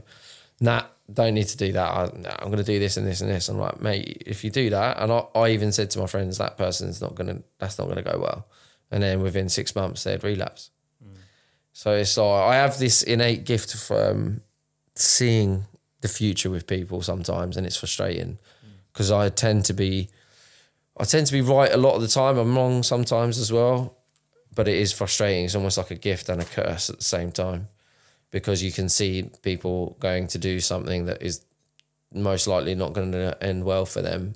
Nah, 0.60 0.84
don't 1.12 1.34
need 1.34 1.48
to 1.48 1.58
do 1.58 1.72
that. 1.74 1.90
I, 1.90 2.12
nah, 2.18 2.36
I'm 2.40 2.48
going 2.48 2.58
to 2.58 2.64
do 2.64 2.80
this 2.80 2.98
and 2.98 3.06
this 3.06 3.22
and 3.22 3.30
this. 3.30 3.50
I'm 3.50 3.58
like, 3.58 3.82
mate, 3.82 4.24
if 4.26 4.44
you 4.44 4.50
do 4.50 4.70
that, 4.70 5.00
and 5.00 5.12
I, 5.12 5.26
I 5.36 5.50
even 5.50 5.72
said 5.72 5.90
to 5.92 6.00
my 6.00 6.06
friends, 6.06 6.38
that 6.38 6.58
person's 6.58 7.02
not 7.02 7.16
going 7.16 7.28
to, 7.28 7.44
that's 7.60 7.78
not 7.78 7.86
going 7.86 7.98
to 7.98 8.04
go 8.04 8.20
well. 8.20 8.48
And 8.92 9.02
then 9.02 9.22
within 9.22 9.50
six 9.50 9.76
months, 9.76 10.04
they'd 10.04 10.24
relapse. 10.24 10.70
Mm. 11.04 11.18
So 11.74 11.96
it's 11.96 12.18
like 12.18 12.44
I 12.44 12.56
have 12.56 12.78
this 12.78 13.04
innate 13.04 13.46
gift 13.46 13.76
from 13.76 14.18
um, 14.18 14.42
seeing 14.96 15.66
the 16.02 16.08
future 16.08 16.50
with 16.50 16.68
people 16.68 17.02
sometimes, 17.02 17.58
and 17.58 17.66
it's 17.66 17.78
frustrating 17.78 18.38
mm. 18.66 18.72
because 18.92 19.12
I 19.12 19.30
tend 19.30 19.66
to 19.66 19.74
be, 19.74 20.10
I 20.98 21.06
tend 21.06 21.28
to 21.28 21.34
be 21.34 21.42
right 21.42 21.72
a 21.72 21.78
lot 21.78 21.96
of 21.96 22.02
the 22.02 22.08
time. 22.08 22.38
I'm 22.38 22.56
wrong 22.56 22.84
sometimes 22.84 23.40
as 23.40 23.52
well, 23.52 23.98
but 24.54 24.68
it 24.68 24.78
is 24.78 24.92
frustrating. 24.92 25.46
It's 25.46 25.56
almost 25.56 25.78
like 25.78 25.92
a 25.92 25.96
gift 25.96 26.30
and 26.30 26.42
a 26.42 26.46
curse 26.46 26.90
at 26.90 26.98
the 26.98 27.04
same 27.04 27.32
time 27.32 27.68
because 28.32 28.64
you 28.64 28.72
can 28.72 28.90
see 28.90 29.30
people 29.42 29.98
going 30.00 30.28
to 30.28 30.38
do 30.38 30.60
something 30.60 31.06
that 31.06 31.22
is 31.22 31.42
most 32.14 32.48
likely 32.48 32.76
not 32.76 32.94
going 32.94 33.12
to 33.12 33.38
end 33.42 33.64
well 33.64 33.86
for 33.86 34.02
them, 34.02 34.34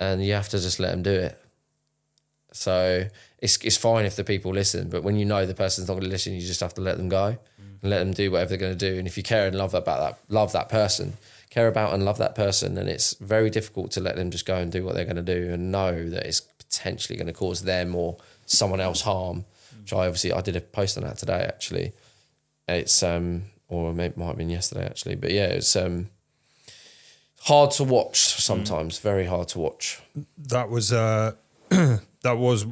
and 0.00 0.24
you 0.24 0.32
have 0.32 0.48
to 0.48 0.58
just 0.58 0.80
let 0.80 0.90
them 0.90 1.02
do 1.02 1.12
it. 1.12 1.38
So 2.52 3.06
it's 3.38 3.56
it's 3.64 3.76
fine 3.76 4.04
if 4.04 4.16
the 4.16 4.24
people 4.24 4.52
listen, 4.52 4.88
but 4.88 5.02
when 5.02 5.16
you 5.16 5.24
know 5.24 5.46
the 5.46 5.54
person's 5.54 5.88
not 5.88 5.94
going 5.94 6.04
to 6.04 6.10
listen, 6.10 6.34
you 6.34 6.40
just 6.40 6.60
have 6.60 6.74
to 6.74 6.80
let 6.80 6.96
them 6.96 7.08
go 7.08 7.36
mm. 7.60 7.82
and 7.82 7.90
let 7.90 8.00
them 8.00 8.12
do 8.12 8.30
whatever 8.30 8.50
they're 8.50 8.58
going 8.58 8.76
to 8.76 8.90
do. 8.90 8.98
And 8.98 9.06
if 9.06 9.16
you 9.16 9.22
care 9.22 9.46
and 9.46 9.56
love 9.56 9.74
about 9.74 10.00
that, 10.00 10.18
love 10.32 10.52
that 10.52 10.68
person, 10.68 11.16
care 11.50 11.68
about 11.68 11.94
and 11.94 12.04
love 12.04 12.18
that 12.18 12.34
person, 12.34 12.74
then 12.74 12.88
it's 12.88 13.14
very 13.14 13.50
difficult 13.50 13.90
to 13.92 14.00
let 14.00 14.16
them 14.16 14.30
just 14.30 14.46
go 14.46 14.56
and 14.56 14.72
do 14.72 14.84
what 14.84 14.94
they're 14.94 15.04
going 15.04 15.16
to 15.16 15.22
do 15.22 15.52
and 15.52 15.70
know 15.70 16.08
that 16.08 16.26
it's 16.26 16.40
potentially 16.40 17.16
going 17.16 17.26
to 17.26 17.32
cause 17.32 17.62
them 17.62 17.94
or 17.94 18.16
someone 18.48 18.80
else 18.80 19.02
harm. 19.02 19.44
Which 19.80 19.92
I 19.92 20.06
obviously 20.06 20.32
I 20.32 20.40
did 20.40 20.56
a 20.56 20.60
post 20.60 20.96
on 20.98 21.04
that 21.04 21.18
today 21.18 21.44
actually. 21.46 21.92
It's 22.66 23.02
um 23.02 23.44
or 23.68 23.92
maybe 23.94 24.12
it 24.12 24.16
might 24.16 24.26
have 24.26 24.36
been 24.36 24.50
yesterday 24.50 24.84
actually, 24.84 25.14
but 25.14 25.30
yeah, 25.30 25.46
it's 25.46 25.74
um 25.76 26.10
hard 27.42 27.70
to 27.72 27.84
watch 27.84 28.18
sometimes, 28.18 28.98
very 28.98 29.26
hard 29.26 29.48
to 29.48 29.58
watch. 29.58 30.00
That 30.36 30.70
was 30.70 30.92
uh, 30.92 31.32
that 31.68 32.38
was 32.38 32.66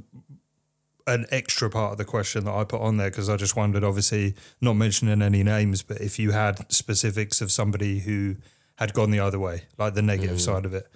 an 1.07 1.25
extra 1.31 1.71
part 1.71 1.93
of 1.93 1.99
the 1.99 2.05
question 2.05 2.45
that 2.45 2.53
I 2.53 2.65
put 2.65 2.81
on 2.81 2.97
there 2.97 3.11
because 3.11 3.29
I 3.29 3.37
just 3.37 3.55
wondered, 3.57 3.85
obviously, 3.85 4.35
not 4.61 4.75
mentioning 4.75 5.23
any 5.23 5.43
names, 5.45 5.83
but 5.83 6.01
if 6.01 6.19
you 6.19 6.33
had 6.33 6.71
specifics 6.73 7.41
of 7.41 7.53
somebody 7.53 8.01
who 8.01 8.37
had 8.77 8.93
gone 8.93 9.11
the 9.11 9.21
other 9.21 9.39
way, 9.39 9.63
like 9.79 9.95
the 9.95 10.03
negative 10.03 10.41
side 10.41 10.65
of 10.65 10.75
it, 10.75 10.89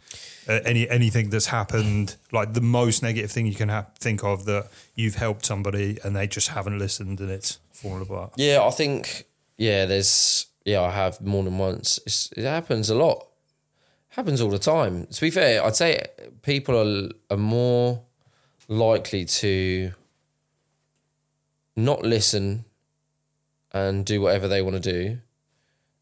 uh, 0.49 0.61
any 0.65 0.89
anything 0.89 1.31
that's 1.31 1.47
happened, 1.47 2.17
like 2.33 2.55
the 2.55 2.61
most 2.61 3.03
negative 3.03 3.31
thing 3.31 3.47
you 3.47 3.55
can 3.55 3.69
ha- 3.69 3.87
think 3.99 4.25
of 4.25 4.45
that 4.47 4.69
you've 4.95 5.17
helped 5.17 5.45
somebody 5.45 5.99
and 6.05 6.17
they 6.17 6.27
just 6.27 6.49
haven't 6.49 6.79
listened 6.79 7.21
and 7.21 7.31
it's 7.31 7.59
fallen 7.73 8.03
apart. 8.03 8.33
Yeah, 8.37 8.63
I 8.63 8.71
think 8.71 9.27
yeah, 9.57 9.85
there's 9.87 10.47
yeah, 10.65 10.83
I 10.83 10.91
have 10.91 11.21
more 11.21 11.43
than 11.45 11.59
once. 11.59 11.99
It's, 12.07 12.33
it 12.37 12.45
happens 12.45 12.91
a 12.91 12.95
lot. 12.95 13.27
Happens 14.11 14.41
all 14.41 14.51
the 14.51 14.59
time. 14.59 15.07
To 15.07 15.21
be 15.21 15.31
fair, 15.31 15.65
I'd 15.65 15.77
say 15.77 16.05
people 16.43 16.77
are 16.77 17.11
are 17.31 17.37
more 17.37 18.03
likely 18.69 19.25
to 19.25 19.93
not 21.77 22.03
listen 22.03 22.65
and 23.73 24.05
do 24.05 24.21
whatever 24.21 24.49
they 24.49 24.63
want 24.63 24.83
to 24.83 24.93
do 24.93 25.19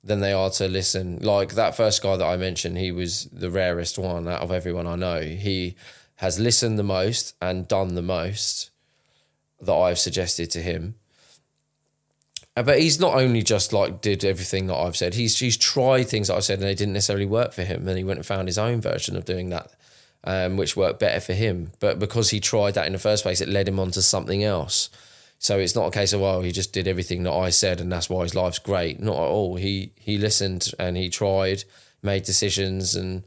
than 0.09 0.21
they 0.21 0.33
are 0.33 0.51
to 0.51 0.69
listen. 0.69 1.19
Like 1.21 1.55
that 1.55 1.77
first 1.77 2.03
guy 2.03 2.17
that 2.17 2.25
I 2.25 2.37
mentioned, 2.37 2.79
he 2.79 2.91
was 2.91 3.25
the 3.27 3.51
rarest 3.51 3.99
one 3.99 4.27
out 4.29 4.41
of 4.41 4.51
everyone 4.51 4.87
I 4.87 4.97
know. 4.97 5.21
He 5.21 5.77
has 6.17 6.41
listened 6.41 6.79
the 6.79 6.83
most 6.83 7.35
and 7.41 7.69
done 7.69 7.95
the 7.95 8.03
most 8.03 8.71
that 9.61 9.75
I've 9.75 9.99
suggested 9.99 10.51
to 10.51 10.61
him. 10.61 10.97
Uh, 12.57 12.63
But 12.65 12.81
he's 12.81 12.99
not 12.99 13.15
only 13.15 13.43
just 13.43 13.73
like 13.73 14.01
did 14.01 14.25
everything 14.25 14.67
that 14.67 14.77
I've 14.77 14.97
said. 14.97 15.15
He's 15.15 15.39
he's 15.39 15.57
tried 15.57 16.09
things 16.09 16.29
that 16.29 16.37
I 16.37 16.41
said 16.41 16.59
and 16.59 16.67
they 16.67 16.75
didn't 16.75 16.95
necessarily 16.95 17.27
work 17.27 17.53
for 17.53 17.63
him. 17.63 17.87
And 17.87 17.97
he 17.97 18.05
went 18.05 18.19
and 18.19 18.27
found 18.27 18.49
his 18.49 18.59
own 18.59 18.81
version 18.81 19.17
of 19.17 19.25
doing 19.25 19.51
that, 19.51 19.71
um, 20.25 20.57
which 20.57 20.77
worked 20.77 20.99
better 20.99 21.21
for 21.21 21.35
him. 21.35 21.71
But 21.79 21.99
because 21.99 22.31
he 22.31 22.41
tried 22.41 22.75
that 22.75 22.87
in 22.87 22.93
the 22.95 22.99
first 22.99 23.23
place, 23.23 23.41
it 23.41 23.49
led 23.49 23.69
him 23.69 23.79
on 23.79 23.93
to 23.93 24.03
something 24.03 24.43
else. 24.43 24.91
So 25.39 25.59
it's 25.59 25.77
not 25.77 25.87
a 25.87 25.91
case 25.93 26.13
of 26.13 26.23
oh 26.23 26.41
he 26.41 26.53
just 26.53 26.73
did 26.73 26.89
everything 26.89 27.23
that 27.23 27.33
I 27.33 27.51
said 27.51 27.81
and 27.81 27.91
that's 27.91 28.11
why 28.11 28.23
his 28.23 28.35
life's 28.35 28.59
great. 28.59 29.01
Not 29.01 29.17
at 29.17 29.31
all. 29.31 29.57
He 29.57 29.93
he 29.97 30.19
listened 30.19 30.73
and 30.79 30.97
he 30.97 31.09
tried, 31.09 31.65
made 32.03 32.25
decisions, 32.25 32.95
and 32.95 33.23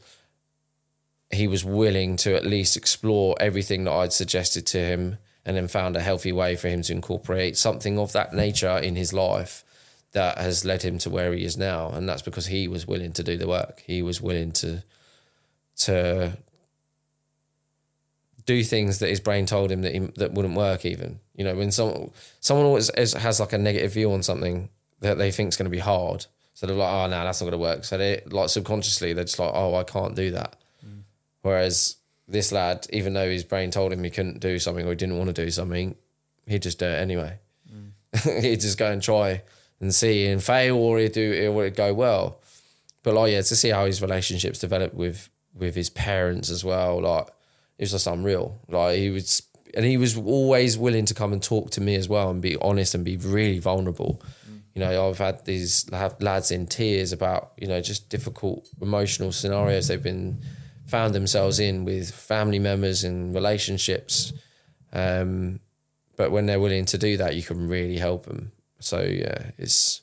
he 1.31 1.47
was 1.47 1.63
willing 1.63 2.17
to 2.17 2.35
at 2.35 2.45
least 2.45 2.75
explore 2.75 3.35
everything 3.39 3.85
that 3.85 3.93
I'd 3.93 4.13
suggested 4.13 4.67
to 4.67 4.79
him, 4.79 5.17
and 5.45 5.55
then 5.55 5.67
found 5.67 5.95
a 5.95 6.01
healthy 6.01 6.31
way 6.31 6.55
for 6.55 6.67
him 6.67 6.81
to 6.83 6.93
incorporate 6.93 7.57
something 7.57 7.97
of 7.97 8.11
that 8.11 8.33
nature 8.33 8.77
in 8.77 8.95
his 8.95 9.13
life 9.13 9.63
that 10.11 10.37
has 10.37 10.65
led 10.65 10.83
him 10.83 10.97
to 10.99 11.09
where 11.09 11.33
he 11.33 11.45
is 11.45 11.57
now. 11.57 11.89
And 11.89 12.07
that's 12.07 12.21
because 12.21 12.47
he 12.47 12.67
was 12.67 12.85
willing 12.85 13.13
to 13.13 13.23
do 13.23 13.37
the 13.37 13.47
work. 13.47 13.81
He 13.85 14.01
was 14.01 14.21
willing 14.21 14.51
to 14.53 14.83
to 15.77 16.37
do 18.45 18.63
things 18.63 18.99
that 18.99 19.09
his 19.09 19.19
brain 19.19 19.45
told 19.45 19.71
him 19.71 19.81
that 19.81 19.93
he, 19.93 19.99
that 20.17 20.33
wouldn't 20.33 20.55
work. 20.55 20.85
Even 20.85 21.19
you 21.35 21.43
know, 21.43 21.55
when 21.55 21.71
someone 21.71 22.11
someone 22.39 22.65
always 22.65 22.91
has, 22.95 23.13
has 23.13 23.39
like 23.39 23.53
a 23.53 23.57
negative 23.57 23.93
view 23.93 24.11
on 24.11 24.23
something 24.23 24.69
that 24.99 25.17
they 25.17 25.31
think 25.31 25.49
is 25.49 25.57
going 25.57 25.65
to 25.65 25.71
be 25.71 25.79
hard, 25.79 26.25
so 26.53 26.67
they're 26.67 26.75
like, 26.75 26.91
"Oh 26.91 27.07
no, 27.07 27.23
that's 27.23 27.41
not 27.41 27.49
going 27.49 27.51
to 27.51 27.57
work." 27.57 27.83
So 27.83 27.97
they 27.97 28.21
like 28.27 28.49
subconsciously 28.49 29.13
they're 29.13 29.23
just 29.23 29.39
like, 29.39 29.51
"Oh, 29.53 29.75
I 29.75 29.83
can't 29.83 30.15
do 30.15 30.31
that." 30.31 30.55
Mm. 30.85 31.01
Whereas 31.41 31.97
this 32.27 32.51
lad, 32.51 32.87
even 32.91 33.13
though 33.13 33.29
his 33.29 33.43
brain 33.43 33.71
told 33.71 33.91
him 33.91 34.03
he 34.03 34.09
couldn't 34.09 34.39
do 34.39 34.57
something 34.59 34.85
or 34.85 34.89
he 34.89 34.95
didn't 34.95 35.17
want 35.17 35.35
to 35.35 35.43
do 35.43 35.51
something, 35.51 35.95
he'd 36.47 36.61
just 36.61 36.79
do 36.79 36.85
it 36.85 36.99
anyway. 36.99 37.39
Mm. 37.73 38.41
he'd 38.43 38.61
just 38.61 38.77
go 38.77 38.91
and 38.91 39.01
try 39.01 39.41
and 39.79 39.93
see 39.93 40.27
and 40.27 40.43
fail, 40.43 40.77
or 40.77 40.99
he'd 40.99 41.11
do 41.11 41.31
it 41.31 41.51
would 41.53 41.75
go 41.75 41.93
well. 41.93 42.39
But 43.03 43.15
like 43.15 43.31
yeah, 43.31 43.41
to 43.41 43.55
see 43.55 43.69
how 43.69 43.85
his 43.85 44.01
relationships 44.01 44.59
developed 44.59 44.95
with 44.95 45.29
with 45.53 45.75
his 45.75 45.89
parents 45.89 46.49
as 46.49 46.63
well, 46.63 47.01
like 47.01 47.27
it 47.81 47.85
was 47.85 47.91
just 47.93 48.05
unreal. 48.05 48.59
Like 48.69 48.99
he 48.99 49.09
was, 49.09 49.41
and 49.73 49.83
he 49.83 49.97
was 49.97 50.15
always 50.15 50.77
willing 50.77 51.05
to 51.05 51.15
come 51.15 51.33
and 51.33 51.41
talk 51.41 51.71
to 51.71 51.81
me 51.81 51.95
as 51.95 52.07
well 52.07 52.29
and 52.29 52.39
be 52.39 52.55
honest 52.57 52.93
and 52.93 53.03
be 53.03 53.17
really 53.17 53.57
vulnerable. 53.57 54.21
You 54.75 54.81
know, 54.81 55.09
I've 55.09 55.17
had 55.17 55.43
these 55.45 55.89
lads 55.89 56.51
in 56.51 56.67
tears 56.67 57.11
about 57.11 57.53
you 57.57 57.67
know 57.67 57.81
just 57.81 58.07
difficult 58.07 58.69
emotional 58.79 59.31
scenarios 59.31 59.87
they've 59.87 60.01
been 60.01 60.41
found 60.85 61.15
themselves 61.15 61.59
in 61.59 61.83
with 61.83 62.11
family 62.11 62.59
members 62.59 63.03
and 63.03 63.33
relationships. 63.33 64.31
Um, 64.93 65.59
but 66.17 66.29
when 66.29 66.45
they're 66.45 66.59
willing 66.59 66.85
to 66.85 66.99
do 66.99 67.17
that, 67.17 67.35
you 67.35 67.41
can 67.41 67.67
really 67.67 67.97
help 67.97 68.27
them. 68.27 68.51
So 68.79 69.01
yeah, 69.01 69.49
it's 69.57 70.01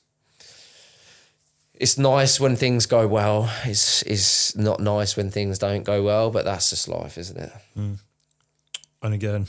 it's 1.81 1.97
nice 1.97 2.41
when 2.41 2.57
things 2.57 2.87
go 2.87 3.07
well. 3.07 3.51
It's 3.65 4.03
it's 4.03 4.57
not 4.57 4.81
nice 4.81 5.17
when 5.17 5.31
things 5.31 5.59
don't 5.59 5.85
go 5.85 6.03
well, 6.03 6.31
but 6.31 6.45
that's 6.45 6.71
just 6.71 6.89
life, 6.89 7.17
isn't 7.17 7.39
it? 7.39 7.53
And 9.03 9.15
again, 9.15 9.47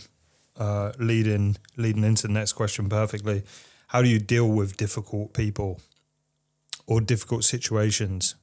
uh, 0.58 0.92
leading 1.00 1.58
leading 1.76 2.04
into 2.04 2.28
the 2.28 2.34
next 2.34 2.54
question 2.54 2.88
perfectly, 2.88 3.44
how 3.88 4.02
do 4.02 4.08
you 4.08 4.20
deal 4.20 4.48
with 4.48 4.78
difficult 4.78 5.34
people 5.34 5.82
or 6.86 7.02
difficult 7.02 7.44
situations, 7.44 8.36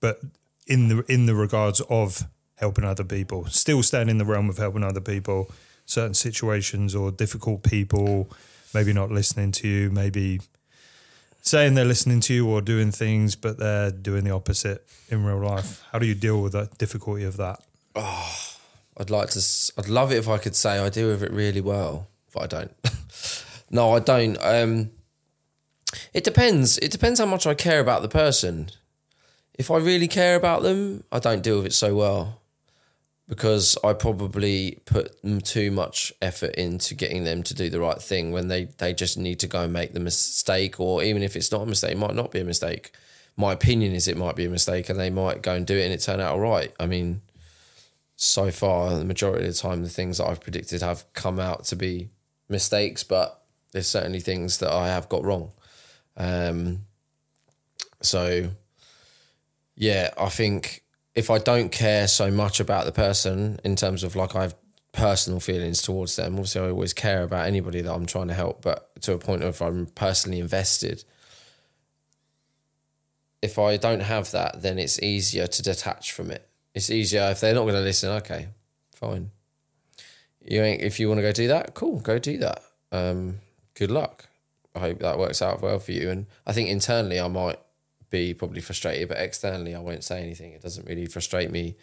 but 0.00 0.20
in 0.66 0.88
the 0.88 1.04
in 1.08 1.26
the 1.26 1.34
regards 1.34 1.80
of 1.88 2.24
helping 2.56 2.84
other 2.84 3.04
people, 3.04 3.46
still 3.46 3.82
staying 3.82 4.08
in 4.08 4.18
the 4.18 4.24
realm 4.24 4.48
of 4.48 4.58
helping 4.58 4.84
other 4.84 5.00
people, 5.00 5.50
certain 5.86 6.14
situations 6.14 6.94
or 6.94 7.10
difficult 7.10 7.62
people, 7.62 8.30
maybe 8.74 8.92
not 8.92 9.10
listening 9.10 9.50
to 9.52 9.68
you, 9.68 9.90
maybe 9.90 10.40
saying 11.44 11.74
they're 11.74 11.84
listening 11.84 12.20
to 12.20 12.34
you 12.34 12.48
or 12.48 12.60
doing 12.60 12.90
things, 12.90 13.36
but 13.36 13.58
they're 13.58 13.90
doing 13.90 14.24
the 14.24 14.30
opposite 14.30 14.84
in 15.10 15.24
real 15.24 15.38
life. 15.38 15.84
How 15.92 15.98
do 15.98 16.06
you 16.06 16.14
deal 16.14 16.42
with 16.42 16.52
the 16.52 16.68
difficulty 16.78 17.24
of 17.24 17.36
that? 17.36 17.60
I'd 18.96 19.10
like 19.10 19.30
to. 19.30 19.72
I'd 19.78 19.88
love 19.88 20.10
it 20.10 20.16
if 20.16 20.28
I 20.28 20.38
could 20.38 20.56
say 20.56 20.78
I 20.78 20.88
deal 20.88 21.08
with 21.08 21.22
it 21.22 21.32
really 21.32 21.60
well, 21.60 22.08
but 22.32 22.44
I 22.44 22.46
don't. 22.46 22.74
no, 23.70 23.92
I 23.92 23.98
don't. 23.98 24.38
Um, 24.40 24.90
it 26.12 26.24
depends. 26.24 26.78
It 26.78 26.90
depends 26.90 27.20
how 27.20 27.26
much 27.26 27.46
I 27.46 27.54
care 27.54 27.80
about 27.80 28.02
the 28.02 28.08
person. 28.08 28.70
If 29.56 29.70
I 29.70 29.76
really 29.76 30.08
care 30.08 30.34
about 30.34 30.62
them, 30.62 31.04
I 31.12 31.18
don't 31.20 31.42
deal 31.42 31.58
with 31.58 31.66
it 31.66 31.72
so 31.74 31.94
well 31.94 32.40
because 33.28 33.78
I 33.82 33.94
probably 33.94 34.80
put 34.84 35.16
too 35.44 35.70
much 35.70 36.12
effort 36.20 36.54
into 36.56 36.94
getting 36.94 37.24
them 37.24 37.42
to 37.44 37.54
do 37.54 37.70
the 37.70 37.80
right 37.80 38.00
thing 38.00 38.32
when 38.32 38.48
they 38.48 38.64
they 38.64 38.92
just 38.92 39.16
need 39.16 39.40
to 39.40 39.46
go 39.46 39.62
and 39.62 39.72
make 39.72 39.92
the 39.92 40.00
mistake, 40.00 40.78
or 40.78 41.02
even 41.02 41.22
if 41.22 41.36
it's 41.36 41.50
not 41.50 41.62
a 41.62 41.66
mistake, 41.66 41.92
it 41.92 41.98
might 41.98 42.14
not 42.14 42.30
be 42.30 42.40
a 42.40 42.44
mistake. 42.44 42.92
My 43.36 43.52
opinion 43.52 43.94
is 43.94 44.06
it 44.06 44.16
might 44.16 44.36
be 44.36 44.44
a 44.44 44.50
mistake, 44.50 44.88
and 44.88 44.98
they 44.98 45.10
might 45.10 45.42
go 45.42 45.54
and 45.54 45.66
do 45.66 45.76
it, 45.76 45.84
and 45.84 45.92
it 45.92 46.00
turn 46.00 46.20
out 46.20 46.34
all 46.34 46.40
right. 46.40 46.72
I 46.78 46.86
mean, 46.86 47.22
so 48.16 48.50
far, 48.50 48.96
the 48.96 49.04
majority 49.04 49.46
of 49.46 49.54
the 49.54 49.58
time, 49.58 49.82
the 49.82 49.88
things 49.88 50.18
that 50.18 50.26
I've 50.26 50.40
predicted 50.40 50.82
have 50.82 51.04
come 51.14 51.40
out 51.40 51.64
to 51.64 51.76
be 51.76 52.10
mistakes, 52.48 53.02
but 53.02 53.42
there's 53.72 53.88
certainly 53.88 54.20
things 54.20 54.58
that 54.58 54.72
I 54.72 54.88
have 54.88 55.08
got 55.08 55.24
wrong. 55.24 55.50
Um, 56.16 56.86
so, 58.00 58.50
yeah, 59.74 60.10
I 60.16 60.28
think 60.28 60.83
if 61.14 61.30
I 61.30 61.38
don't 61.38 61.70
care 61.70 62.08
so 62.08 62.30
much 62.30 62.60
about 62.60 62.86
the 62.86 62.92
person 62.92 63.60
in 63.64 63.76
terms 63.76 64.02
of 64.02 64.16
like 64.16 64.34
I 64.34 64.42
have 64.42 64.56
personal 64.92 65.40
feelings 65.40 65.80
towards 65.82 66.16
them, 66.16 66.34
obviously 66.34 66.62
I 66.62 66.70
always 66.70 66.92
care 66.92 67.22
about 67.22 67.46
anybody 67.46 67.80
that 67.82 67.92
I'm 67.92 68.06
trying 68.06 68.28
to 68.28 68.34
help, 68.34 68.62
but 68.62 68.90
to 69.02 69.12
a 69.12 69.18
point 69.18 69.42
of 69.42 69.60
I'm 69.62 69.86
personally 69.86 70.40
invested. 70.40 71.04
If 73.42 73.58
I 73.58 73.76
don't 73.76 74.00
have 74.00 74.30
that, 74.32 74.62
then 74.62 74.78
it's 74.78 75.00
easier 75.02 75.46
to 75.46 75.62
detach 75.62 76.12
from 76.12 76.30
it. 76.30 76.48
It's 76.74 76.90
easier 76.90 77.28
if 77.30 77.40
they're 77.40 77.54
not 77.54 77.62
going 77.62 77.74
to 77.74 77.80
listen. 77.80 78.10
Okay, 78.10 78.48
fine. 78.94 79.30
You 80.40 80.62
ain't 80.62 80.82
if 80.82 80.98
you 80.98 81.08
want 81.08 81.18
to 81.18 81.22
go 81.22 81.32
do 81.32 81.48
that, 81.48 81.74
cool, 81.74 82.00
go 82.00 82.18
do 82.18 82.38
that. 82.38 82.62
Um, 82.90 83.40
good 83.74 83.90
luck. 83.90 84.26
I 84.74 84.80
hope 84.80 84.98
that 84.98 85.18
works 85.18 85.40
out 85.40 85.62
well 85.62 85.78
for 85.78 85.92
you. 85.92 86.10
And 86.10 86.26
I 86.46 86.52
think 86.52 86.68
internally, 86.68 87.20
I 87.20 87.28
might 87.28 87.58
be 88.14 88.32
probably 88.32 88.60
frustrated, 88.60 89.08
but 89.08 89.18
externally 89.18 89.74
I 89.74 89.80
won't 89.80 90.04
say 90.04 90.22
anything. 90.22 90.52
It 90.52 90.62
doesn't 90.62 90.86
really 90.86 91.06
frustrate 91.06 91.50
me 91.50 91.74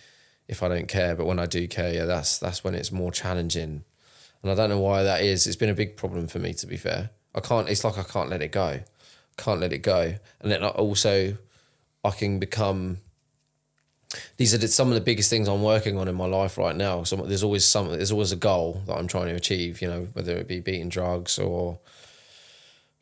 if 0.48 0.64
I 0.64 0.70
don't 0.70 0.88
care. 0.88 1.14
But 1.16 1.26
when 1.26 1.40
I 1.40 1.46
do 1.46 1.68
care, 1.68 1.94
yeah, 1.94 2.06
that's 2.06 2.40
that's 2.40 2.64
when 2.64 2.74
it's 2.74 2.92
more 2.92 3.12
challenging. 3.12 3.84
And 4.42 4.52
I 4.52 4.56
don't 4.56 4.70
know 4.70 4.80
why 4.80 5.04
that 5.04 5.22
is. 5.22 5.46
It's 5.46 5.58
been 5.58 5.70
a 5.70 5.82
big 5.84 5.98
problem 5.98 6.28
for 6.28 6.40
me 6.40 6.54
to 6.54 6.68
be 6.68 6.78
fair. 6.78 7.10
I 7.36 7.42
can't 7.42 7.68
it's 7.68 7.84
like 7.84 7.98
I 7.98 8.04
can't 8.04 8.30
let 8.30 8.42
it 8.42 8.54
go. 8.54 8.80
Can't 9.38 9.60
let 9.60 9.74
it 9.74 9.80
go. 9.80 10.16
And 10.40 10.52
then 10.52 10.64
I 10.64 10.70
also 10.70 11.38
I 12.04 12.12
can 12.12 12.40
become 12.40 13.00
these 14.38 14.54
are 14.54 14.68
some 14.68 14.90
of 14.90 14.96
the 14.96 15.02
biggest 15.02 15.30
things 15.30 15.48
I'm 15.48 15.64
working 15.64 15.98
on 15.98 16.08
in 16.08 16.16
my 16.16 16.26
life 16.26 16.58
right 16.58 16.76
now. 16.76 17.04
So 17.04 17.16
there's 17.18 17.44
always 17.44 17.66
some, 17.66 17.88
there's 17.90 18.12
always 18.12 18.34
a 18.34 18.38
goal 18.38 18.82
that 18.86 18.96
I'm 18.98 19.08
trying 19.08 19.28
to 19.28 19.36
achieve. 19.36 19.82
You 19.82 19.88
know, 19.88 20.08
whether 20.14 20.36
it 20.36 20.48
be 20.48 20.60
beating 20.60 20.90
drugs 20.90 21.40
or 21.40 21.80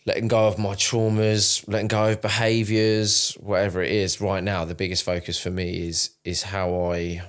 letting 0.10 0.28
go 0.28 0.48
of 0.48 0.58
my 0.58 0.74
traumas, 0.74 1.64
letting 1.68 1.88
go 1.88 2.10
of 2.10 2.22
behaviors, 2.22 3.34
whatever 3.34 3.84
it 3.84 3.92
is. 3.92 4.20
Right 4.20 4.44
now, 4.44 4.66
the 4.66 4.74
biggest 4.74 5.04
focus 5.04 5.40
for 5.40 5.52
me 5.52 5.88
is 5.88 6.12
is 6.24 6.44
how 6.44 6.92
I 6.92 7.22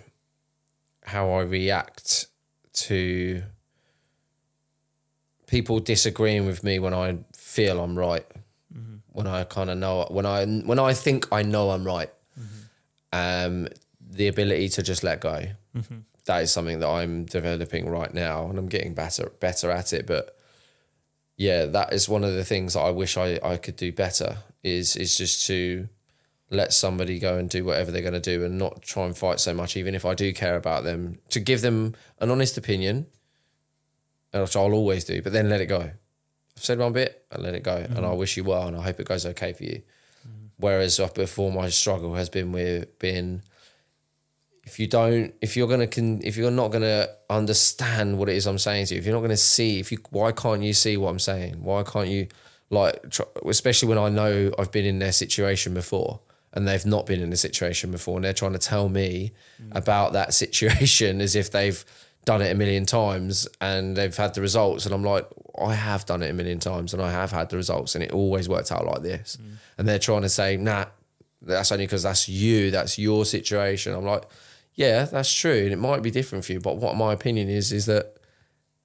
how 1.05 1.31
I 1.33 1.43
react 1.43 2.27
to 2.73 3.43
people 5.47 5.79
disagreeing 5.81 6.47
with 6.47 6.65
me 6.65 6.79
when 6.79 6.95
I 6.95 7.19
feel 7.35 7.83
I'm 7.83 7.99
right. 7.99 8.27
Mm-hmm. 8.75 8.97
When 9.13 9.27
I 9.27 9.45
kind 9.45 9.69
of 9.69 9.77
know 9.77 10.07
when 10.11 10.25
I 10.25 10.47
when 10.47 10.79
I 10.79 10.95
think 10.95 11.29
I 11.31 11.43
know 11.43 11.71
I'm 11.71 11.85
right 11.85 12.11
um, 13.13 13.69
the 14.01 14.29
ability 14.29 14.69
to 14.71 14.83
just 14.83 15.03
let 15.03 15.21
go. 15.21 15.45
Mm-hmm. 15.77 15.99
That 16.25 16.43
is 16.43 16.53
something 16.53 16.81
that 16.81 16.89
I'm 16.89 17.25
developing 17.25 17.89
right 17.89 18.13
now, 18.13 18.49
and 18.49 18.59
I'm 18.59 18.69
getting 18.69 18.95
better 18.95 19.33
better 19.41 19.71
at 19.71 19.93
it. 19.93 20.07
But 20.07 20.37
yeah, 21.41 21.65
that 21.65 21.95
is 21.95 22.07
one 22.07 22.23
of 22.23 22.35
the 22.35 22.45
things 22.45 22.75
that 22.75 22.81
I 22.81 22.91
wish 22.91 23.17
I, 23.17 23.41
I 23.43 23.57
could 23.57 23.77
do 23.77 23.93
better. 23.93 24.37
Is 24.63 24.95
is 24.95 25.17
just 25.17 25.47
to 25.47 25.89
let 26.51 26.75
somebody 26.75 27.19
go 27.19 27.39
and 27.39 27.49
do 27.49 27.65
whatever 27.65 27.91
they're 27.91 28.03
going 28.03 28.13
to 28.13 28.21
do, 28.21 28.45
and 28.45 28.59
not 28.59 28.83
try 28.83 29.07
and 29.07 29.17
fight 29.17 29.41
so 29.41 29.55
much. 29.55 29.75
Even 29.75 29.95
if 29.95 30.05
I 30.05 30.13
do 30.13 30.35
care 30.35 30.57
about 30.57 30.85
them, 30.85 31.19
to 31.31 31.41
give 31.41 31.63
them 31.63 31.95
an 32.19 32.31
honest 32.31 32.59
opinion, 32.59 33.07
which 34.35 34.55
I'll 34.55 34.75
always 34.75 35.05
do, 35.05 35.23
but 35.23 35.33
then 35.33 35.49
let 35.49 35.63
it 35.63 35.67
go. 35.67 35.81
I've 35.81 36.65
said 36.65 36.79
one 36.79 36.93
bit, 36.93 37.25
and 37.33 37.43
let 37.43 37.55
it 37.55 37.63
go, 37.63 37.77
mm-hmm. 37.77 37.97
and 37.97 38.05
I 38.05 38.13
wish 38.13 38.37
you 38.37 38.45
well, 38.45 38.69
and 38.69 38.77
I 38.77 38.83
hope 38.83 39.01
it 39.01 39.09
goes 39.09 39.25
okay 39.25 39.55
for 39.55 39.65
you. 39.65 39.81
Whereas 40.59 41.01
before, 41.15 41.51
my 41.51 41.71
struggle 41.71 42.17
has 42.17 42.29
been 42.29 42.53
with 42.53 42.99
being 42.99 43.41
if 44.71 44.79
you 44.79 44.87
don't 44.87 45.35
if 45.41 45.57
you're 45.57 45.67
gonna 45.67 45.89
con, 45.89 46.21
if 46.23 46.37
you're 46.37 46.53
not 46.53 46.69
gonna 46.71 47.09
understand 47.29 48.19
what 48.19 48.29
it 48.29 48.37
is 48.37 48.47
I'm 48.47 48.57
saying 48.59 48.87
to 48.87 48.95
you, 48.95 49.01
if 49.01 49.05
you're 49.05 49.15
not 49.15 49.23
gonna 49.23 49.37
see, 49.37 49.81
if 49.81 49.91
you 49.91 49.99
why 50.11 50.31
can't 50.31 50.63
you 50.63 50.73
see 50.73 50.97
what 50.97 51.11
I'm 51.11 51.19
saying? 51.19 51.61
Why 51.61 51.83
can't 51.83 52.07
you 52.07 52.29
like 52.71 53.11
try, 53.11 53.27
especially 53.47 53.89
when 53.89 53.99
I 53.99 54.09
know 54.11 54.53
I've 54.57 54.71
been 54.71 54.85
in 54.85 55.01
their 55.01 55.11
situation 55.11 55.75
before 55.75 56.21
and 56.53 56.69
they've 56.69 56.87
not 56.87 57.05
been 57.05 57.21
in 57.21 57.33
a 57.33 57.37
situation 57.37 57.91
before 57.91 58.15
and 58.15 58.25
they're 58.25 58.33
trying 58.33 58.53
to 58.53 58.61
tell 58.61 58.89
me 58.89 59.33
mm. 59.61 59.77
about 59.77 60.13
that 60.13 60.35
situation 60.43 61.21
as 61.21 61.35
if 61.35 61.51
they've 61.51 61.85
done 62.25 62.41
it 62.41 62.53
a 62.53 62.55
million 62.55 62.87
times 62.87 63.49
and 63.61 63.97
they've 63.97 64.17
had 64.17 64.35
the 64.35 64.41
results 64.41 64.87
and 64.87 64.95
I'm 64.95 65.03
like 65.03 65.27
I 65.61 65.75
have 65.75 66.07
done 66.07 66.23
it 66.23 66.31
a 66.31 66.33
million 66.33 66.61
times 66.61 66.95
and 66.95 67.03
I 67.03 67.11
have 67.11 67.33
had 67.33 67.51
the 67.51 67.57
results 67.57 67.97
and 67.97 68.05
it 68.05 68.13
always 68.13 68.49
worked 68.49 68.71
out 68.71 68.87
like 68.87 69.03
this 69.03 69.37
mm. 69.43 69.57
and 69.79 69.89
they're 69.89 69.99
trying 69.99 70.23
to 70.23 70.29
say 70.29 70.57
nah 70.57 70.85
that's 71.43 71.73
only 71.73 71.87
because 71.87 72.05
that's 72.05 72.29
you 72.29 72.71
that's 72.71 72.99
your 72.99 73.25
situation 73.25 73.95
I'm 73.95 74.05
like 74.05 74.25
yeah 74.75 75.05
that's 75.05 75.33
true 75.33 75.65
and 75.65 75.73
it 75.73 75.79
might 75.79 76.03
be 76.03 76.11
different 76.11 76.45
for 76.45 76.53
you 76.53 76.61
but 76.61 76.77
what 76.77 76.97
my 76.97 77.13
opinion 77.13 77.49
is 77.49 77.73
is 77.73 77.87
that 77.87 78.17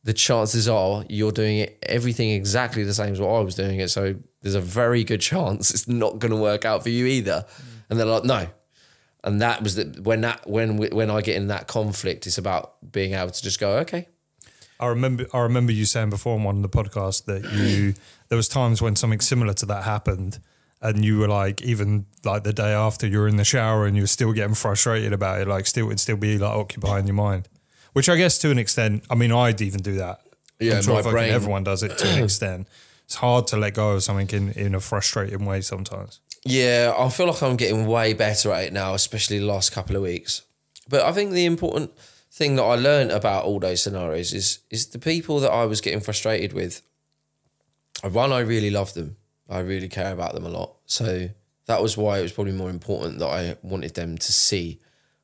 the 0.04 0.14
chances 0.14 0.68
are 0.68 1.04
you're 1.10 1.32
doing 1.32 1.58
it 1.58 1.78
everything 1.84 2.32
exactly 2.32 2.84
the 2.84 2.94
same 2.94 3.14
as 3.14 3.20
what 3.20 3.30
I 3.30 3.40
was 3.40 3.56
doing 3.56 3.80
it 3.80 3.90
so 3.90 4.16
there's 4.42 4.56
a 4.56 4.62
very 4.62 5.04
good 5.04 5.22
chance 5.22 5.72
it's 5.74 5.88
not 5.88 6.20
going 6.20 6.32
to 6.32 6.38
work 6.40 6.66
out 6.66 6.84
for 6.84 6.90
you 6.90 7.06
either 7.06 7.46
mm. 7.48 7.64
and 7.90 8.00
they're 8.00 8.06
like 8.06 8.24
no 8.24 8.48
and 9.26 9.42
that 9.42 9.64
was 9.64 9.76
the 9.76 10.00
when 10.04 10.22
that 10.22 10.48
when 10.48 10.78
when 10.78 11.10
I 11.10 11.22
get 11.22 11.36
in 11.36 11.48
that 11.48 11.68
conflict, 11.68 12.28
it's 12.28 12.38
about 12.38 12.76
being 12.92 13.14
able 13.14 13.32
to 13.32 13.44
just 13.44 13.60
go, 13.60 13.78
okay. 13.80 14.08
I 14.80 14.88
remember 14.88 15.26
I 15.34 15.40
remember 15.40 15.72
you 15.72 15.86
saying 15.86 16.12
before 16.12 16.36
on 16.36 16.44
one 16.44 16.58
of 16.58 16.62
the 16.62 16.70
podcasts 16.70 17.26
that 17.26 17.44
you 17.52 17.96
there 18.30 18.36
was 18.36 18.48
times 18.48 18.82
when 18.82 18.96
something 18.96 19.20
similar 19.20 19.54
to 19.56 19.66
that 19.66 19.84
happened, 19.84 20.40
and 20.86 21.04
you 21.04 21.18
were 21.20 21.28
like 21.28 21.62
even 21.62 22.06
like 22.24 22.44
the 22.44 22.54
day 22.54 22.74
after 22.74 23.08
you 23.08 23.20
were 23.20 23.28
in 23.28 23.38
the 23.38 23.44
shower 23.44 23.86
and 23.86 23.96
you 23.96 24.04
were 24.04 24.08
still 24.08 24.34
getting 24.34 24.56
frustrated 24.56 25.14
about 25.14 25.42
it, 25.42 25.48
like 25.48 25.66
still 25.68 25.88
it'd 25.88 26.00
still 26.00 26.18
be 26.18 26.38
like 26.38 26.52
occupying 26.52 27.08
your 27.08 27.16
mind, 27.16 27.48
which 27.94 28.08
I 28.10 28.16
guess 28.16 28.38
to 28.40 28.52
an 28.52 28.60
extent, 28.60 29.04
I 29.10 29.16
mean 29.16 29.32
I'd 29.32 29.62
even 29.62 29.82
do 29.82 29.96
that. 29.96 30.22
Yeah, 30.60 30.78
I'm 30.78 30.84
sure 30.84 31.04
my 31.04 31.12
brain. 31.12 31.32
Everyone 31.32 31.64
does 31.64 31.84
it 31.84 31.98
to 31.98 32.08
an 32.08 32.24
extent. 32.30 32.68
It's 33.06 33.16
hard 33.16 33.48
to 33.48 33.58
let 33.58 33.74
go 33.74 33.92
of 33.92 34.04
something 34.04 34.30
in 34.30 34.52
in 34.52 34.76
a 34.76 34.80
frustrating 34.80 35.46
way 35.46 35.62
sometimes. 35.62 36.20
Yeah, 36.46 36.94
I 36.98 37.10
feel 37.10 37.28
like 37.28 37.42
I'm 37.42 37.56
getting 37.56 37.88
way 37.88 38.14
better 38.14 38.52
at 38.54 38.66
it 38.66 38.74
now, 38.74 38.94
especially 38.94 39.40
the 39.40 39.46
last 39.46 39.72
couple 39.72 39.96
of 39.96 40.04
weeks. 40.04 40.44
But 40.88 41.02
I 41.02 41.12
think 41.12 41.32
the 41.32 41.46
important 41.46 41.92
thing 42.32 42.56
that 42.58 42.64
I 42.64 42.76
learned 42.76 43.12
about 43.12 43.46
all 43.46 43.60
those 43.60 43.82
scenarios 43.82 44.34
is 44.34 44.60
is 44.70 44.88
the 44.88 45.00
people 45.00 45.40
that 45.40 45.52
I 45.52 45.66
was 45.66 45.82
getting 45.82 46.02
frustrated 46.02 46.54
with. 46.54 46.82
One, 48.04 48.32
I 48.32 48.40
really 48.40 48.70
love 48.70 48.94
them. 48.94 49.18
I 49.50 49.60
really 49.60 49.90
care 49.90 50.12
about 50.12 50.34
them 50.34 50.46
a 50.46 50.50
lot. 50.50 50.76
So 50.86 51.30
that 51.68 51.82
was 51.82 51.98
why 51.98 52.20
it 52.20 52.24
was 52.24 52.32
probably 52.32 52.54
more 52.54 52.70
important 52.70 53.20
that 53.20 53.28
I 53.28 53.58
wanted 53.62 53.94
them 53.96 54.18
to 54.18 54.34
see 54.34 54.80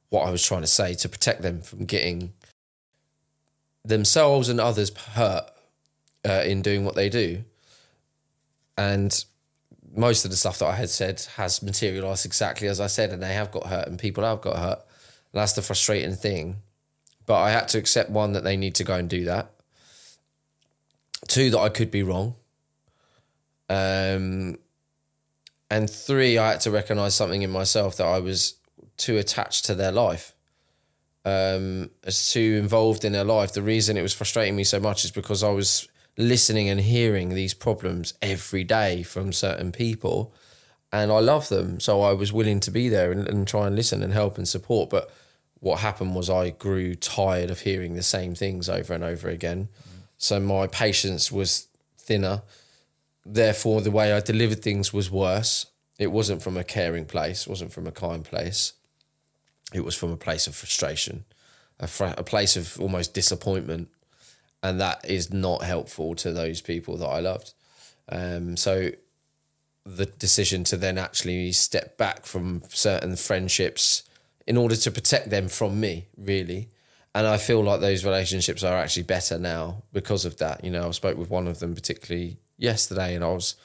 what 0.09 0.27
I 0.27 0.31
was 0.31 0.45
trying 0.45 0.61
to 0.61 0.67
say 0.67 0.93
to 0.95 1.09
protect 1.09 1.41
them 1.41 1.61
from 1.61 1.85
getting 1.85 2.33
themselves 3.83 4.49
and 4.49 4.59
others 4.59 4.95
hurt 4.95 5.45
uh, 6.25 6.43
in 6.45 6.61
doing 6.61 6.85
what 6.85 6.95
they 6.95 7.09
do. 7.09 7.43
And 8.77 9.23
most 9.95 10.25
of 10.25 10.31
the 10.31 10.37
stuff 10.37 10.59
that 10.59 10.67
I 10.67 10.75
had 10.75 10.89
said 10.89 11.21
has 11.35 11.61
materialized 11.61 12.25
exactly 12.25 12.67
as 12.67 12.79
I 12.79 12.87
said, 12.87 13.11
and 13.11 13.21
they 13.21 13.33
have 13.33 13.51
got 13.51 13.67
hurt, 13.67 13.87
and 13.87 13.99
people 13.99 14.23
have 14.23 14.41
got 14.41 14.57
hurt. 14.57 14.79
And 15.33 15.41
that's 15.41 15.53
the 15.53 15.61
frustrating 15.61 16.15
thing. 16.15 16.57
But 17.25 17.41
I 17.41 17.51
had 17.51 17.67
to 17.69 17.77
accept 17.77 18.09
one 18.09 18.33
that 18.33 18.43
they 18.43 18.57
need 18.57 18.75
to 18.75 18.83
go 18.83 18.95
and 18.95 19.09
do 19.09 19.25
that. 19.25 19.51
Two 21.27 21.49
that 21.51 21.59
I 21.59 21.69
could 21.69 21.91
be 21.91 22.03
wrong. 22.03 22.35
Um, 23.71 24.57
and 25.69 25.89
three, 25.89 26.37
I 26.37 26.51
had 26.51 26.61
to 26.61 26.71
recognize 26.71 27.15
something 27.15 27.41
in 27.41 27.49
myself 27.49 27.95
that 27.97 28.05
I 28.05 28.19
was 28.19 28.55
too 28.97 29.17
attached 29.17 29.65
to 29.65 29.75
their 29.75 29.91
life. 29.91 30.35
Um, 31.23 31.91
as 32.03 32.31
too 32.31 32.57
involved 32.59 33.05
in 33.05 33.13
their 33.13 33.23
life. 33.23 33.53
The 33.53 33.61
reason 33.61 33.95
it 33.95 34.01
was 34.01 34.13
frustrating 34.13 34.55
me 34.55 34.63
so 34.63 34.79
much 34.79 35.05
is 35.05 35.11
because 35.11 35.43
I 35.43 35.51
was 35.51 35.87
listening 36.17 36.67
and 36.67 36.81
hearing 36.81 37.29
these 37.29 37.53
problems 37.53 38.15
every 38.21 38.63
day 38.63 39.03
from 39.03 39.31
certain 39.31 39.71
people. 39.71 40.33
And 40.91 41.11
I 41.11 41.19
love 41.19 41.47
them. 41.47 41.79
So 41.79 42.01
I 42.01 42.11
was 42.13 42.33
willing 42.33 42.59
to 42.61 42.71
be 42.71 42.89
there 42.89 43.11
and, 43.11 43.27
and 43.27 43.47
try 43.47 43.67
and 43.67 43.75
listen 43.75 44.03
and 44.03 44.11
help 44.11 44.37
and 44.37 44.47
support. 44.47 44.89
But 44.89 45.09
what 45.59 45.79
happened 45.79 46.15
was 46.15 46.29
I 46.29 46.49
grew 46.49 46.95
tired 46.95 47.51
of 47.51 47.61
hearing 47.61 47.93
the 47.93 48.03
same 48.03 48.35
things 48.35 48.67
over 48.67 48.93
and 48.93 49.03
over 49.03 49.29
again. 49.29 49.69
Mm. 49.69 50.01
So 50.17 50.39
my 50.39 50.67
patience 50.67 51.31
was 51.31 51.67
thinner. 51.97 52.41
Therefore, 53.25 53.81
the 53.81 53.91
way 53.91 54.13
I 54.13 54.19
delivered 54.19 54.61
things 54.61 54.91
was 54.91 55.11
worse. 55.11 55.67
It 55.99 56.11
wasn't 56.11 56.41
from 56.41 56.57
a 56.57 56.63
caring 56.63 57.05
place, 57.05 57.47
wasn't 57.47 57.71
from 57.71 57.85
a 57.85 57.91
kind 57.91 58.23
place. 58.23 58.73
It 59.73 59.85
was 59.85 59.95
from 59.95 60.11
a 60.11 60.17
place 60.17 60.47
of 60.47 60.55
frustration, 60.55 61.25
a, 61.79 61.87
fr- 61.87 62.05
a 62.17 62.23
place 62.23 62.55
of 62.57 62.79
almost 62.79 63.13
disappointment 63.13 63.89
and 64.63 64.79
that 64.79 65.03
is 65.09 65.33
not 65.33 65.63
helpful 65.63 66.15
to 66.15 66.31
those 66.31 66.61
people 66.61 66.97
that 66.97 67.07
I 67.07 67.19
loved. 67.19 67.53
Um, 68.09 68.55
so 68.57 68.91
the 69.85 70.05
decision 70.05 70.63
to 70.65 70.77
then 70.77 70.97
actually 70.97 71.51
step 71.51 71.97
back 71.97 72.25
from 72.25 72.61
certain 72.69 73.15
friendships 73.15 74.03
in 74.45 74.57
order 74.57 74.75
to 74.75 74.91
protect 74.91 75.29
them 75.29 75.47
from 75.47 75.79
me, 75.79 76.07
really. 76.17 76.69
And 77.15 77.25
I 77.27 77.37
feel 77.37 77.63
like 77.63 77.81
those 77.81 78.05
relationships 78.05 78.63
are 78.63 78.77
actually 78.77 79.03
better 79.03 79.39
now 79.39 79.83
because 79.91 80.25
of 80.25 80.37
that. 80.37 80.63
You 80.63 80.71
know, 80.71 80.87
I 80.87 80.91
spoke 80.91 81.17
with 81.17 81.29
one 81.29 81.47
of 81.47 81.59
them 81.59 81.73
particularly 81.73 82.37
yesterday, 82.61 83.15
and 83.15 83.23
I 83.23 83.29
was 83.29 83.55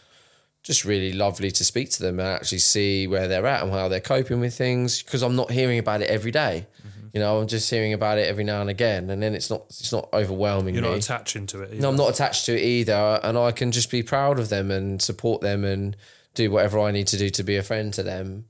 just 0.62 0.84
really 0.84 1.12
lovely 1.12 1.50
to 1.52 1.64
speak 1.64 1.90
to 1.90 2.02
them 2.02 2.18
and 2.18 2.28
actually 2.28 2.58
see 2.58 3.06
where 3.06 3.28
they're 3.28 3.46
at 3.46 3.62
and 3.62 3.70
how 3.70 3.86
they're 3.88 4.00
coping 4.00 4.40
with 4.40 4.52
things 4.56 5.00
because 5.00 5.22
I'm 5.22 5.36
not 5.36 5.52
hearing 5.52 5.78
about 5.78 6.02
it 6.02 6.10
every 6.10 6.32
day. 6.32 6.66
Mm-hmm. 6.80 7.06
You 7.12 7.20
know, 7.20 7.40
I'm 7.40 7.46
just 7.46 7.70
hearing 7.70 7.92
about 7.92 8.18
it 8.18 8.28
every 8.28 8.42
now 8.42 8.60
and 8.60 8.68
again, 8.68 9.08
and 9.08 9.22
then 9.22 9.34
it's 9.34 9.48
not 9.48 9.66
it's 9.68 9.92
not 9.92 10.08
overwhelming. 10.12 10.74
You're 10.74 10.82
me. 10.82 10.90
not 10.90 10.98
attaching 10.98 11.46
to 11.46 11.62
it. 11.62 11.72
Either. 11.72 11.82
No, 11.82 11.88
I'm 11.90 11.96
not 11.96 12.10
attached 12.10 12.46
to 12.46 12.56
it 12.56 12.62
either, 12.62 13.20
and 13.22 13.38
I 13.38 13.52
can 13.52 13.70
just 13.72 13.90
be 13.90 14.02
proud 14.02 14.38
of 14.38 14.48
them 14.48 14.70
and 14.70 15.00
support 15.00 15.40
them 15.40 15.64
and 15.64 15.96
do 16.34 16.50
whatever 16.50 16.80
I 16.80 16.90
need 16.90 17.06
to 17.08 17.16
do 17.16 17.30
to 17.30 17.42
be 17.42 17.56
a 17.56 17.62
friend 17.62 17.94
to 17.94 18.02
them 18.02 18.46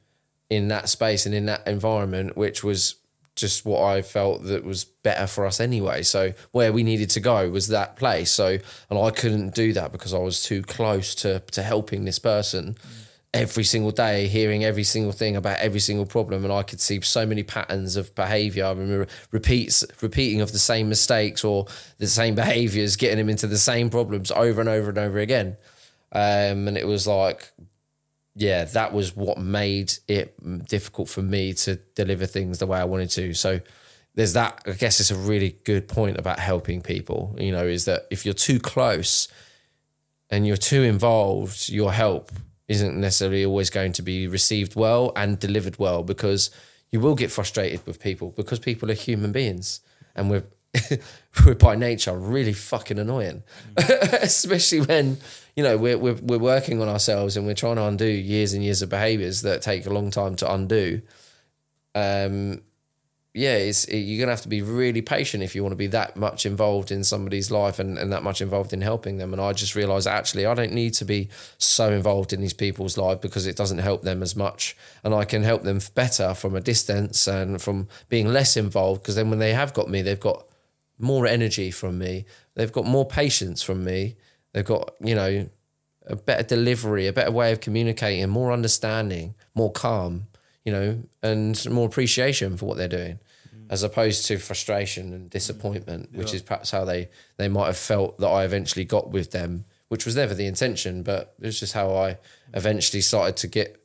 in 0.49 0.69
that 0.69 0.89
space 0.89 1.27
and 1.27 1.35
in 1.35 1.47
that 1.47 1.67
environment, 1.67 2.37
which 2.37 2.65
was 2.65 2.97
just 3.37 3.67
what 3.67 3.83
I 3.83 4.03
felt 4.03 4.45
that 4.45 4.65
was 4.65 4.85
better 4.85 5.27
for 5.27 5.47
us 5.47 5.61
anyway. 5.61 6.03
So 6.03 6.33
where 6.53 6.73
we 6.73 6.83
needed 6.83 7.11
to 7.11 7.21
go 7.21 7.49
was 7.51 7.69
that 7.69 7.97
place. 7.97 8.31
So 8.31 8.59
and 8.91 8.99
I 8.99 9.11
couldn't 9.11 9.55
do 9.55 9.73
that 9.75 9.93
because 9.93 10.13
I 10.13 10.19
was 10.19 10.43
too 10.43 10.63
close 10.63 11.15
to 11.17 11.41
to 11.53 11.63
helping 11.63 12.05
this 12.05 12.19
person. 12.19 12.77
Every 13.35 13.65
single 13.65 13.91
day, 13.91 14.29
hearing 14.29 14.65
every 14.65 14.85
single 14.85 15.13
thing 15.13 15.37
about 15.37 15.59
every 15.59 15.81
single 15.81 16.07
problem, 16.07 16.43
and 16.45 16.53
I 16.53 16.63
could 16.63 16.81
see 16.81 17.03
so 17.03 17.27
many 17.27 17.43
patterns 17.43 17.97
of 17.97 18.15
behaviour. 18.15 18.65
I 18.65 18.71
remember 18.71 19.09
repeats, 19.31 19.85
repeating 20.01 20.41
of 20.41 20.53
the 20.53 20.59
same 20.59 20.89
mistakes 20.89 21.45
or 21.45 21.67
the 21.99 22.07
same 22.07 22.35
behaviours, 22.45 22.97
getting 22.97 23.19
him 23.19 23.29
into 23.29 23.47
the 23.47 23.59
same 23.59 23.91
problems 23.91 24.31
over 24.31 24.61
and 24.61 24.71
over 24.71 24.89
and 24.89 24.99
over 24.99 25.19
again. 25.19 25.59
Um, 26.13 26.67
and 26.67 26.79
it 26.79 26.87
was 26.87 27.07
like 27.07 27.53
yeah, 28.39 28.65
that 28.65 28.93
was 28.93 29.17
what 29.17 29.39
made 29.39 29.95
it 30.09 30.37
difficult 30.69 31.09
for 31.09 31.23
me 31.23 31.55
to 31.55 31.77
deliver 31.95 32.27
things 32.27 32.59
the 32.59 32.67
way 32.67 32.79
I 32.79 32.85
wanted 32.85 33.09
to. 33.11 33.33
So 33.33 33.61
there's 34.15 34.35
that. 34.35 34.61
I 34.67 34.73
guess 34.73 35.01
it's 35.01 35.11
a 35.11 35.17
really 35.17 35.57
good 35.65 35.89
point 35.89 36.19
about 36.19 36.39
helping 36.39 36.83
people. 36.83 37.35
You 37.39 37.51
know, 37.51 37.67
is 37.67 37.87
that 37.87 38.07
if 38.11 38.27
you're 38.27 38.35
too 38.35 38.61
close 38.61 39.29
and 40.29 40.47
you're 40.47 40.59
too 40.59 40.83
involved, 40.83 41.71
your 41.71 41.95
help 41.95 42.31
isn't 42.69 43.01
necessarily 43.01 43.47
always 43.47 43.71
going 43.71 43.93
to 43.93 44.03
be 44.03 44.29
received 44.29 44.77
well 44.77 45.13
and 45.17 45.39
delivered 45.39 45.79
well 45.79 46.03
because 46.03 46.51
you 46.91 47.01
will 47.01 47.15
get 47.15 47.31
frustrated 47.31 47.87
with 47.87 48.01
people 48.01 48.35
because 48.37 48.59
people 48.59 48.91
are 48.91 48.95
human 48.95 49.33
beings 49.33 49.81
and 50.15 50.29
we're 50.29 50.45
we're 51.47 51.55
by 51.55 51.75
nature 51.75 52.15
really 52.15 52.53
fucking 52.53 52.99
annoying, 52.99 53.43
especially 53.77 54.81
when 54.81 55.17
you 55.57 55.63
know 55.63 55.77
we're, 55.77 55.99
we're 55.99 56.19
we're 56.23 56.39
working 56.39 56.81
on 56.83 56.89
ourselves 56.89 57.37
and 57.37 57.47
we're 57.47 57.55
trying 57.55 57.77
to 57.77 57.85
undo 57.85 58.07
years 58.07 58.53
and 58.53 58.63
years 58.63 58.83
of 58.83 58.91
behaviors 58.91 59.43
that 59.43 59.63
take 59.63 59.87
a 59.87 59.91
long 59.91 60.11
time 60.11 60.37
to 60.37 60.53
undo. 60.53 61.01
Um, 61.95 62.63
yeah, 63.33 63.57
it's 63.57 63.85
it, 63.87 63.99
you're 63.99 64.21
gonna 64.21 64.33
have 64.33 64.43
to 64.43 64.49
be 64.49 64.61
really 64.63 65.01
patient 65.01 65.43
if 65.43 65.55
you 65.55 65.63
want 65.63 65.73
to 65.73 65.77
be 65.77 65.89
that 65.89 66.17
much 66.17 66.45
involved 66.47 66.91
in 66.91 67.05
somebody's 67.05 67.51
life 67.51 67.79
and, 67.79 67.99
and 67.99 68.13
that 68.13 68.23
much 68.23 68.41
involved 68.41 68.73
in 68.73 68.83
helping 68.83 69.17
them. 69.17 69.33
And 69.33 69.41
I 69.41 69.53
just 69.55 69.75
realized 69.75 70.07
actually 70.07 70.45
I 70.45 70.55
don't 70.55 70.73
need 70.73 70.93
to 70.95 71.07
be 71.07 71.29
so 71.57 71.91
involved 71.91 72.35
in 72.35 72.41
these 72.43 72.55
people's 72.55 72.99
life 72.99 73.21
because 73.23 73.47
it 73.47 73.57
doesn't 73.57 73.79
help 73.79 74.03
them 74.03 74.23
as 74.23 74.37
much, 74.37 74.77
and 75.05 75.15
I 75.15 75.25
can 75.25 75.43
help 75.43 75.63
them 75.63 75.81
better 75.95 76.35
from 76.35 76.55
a 76.55 76.61
distance 76.61 77.27
and 77.27 77.61
from 77.61 77.89
being 78.11 78.29
less 78.29 78.59
involved. 78.59 79.03
Because 79.03 79.17
then 79.17 79.31
when 79.31 79.39
they 79.39 79.55
have 79.55 79.73
got 79.73 79.89
me, 79.89 80.03
they've 80.03 80.21
got 80.21 80.47
more 80.99 81.27
energy 81.27 81.71
from 81.71 81.99
me, 81.99 82.27
they've 82.55 82.73
got 82.73 82.87
more 82.87 83.07
patience 83.07 83.63
from 83.63 83.85
me, 83.85 84.17
they've 84.57 84.65
got 84.65 84.95
you 85.01 85.15
know 85.15 85.47
a 86.07 86.17
better 86.17 86.43
delivery, 86.43 87.07
a 87.07 87.13
better 87.13 87.31
way 87.31 87.53
of 87.53 87.61
communicating, 87.61 88.29
more 88.31 88.53
understanding, 88.53 89.35
more 89.55 89.71
calm, 89.71 90.29
you 90.65 90.73
know, 90.73 91.03
and 91.23 91.71
more 91.71 91.87
appreciation 91.87 92.57
for 92.57 92.65
what 92.65 92.79
they're 92.79 92.89
doing 92.89 93.19
mm. 93.55 93.67
as 93.69 93.83
opposed 93.83 94.25
to 94.27 94.39
frustration 94.39 95.13
and 95.13 95.29
disappointment, 95.29 96.11
mm. 96.11 96.17
which 96.17 96.33
is 96.33 96.41
perhaps 96.41 96.71
how 96.71 96.87
they 96.87 97.11
they 97.37 97.49
might 97.49 97.67
have 97.67 97.77
felt 97.77 98.19
that 98.19 98.29
I 98.29 98.45
eventually 98.45 98.87
got 98.87 99.11
with 99.11 99.33
them, 99.33 99.67
which 99.89 100.07
was 100.07 100.17
never 100.17 100.33
the 100.33 100.47
intention, 100.47 101.03
but 101.03 101.35
it's 101.41 101.61
just 101.61 101.75
how 101.75 101.95
I 101.95 102.17
eventually 102.55 103.03
started 103.03 103.37
to 103.39 103.49
get 103.49 103.79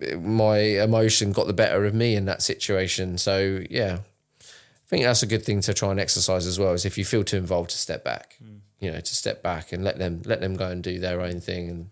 eh, 0.00 0.14
my 0.14 0.58
emotion 0.58 1.32
got 1.32 1.48
the 1.48 1.52
better 1.52 1.84
of 1.84 1.94
me 1.94 2.14
in 2.14 2.26
that 2.26 2.42
situation. 2.42 3.18
So 3.18 3.64
yeah, 3.68 3.98
I 4.40 4.86
think 4.86 5.02
that's 5.02 5.24
a 5.24 5.26
good 5.26 5.44
thing 5.44 5.62
to 5.62 5.74
try 5.74 5.90
and 5.90 5.98
exercise 5.98 6.46
as 6.46 6.60
well. 6.60 6.74
Is 6.74 6.84
if 6.84 6.96
you 6.96 7.04
feel 7.04 7.24
too 7.24 7.38
involved, 7.38 7.70
to 7.70 7.76
step 7.76 8.04
back, 8.04 8.36
mm. 8.40 8.60
You 8.80 8.90
know, 8.90 9.00
to 9.00 9.14
step 9.14 9.42
back 9.42 9.72
and 9.72 9.84
let 9.84 9.98
them 9.98 10.22
let 10.24 10.40
them 10.40 10.54
go 10.54 10.68
and 10.68 10.82
do 10.82 10.98
their 10.98 11.20
own 11.20 11.40
thing 11.40 11.68
and. 11.68 11.90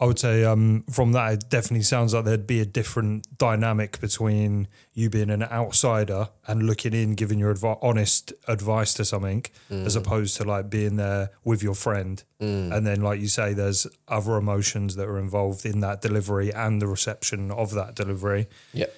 I 0.00 0.06
would 0.06 0.18
say 0.18 0.42
um, 0.42 0.82
from 0.90 1.12
that, 1.12 1.32
it 1.34 1.48
definitely 1.48 1.84
sounds 1.84 2.14
like 2.14 2.24
there'd 2.24 2.48
be 2.48 2.58
a 2.58 2.66
different 2.66 3.38
dynamic 3.38 4.00
between 4.00 4.66
you 4.92 5.08
being 5.08 5.30
an 5.30 5.44
outsider 5.44 6.30
and 6.48 6.66
looking 6.66 6.92
in, 6.94 7.14
giving 7.14 7.38
your 7.38 7.54
honest 7.80 8.32
advice 8.48 8.92
to 8.94 9.04
something, 9.04 9.44
as 9.70 9.94
opposed 9.94 10.36
to 10.38 10.44
like 10.44 10.68
being 10.68 10.96
there 10.96 11.30
with 11.44 11.62
your 11.62 11.76
friend. 11.76 12.24
And 12.40 12.84
then, 12.84 13.02
like 13.02 13.20
you 13.20 13.28
say, 13.28 13.54
there's 13.54 13.86
other 14.08 14.36
emotions 14.36 14.96
that 14.96 15.06
are 15.06 15.16
involved 15.16 15.64
in 15.64 15.78
that 15.80 16.02
delivery 16.02 16.52
and 16.52 16.82
the 16.82 16.88
reception 16.88 17.52
of 17.52 17.72
that 17.74 17.94
delivery. 17.94 18.48
Yep. 18.72 18.92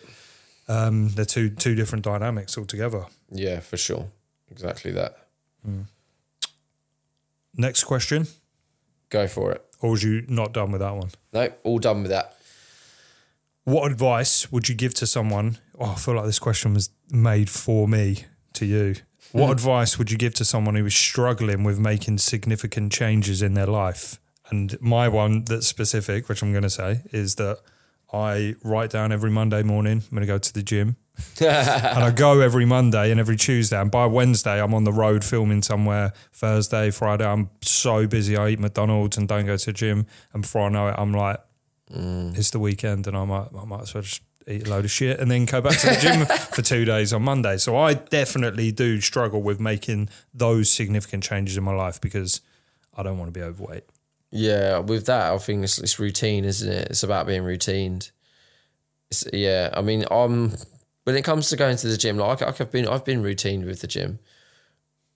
Um, 0.66 1.10
they're 1.10 1.26
two 1.26 1.50
two 1.50 1.74
different 1.74 2.06
dynamics 2.06 2.56
altogether. 2.56 3.04
Yeah, 3.30 3.60
for 3.60 3.76
sure. 3.76 4.08
Exactly 4.50 4.92
that. 4.92 5.18
Next 7.56 7.84
question, 7.84 8.26
Go 9.08 9.26
for 9.26 9.52
it. 9.52 9.64
or 9.80 9.90
was 9.90 10.02
you 10.02 10.24
not 10.28 10.52
done 10.52 10.72
with 10.72 10.80
that 10.80 10.94
one? 10.94 11.10
No, 11.32 11.48
all 11.64 11.78
done 11.78 12.02
with 12.02 12.10
that. 12.10 12.36
What 13.64 13.90
advice 13.90 14.52
would 14.52 14.68
you 14.68 14.74
give 14.74 14.94
to 14.94 15.06
someone? 15.06 15.58
Oh, 15.78 15.92
I 15.92 15.94
feel 15.96 16.14
like 16.14 16.26
this 16.26 16.38
question 16.38 16.74
was 16.74 16.90
made 17.10 17.50
for 17.50 17.88
me 17.88 18.24
to 18.54 18.66
you. 18.66 18.96
What 19.32 19.46
hmm. 19.46 19.52
advice 19.52 19.98
would 19.98 20.10
you 20.10 20.16
give 20.16 20.34
to 20.34 20.44
someone 20.44 20.76
who 20.76 20.86
is 20.86 20.94
struggling 20.94 21.64
with 21.64 21.78
making 21.78 22.18
significant 22.18 22.92
changes 22.92 23.42
in 23.42 23.54
their 23.54 23.66
life? 23.66 24.20
And 24.50 24.80
my 24.80 25.08
one 25.08 25.44
that's 25.44 25.66
specific, 25.66 26.28
which 26.28 26.42
I'm 26.42 26.52
going 26.52 26.62
to 26.62 26.70
say, 26.70 27.02
is 27.12 27.34
that 27.36 27.58
I 28.12 28.54
write 28.62 28.90
down 28.90 29.10
every 29.10 29.30
Monday 29.30 29.62
morning, 29.62 30.02
I'm 30.04 30.16
going 30.16 30.20
to 30.20 30.26
go 30.26 30.38
to 30.38 30.52
the 30.52 30.62
gym. 30.62 30.96
And 31.40 32.04
I 32.04 32.10
go 32.10 32.40
every 32.40 32.64
Monday 32.64 33.10
and 33.10 33.20
every 33.20 33.36
Tuesday. 33.36 33.80
And 33.80 33.90
by 33.90 34.06
Wednesday, 34.06 34.60
I'm 34.62 34.74
on 34.74 34.84
the 34.84 34.92
road 34.92 35.24
filming 35.24 35.62
somewhere. 35.62 36.12
Thursday, 36.32 36.90
Friday, 36.90 37.26
I'm 37.26 37.50
so 37.62 38.06
busy. 38.06 38.36
I 38.36 38.50
eat 38.50 38.60
McDonald's 38.60 39.16
and 39.16 39.28
don't 39.28 39.46
go 39.46 39.56
to 39.56 39.66
the 39.66 39.72
gym. 39.72 40.06
And 40.32 40.42
before 40.42 40.62
I 40.62 40.68
know 40.68 40.88
it, 40.88 40.94
I'm 40.98 41.12
like, 41.12 41.40
it's 41.90 42.50
the 42.50 42.58
weekend 42.58 43.06
and 43.06 43.16
I 43.16 43.24
might, 43.24 43.48
I 43.56 43.64
might 43.64 43.82
as 43.82 43.94
well 43.94 44.02
just 44.02 44.22
eat 44.48 44.66
a 44.66 44.70
load 44.70 44.84
of 44.84 44.90
shit 44.90 45.18
and 45.18 45.30
then 45.30 45.44
go 45.44 45.60
back 45.60 45.78
to 45.78 45.86
the 45.86 45.96
gym 46.00 46.26
for 46.52 46.62
two 46.62 46.84
days 46.84 47.12
on 47.12 47.22
Monday. 47.22 47.56
So 47.58 47.76
I 47.76 47.94
definitely 47.94 48.72
do 48.72 49.00
struggle 49.00 49.42
with 49.42 49.60
making 49.60 50.08
those 50.32 50.70
significant 50.70 51.24
changes 51.24 51.56
in 51.56 51.64
my 51.64 51.74
life 51.74 52.00
because 52.00 52.40
I 52.94 53.02
don't 53.02 53.18
want 53.18 53.32
to 53.32 53.38
be 53.38 53.44
overweight. 53.44 53.84
Yeah, 54.30 54.78
with 54.78 55.06
that, 55.06 55.32
I 55.32 55.38
think 55.38 55.64
it's, 55.64 55.78
it's 55.78 55.98
routine, 55.98 56.44
isn't 56.44 56.70
it? 56.70 56.88
It's 56.90 57.02
about 57.02 57.26
being 57.26 57.42
routined. 57.42 58.10
It's, 59.10 59.24
yeah, 59.32 59.70
I 59.72 59.82
mean, 59.82 60.04
um, 60.10 60.52
when 61.06 61.14
it 61.14 61.22
comes 61.22 61.50
to 61.50 61.56
going 61.56 61.76
to 61.76 61.86
the 61.86 61.96
gym, 61.96 62.18
like, 62.18 62.40
like 62.40 62.60
I've 62.60 62.72
been, 62.72 62.88
I've 62.88 63.04
been 63.04 63.22
routine 63.22 63.64
with 63.64 63.80
the 63.80 63.86
gym. 63.86 64.18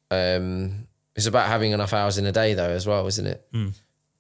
Um, 0.09 0.87
it's 1.17 1.27
about 1.27 1.49
having 1.49 1.73
enough 1.73 1.93
hours 1.93 2.17
in 2.17 2.27
a 2.27 2.33
day, 2.33 2.55
though, 2.55 2.71
as 2.71 2.87
well, 2.87 3.09
isn't 3.09 3.27
it? 3.27 3.45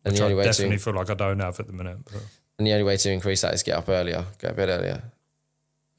And 0.04 0.12
Which 0.12 0.16
the 0.16 0.22
I 0.22 0.24
only 0.24 0.34
way 0.34 0.44
definitely 0.44 0.78
to 0.78 0.82
feel 0.82 0.94
like 0.94 1.10
I 1.10 1.14
don't 1.14 1.38
have 1.38 1.60
at 1.60 1.68
the 1.68 1.72
minute. 1.72 1.98
But 2.04 2.22
and 2.58 2.66
the 2.66 2.72
only 2.72 2.82
way 2.82 2.96
to 2.96 3.12
increase 3.12 3.42
that 3.42 3.54
is 3.54 3.62
get 3.62 3.76
up 3.76 3.88
earlier, 3.88 4.24
go 4.38 4.48
to 4.48 4.54
bed 4.54 4.68
earlier. 4.68 5.02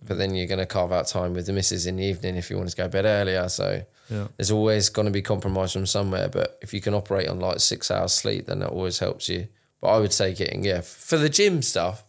But 0.05 0.17
then 0.17 0.35
you're 0.35 0.47
going 0.47 0.59
to 0.59 0.65
carve 0.65 0.91
out 0.91 1.07
time 1.07 1.33
with 1.33 1.45
the 1.45 1.53
missus 1.53 1.85
in 1.85 1.95
the 1.95 2.03
evening 2.03 2.35
if 2.35 2.49
you 2.49 2.57
want 2.57 2.69
to 2.69 2.75
go 2.75 2.83
to 2.83 2.89
bed 2.89 3.05
earlier. 3.05 3.47
So 3.47 3.85
yeah. 4.09 4.27
there's 4.35 4.51
always 4.51 4.89
going 4.89 5.05
to 5.05 5.11
be 5.11 5.21
compromise 5.21 5.71
from 5.71 5.85
somewhere. 5.85 6.27
But 6.27 6.59
if 6.61 6.73
you 6.73 6.81
can 6.81 6.93
operate 6.93 7.29
on 7.29 7.39
like 7.39 7.61
six 7.61 7.89
hours 7.89 8.13
sleep, 8.13 8.47
then 8.47 8.59
that 8.59 8.71
always 8.71 8.99
helps 8.99 9.29
you. 9.29 9.47
But 9.79 9.87
I 9.87 9.99
would 9.99 10.11
say 10.11 10.33
getting, 10.33 10.65
yeah, 10.65 10.81
for 10.81 11.17
the 11.17 11.29
gym 11.29 11.61
stuff, 11.61 12.03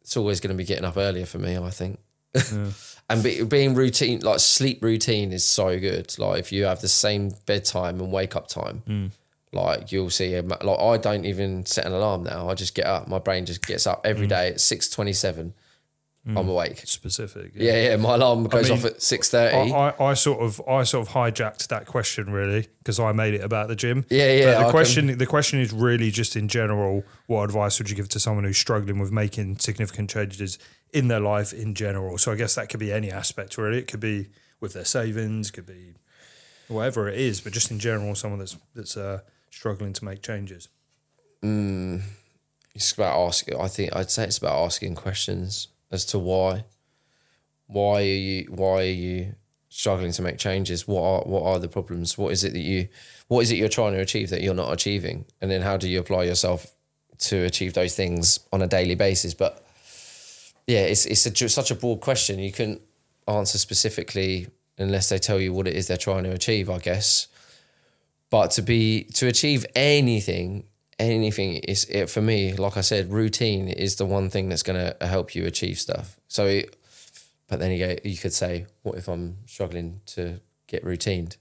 it's 0.00 0.16
always 0.16 0.40
going 0.40 0.54
to 0.54 0.58
be 0.58 0.66
getting 0.66 0.84
up 0.84 0.96
earlier 0.96 1.26
for 1.26 1.38
me, 1.38 1.56
I 1.56 1.70
think. 1.70 2.00
and 3.08 3.22
be, 3.22 3.42
being 3.44 3.74
routine, 3.74 4.20
like 4.20 4.40
sleep 4.40 4.82
routine 4.82 5.32
is 5.32 5.44
so 5.44 5.78
good. 5.78 6.16
Like 6.18 6.40
if 6.40 6.52
you 6.52 6.64
have 6.64 6.80
the 6.80 6.88
same 6.88 7.32
bedtime 7.46 8.00
and 8.00 8.10
wake 8.12 8.36
up 8.36 8.48
time, 8.48 8.82
mm. 8.86 9.10
like 9.52 9.92
you'll 9.92 10.10
see, 10.10 10.34
a 10.34 10.42
like 10.42 10.78
I 10.78 10.96
don't 10.96 11.24
even 11.24 11.66
set 11.66 11.86
an 11.86 11.92
alarm 11.92 12.24
now. 12.24 12.48
I 12.48 12.54
just 12.54 12.74
get 12.74 12.86
up. 12.86 13.08
My 13.08 13.18
brain 13.18 13.46
just 13.46 13.66
gets 13.66 13.86
up 13.86 14.02
every 14.04 14.26
mm. 14.26 14.30
day 14.30 14.48
at 14.48 14.56
6.27. 14.56 15.52
I'm 16.26 16.36
mm. 16.36 16.50
awake. 16.50 16.78
Specific. 16.86 17.52
Yeah, 17.54 17.90
yeah. 17.90 17.96
My 17.96 18.14
alarm 18.14 18.44
goes 18.44 18.70
mean, 18.70 18.78
off 18.78 18.84
at 18.86 19.02
six 19.02 19.28
thirty. 19.28 19.70
I, 19.70 19.90
I, 19.90 20.10
I 20.10 20.14
sort 20.14 20.40
of 20.40 20.58
I 20.66 20.82
sort 20.84 21.06
of 21.06 21.12
hijacked 21.12 21.68
that 21.68 21.84
question 21.84 22.30
really 22.30 22.66
because 22.78 22.98
I 22.98 23.12
made 23.12 23.34
it 23.34 23.42
about 23.42 23.68
the 23.68 23.76
gym. 23.76 24.06
Yeah, 24.08 24.32
yeah, 24.32 24.44
But 24.44 24.48
I 24.48 24.52
the 24.52 24.62
can- 24.62 24.70
question 24.70 25.18
the 25.18 25.26
question 25.26 25.60
is 25.60 25.70
really 25.74 26.10
just 26.10 26.34
in 26.34 26.48
general. 26.48 27.04
What 27.26 27.44
advice 27.44 27.78
would 27.78 27.90
you 27.90 27.96
give 27.96 28.08
to 28.10 28.20
someone 28.20 28.44
who's 28.44 28.56
struggling 28.56 28.98
with 28.98 29.12
making 29.12 29.58
significant 29.58 30.08
changes 30.08 30.58
in 30.94 31.08
their 31.08 31.20
life 31.20 31.52
in 31.52 31.74
general? 31.74 32.16
So 32.16 32.32
I 32.32 32.36
guess 32.36 32.54
that 32.54 32.70
could 32.70 32.80
be 32.80 32.92
any 32.92 33.10
aspect 33.10 33.58
really. 33.58 33.78
It 33.78 33.88
could 33.88 34.00
be 34.00 34.28
with 34.60 34.72
their 34.72 34.86
savings, 34.86 35.50
could 35.50 35.66
be 35.66 35.94
whatever 36.68 37.08
it 37.08 37.18
is, 37.18 37.42
but 37.42 37.52
just 37.52 37.70
in 37.70 37.78
general, 37.78 38.14
someone 38.14 38.38
that's 38.38 38.56
that's 38.74 38.96
uh, 38.96 39.20
struggling 39.50 39.92
to 39.92 40.04
make 40.04 40.22
changes. 40.22 40.68
It's 42.74 42.92
about 42.92 43.18
asking. 43.26 43.60
I 43.60 43.68
think 43.68 43.94
I'd 43.94 44.10
say 44.10 44.24
it's 44.24 44.38
about 44.38 44.64
asking 44.64 44.94
questions 44.94 45.68
as 45.90 46.04
to 46.06 46.18
why. 46.18 46.64
Why 47.66 48.00
are 48.00 48.02
you? 48.02 48.46
Why 48.50 48.82
are 48.82 48.84
you 48.84 49.34
struggling 49.68 50.12
to 50.12 50.22
make 50.22 50.38
changes? 50.38 50.86
What 50.86 51.02
are 51.02 51.22
what 51.22 51.42
are 51.42 51.58
the 51.58 51.68
problems? 51.68 52.16
What 52.16 52.32
is 52.32 52.44
it 52.44 52.52
that 52.52 52.60
you? 52.60 52.88
What 53.28 53.40
is 53.40 53.50
it 53.50 53.56
you're 53.56 53.68
trying 53.68 53.92
to 53.92 54.00
achieve 54.00 54.30
that 54.30 54.42
you're 54.42 54.54
not 54.54 54.72
achieving? 54.72 55.26
And 55.40 55.50
then 55.50 55.62
how 55.62 55.76
do 55.76 55.88
you 55.88 56.00
apply 56.00 56.24
yourself 56.24 56.72
to 57.18 57.44
achieve 57.44 57.74
those 57.74 57.94
things 57.94 58.40
on 58.52 58.62
a 58.62 58.66
daily 58.66 58.94
basis? 58.94 59.34
But 59.34 59.63
yeah, 60.66 60.80
it's 60.80 61.06
it's 61.06 61.26
a, 61.26 61.48
such 61.48 61.70
a 61.70 61.74
broad 61.74 62.00
question. 62.00 62.38
You 62.38 62.52
can 62.52 62.80
answer 63.26 63.58
specifically 63.58 64.48
unless 64.78 65.08
they 65.08 65.18
tell 65.18 65.40
you 65.40 65.52
what 65.52 65.68
it 65.68 65.74
is 65.74 65.86
they're 65.86 65.96
trying 65.96 66.24
to 66.24 66.30
achieve. 66.32 66.70
I 66.70 66.78
guess. 66.78 67.28
But 68.30 68.50
to 68.52 68.62
be 68.62 69.04
to 69.14 69.28
achieve 69.28 69.64
anything, 69.76 70.64
anything 70.98 71.54
is 71.54 71.84
it 71.84 72.10
for 72.10 72.20
me. 72.20 72.54
Like 72.54 72.76
I 72.76 72.80
said, 72.80 73.12
routine 73.12 73.68
is 73.68 73.96
the 73.96 74.06
one 74.06 74.30
thing 74.30 74.48
that's 74.48 74.62
going 74.62 74.80
to 74.80 75.06
help 75.06 75.34
you 75.34 75.46
achieve 75.46 75.78
stuff. 75.78 76.18
So, 76.28 76.46
it, 76.46 76.76
but 77.48 77.60
then 77.60 77.70
you 77.70 77.86
go, 77.86 77.96
you 78.02 78.16
could 78.16 78.32
say, 78.32 78.66
what 78.82 78.96
if 78.96 79.08
I'm 79.08 79.36
struggling 79.46 80.00
to 80.06 80.40
get 80.66 80.84
routined? 80.84 81.36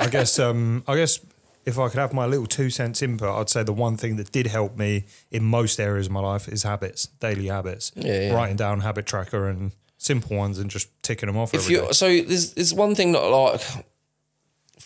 I 0.00 0.08
guess 0.08 0.38
um, 0.38 0.84
I 0.86 0.96
guess 0.96 1.18
if 1.64 1.78
I 1.78 1.88
could 1.88 1.98
have 1.98 2.12
my 2.12 2.26
little 2.26 2.46
two 2.46 2.70
cents 2.70 3.02
input, 3.02 3.28
I'd 3.28 3.50
say 3.50 3.62
the 3.62 3.72
one 3.72 3.96
thing 3.96 4.16
that 4.16 4.32
did 4.32 4.46
help 4.46 4.76
me 4.76 5.04
in 5.30 5.44
most 5.44 5.78
areas 5.78 6.06
of 6.06 6.12
my 6.12 6.20
life 6.20 6.48
is 6.48 6.62
habits, 6.62 7.06
daily 7.06 7.46
habits. 7.46 7.92
Yeah, 7.94 8.28
yeah. 8.28 8.34
Writing 8.34 8.56
down 8.56 8.80
habit 8.80 9.06
tracker 9.06 9.48
and 9.48 9.72
simple 9.98 10.36
ones 10.36 10.58
and 10.58 10.70
just 10.70 10.88
ticking 11.02 11.26
them 11.26 11.36
off. 11.36 11.54
If 11.54 11.62
every 11.62 11.74
you 11.74 11.92
so 11.92 12.06
there's 12.06 12.54
there's 12.54 12.74
one 12.74 12.94
thing 12.94 13.12
that 13.12 13.20
like 13.20 13.60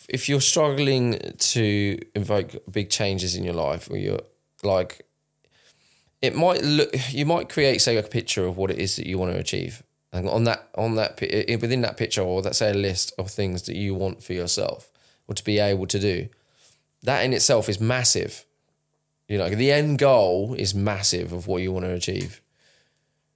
if 0.09 0.29
you're 0.29 0.41
struggling 0.41 1.19
to 1.39 1.99
invoke 2.15 2.53
big 2.71 2.91
changes 2.91 3.37
in 3.37 3.45
your 3.45 3.55
life, 3.55 3.89
or 3.91 3.97
you're 3.97 4.21
like 4.63 5.07
it 6.21 6.35
might 6.35 6.63
look 6.63 6.91
you 7.13 7.27
might 7.27 7.49
create 7.49 7.81
say 7.81 7.97
a 7.97 8.03
picture 8.03 8.47
of 8.47 8.57
what 8.57 8.71
it 8.71 8.79
is 8.79 8.97
that 8.97 9.07
you 9.07 9.19
want 9.19 9.33
to 9.33 9.39
achieve 9.39 9.83
and 10.13 10.29
on 10.29 10.45
that 10.45 10.69
on 10.77 10.95
that 10.95 11.21
within 11.21 11.83
that 11.83 11.97
picture 11.97 12.23
or 12.23 12.41
that 12.41 12.57
say 12.57 12.71
a 12.71 12.75
list 12.75 13.13
of 13.19 13.31
things 13.31 13.63
that 13.63 13.77
you 13.77 13.95
want 13.95 14.23
for 14.23 14.33
yourself 14.33 14.91
or 15.29 15.35
to 15.35 15.45
be 15.45 15.59
able 15.59 15.87
to 15.87 15.99
do 15.99 16.29
that 17.05 17.25
in 17.25 17.33
itself 17.33 17.69
is 17.69 17.81
massive. 17.81 18.45
You 19.29 19.39
know 19.39 19.49
the 19.49 19.73
end 19.73 19.99
goal 19.99 20.55
is 20.59 20.75
massive 20.75 21.33
of 21.33 21.47
what 21.47 21.63
you 21.63 21.73
want 21.73 21.85
to 21.87 21.93
achieve. 21.93 22.41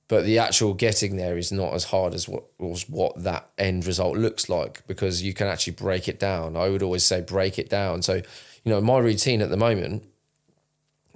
But 0.09 0.25
the 0.25 0.39
actual 0.39 0.73
getting 0.73 1.17
there 1.17 1.37
is 1.37 1.53
not 1.53 1.75
as 1.75 1.85
hard 1.85 2.15
as 2.15 2.27
what 2.27 2.45
was 2.59 2.89
what 2.89 3.23
that 3.23 3.51
end 3.59 3.87
result 3.87 4.17
looks 4.17 4.49
like 4.49 4.87
because 4.87 5.23
you 5.23 5.35
can 5.35 5.47
actually 5.47 5.75
break 5.75 6.09
it 6.09 6.19
down. 6.19 6.57
I 6.57 6.71
would 6.71 6.83
always 6.83 7.05
say 7.05 7.21
break 7.21 7.59
it 7.59 7.69
down. 7.69 8.03
So 8.03 8.15
you 8.15 8.73
know 8.73 8.81
my 8.81 8.99
routine 8.99 9.43
at 9.43 9.51
the 9.51 9.57
moment 9.57 10.05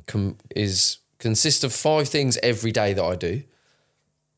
com- 0.06 0.36
is 0.54 0.98
consists 1.18 1.64
of 1.64 1.72
five 1.72 2.08
things 2.08 2.38
every 2.42 2.72
day 2.72 2.92
that 2.92 3.04
I 3.04 3.16
do, 3.16 3.42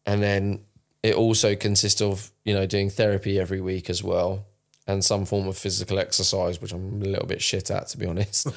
and 0.06 0.22
then 0.22 0.60
it 1.02 1.14
also 1.14 1.56
consists 1.56 2.00
of 2.00 2.30
you 2.44 2.54
know 2.54 2.66
doing 2.66 2.90
therapy 2.90 3.40
every 3.40 3.60
week 3.60 3.90
as 3.90 4.04
well, 4.04 4.46
and 4.86 5.04
some 5.04 5.24
form 5.24 5.48
of 5.48 5.56
physical 5.56 5.98
exercise, 5.98 6.60
which 6.60 6.72
I'm 6.72 7.02
a 7.02 7.06
little 7.06 7.26
bit 7.26 7.42
shit 7.42 7.70
at 7.70 7.88
to 7.88 7.98
be 7.98 8.06
honest. 8.06 8.48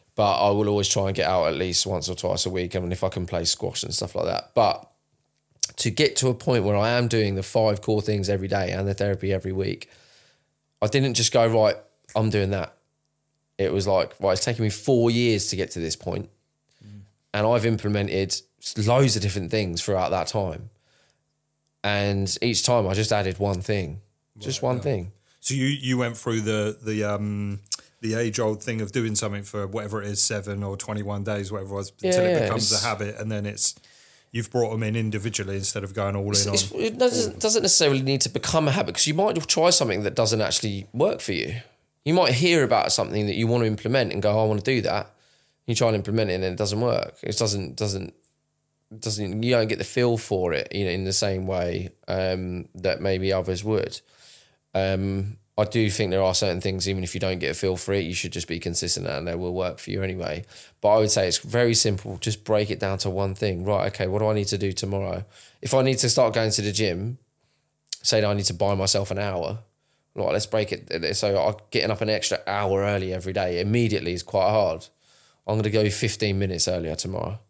but 0.14 0.48
I 0.48 0.50
will 0.50 0.68
always 0.68 0.88
try 0.88 1.06
and 1.06 1.14
get 1.14 1.28
out 1.28 1.46
at 1.46 1.54
least 1.54 1.86
once 1.86 2.08
or 2.08 2.16
twice 2.16 2.44
a 2.44 2.50
week. 2.50 2.74
I 2.74 2.80
mean, 2.80 2.90
if 2.90 3.04
I 3.04 3.08
can 3.08 3.26
play 3.26 3.44
squash 3.44 3.84
and 3.84 3.94
stuff 3.94 4.16
like 4.16 4.26
that, 4.26 4.50
but 4.54 4.90
to 5.76 5.90
get 5.90 6.16
to 6.16 6.28
a 6.28 6.34
point 6.34 6.64
where 6.64 6.76
I 6.76 6.90
am 6.90 7.06
doing 7.06 7.36
the 7.36 7.42
five 7.44 7.80
core 7.82 8.02
things 8.02 8.28
every 8.28 8.48
day 8.48 8.72
and 8.72 8.88
the 8.88 8.94
therapy 8.94 9.32
every 9.32 9.52
week, 9.52 9.88
I 10.82 10.88
didn't 10.88 11.14
just 11.14 11.32
go 11.32 11.46
right. 11.46 11.76
I'm 12.16 12.30
doing 12.30 12.50
that. 12.50 12.74
It 13.58 13.72
was 13.72 13.86
like 13.86 14.14
right. 14.20 14.32
It's 14.32 14.44
taken 14.44 14.64
me 14.64 14.70
four 14.70 15.10
years 15.10 15.48
to 15.50 15.56
get 15.56 15.70
to 15.72 15.78
this 15.78 15.94
point 15.94 16.28
mm. 16.84 17.00
and 17.32 17.46
I've 17.46 17.66
implemented 17.66 18.34
loads 18.76 19.14
of 19.14 19.22
different 19.22 19.52
things 19.52 19.82
throughout 19.82 20.10
that 20.10 20.26
time. 20.26 20.70
And 21.84 22.36
each 22.42 22.64
time 22.64 22.88
I 22.88 22.94
just 22.94 23.12
added 23.12 23.38
one 23.38 23.60
thing, 23.60 24.00
just 24.38 24.62
one 24.62 24.80
thing. 24.80 25.12
So 25.48 25.54
you 25.54 25.64
you 25.64 25.96
went 25.96 26.14
through 26.18 26.42
the 26.42 26.76
the 26.82 27.04
um 27.04 27.60
the 28.02 28.12
age 28.16 28.38
old 28.38 28.62
thing 28.62 28.82
of 28.82 28.92
doing 28.92 29.14
something 29.14 29.44
for 29.44 29.66
whatever 29.66 30.02
it 30.02 30.08
is, 30.08 30.22
seven 30.22 30.62
or 30.62 30.76
twenty 30.76 31.02
one 31.02 31.24
days, 31.24 31.50
whatever 31.50 31.70
it 31.70 31.74
was, 31.74 31.90
until 32.02 32.24
Yeah, 32.24 32.28
it 32.28 32.36
yeah, 32.36 32.42
becomes 32.44 32.70
a 32.70 32.86
habit, 32.86 33.16
and 33.18 33.32
then 33.32 33.46
it's 33.46 33.74
you've 34.30 34.50
brought 34.50 34.72
them 34.72 34.82
in 34.82 34.94
individually 34.94 35.56
instead 35.56 35.84
of 35.84 35.94
going 35.94 36.16
all 36.16 36.36
in 36.36 36.48
on. 36.48 36.54
It 36.74 36.98
doesn't, 36.98 37.40
doesn't 37.40 37.62
necessarily 37.62 38.02
need 38.02 38.20
to 38.20 38.28
become 38.28 38.68
a 38.68 38.72
habit 38.72 38.88
because 38.88 39.06
you 39.06 39.14
might 39.14 39.48
try 39.48 39.70
something 39.70 40.02
that 40.02 40.14
doesn't 40.14 40.42
actually 40.42 40.86
work 40.92 41.22
for 41.22 41.32
you. 41.32 41.54
You 42.04 42.12
might 42.12 42.34
hear 42.34 42.62
about 42.62 42.92
something 42.92 43.24
that 43.24 43.36
you 43.36 43.46
want 43.46 43.62
to 43.62 43.66
implement 43.68 44.12
and 44.12 44.20
go, 44.20 44.32
"Oh, 44.32 44.44
I 44.44 44.46
want 44.46 44.62
to 44.62 44.70
do 44.70 44.82
that. 44.82 45.14
You 45.64 45.74
try 45.74 45.88
and 45.88 45.96
implement 45.96 46.30
it 46.30 46.34
and 46.34 46.44
it 46.44 46.56
doesn't 46.56 46.82
work. 46.82 47.14
It 47.22 47.38
doesn't 47.38 47.74
doesn't 47.74 48.12
doesn't 48.98 49.42
you 49.42 49.52
don't 49.52 49.68
get 49.68 49.78
the 49.78 49.84
feel 49.84 50.18
for 50.18 50.52
it, 50.52 50.68
you 50.74 50.84
know, 50.84 50.90
in 50.90 51.04
the 51.04 51.12
same 51.14 51.46
way 51.46 51.88
um, 52.06 52.68
that 52.74 53.00
maybe 53.00 53.32
others 53.32 53.64
would. 53.64 53.98
Um, 54.74 55.38
I 55.58 55.64
do 55.64 55.90
think 55.90 56.12
there 56.12 56.22
are 56.22 56.34
certain 56.34 56.60
things, 56.60 56.88
even 56.88 57.02
if 57.02 57.14
you 57.14 57.20
don't 57.20 57.40
get 57.40 57.50
a 57.50 57.54
feel 57.54 57.76
for 57.76 57.92
it, 57.92 58.04
you 58.04 58.14
should 58.14 58.32
just 58.32 58.46
be 58.46 58.60
consistent 58.60 59.08
and 59.08 59.26
they 59.26 59.34
will 59.34 59.52
work 59.52 59.80
for 59.80 59.90
you 59.90 60.04
anyway. 60.04 60.44
But 60.80 60.90
I 60.90 60.98
would 60.98 61.10
say 61.10 61.26
it's 61.26 61.38
very 61.38 61.74
simple. 61.74 62.16
Just 62.18 62.44
break 62.44 62.70
it 62.70 62.78
down 62.78 62.98
to 62.98 63.10
one 63.10 63.34
thing. 63.34 63.64
Right, 63.64 63.88
okay, 63.88 64.06
what 64.06 64.20
do 64.20 64.28
I 64.28 64.34
need 64.34 64.46
to 64.48 64.58
do 64.58 64.72
tomorrow? 64.72 65.24
If 65.60 65.74
I 65.74 65.82
need 65.82 65.98
to 65.98 66.08
start 66.08 66.32
going 66.32 66.52
to 66.52 66.62
the 66.62 66.70
gym, 66.70 67.18
say 68.02 68.20
that 68.20 68.30
I 68.30 68.34
need 68.34 68.44
to 68.44 68.54
buy 68.54 68.76
myself 68.76 69.10
an 69.10 69.18
hour. 69.18 69.58
Right, 70.14 70.32
let's 70.32 70.46
break 70.46 70.70
it. 70.70 71.16
So 71.16 71.58
getting 71.72 71.90
up 71.90 72.02
an 72.02 72.10
extra 72.10 72.38
hour 72.46 72.82
early 72.82 73.12
every 73.12 73.32
day 73.32 73.60
immediately 73.60 74.12
is 74.12 74.22
quite 74.22 74.50
hard. 74.50 74.86
I'm 75.44 75.54
going 75.54 75.64
to 75.64 75.70
go 75.70 75.90
15 75.90 76.38
minutes 76.38 76.68
earlier 76.68 76.94
tomorrow. 76.94 77.40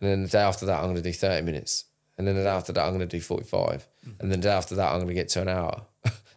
And 0.00 0.10
then 0.10 0.22
the 0.22 0.28
day 0.28 0.40
after 0.40 0.64
that, 0.64 0.78
I'm 0.78 0.84
going 0.84 0.96
to 0.96 1.02
do 1.02 1.12
30 1.12 1.44
minutes. 1.44 1.84
And 2.16 2.26
then 2.26 2.36
the 2.36 2.44
day 2.44 2.48
after 2.48 2.72
that, 2.72 2.84
I'm 2.84 2.96
going 2.96 3.06
to 3.06 3.16
do 3.16 3.20
45. 3.20 3.86
And 4.18 4.30
then 4.30 4.40
the 4.40 4.48
day 4.48 4.54
after 4.54 4.74
that, 4.76 4.92
I'm 4.92 4.98
going 4.98 5.08
to 5.08 5.14
get 5.14 5.28
to 5.30 5.42
an 5.42 5.48
hour. 5.48 5.82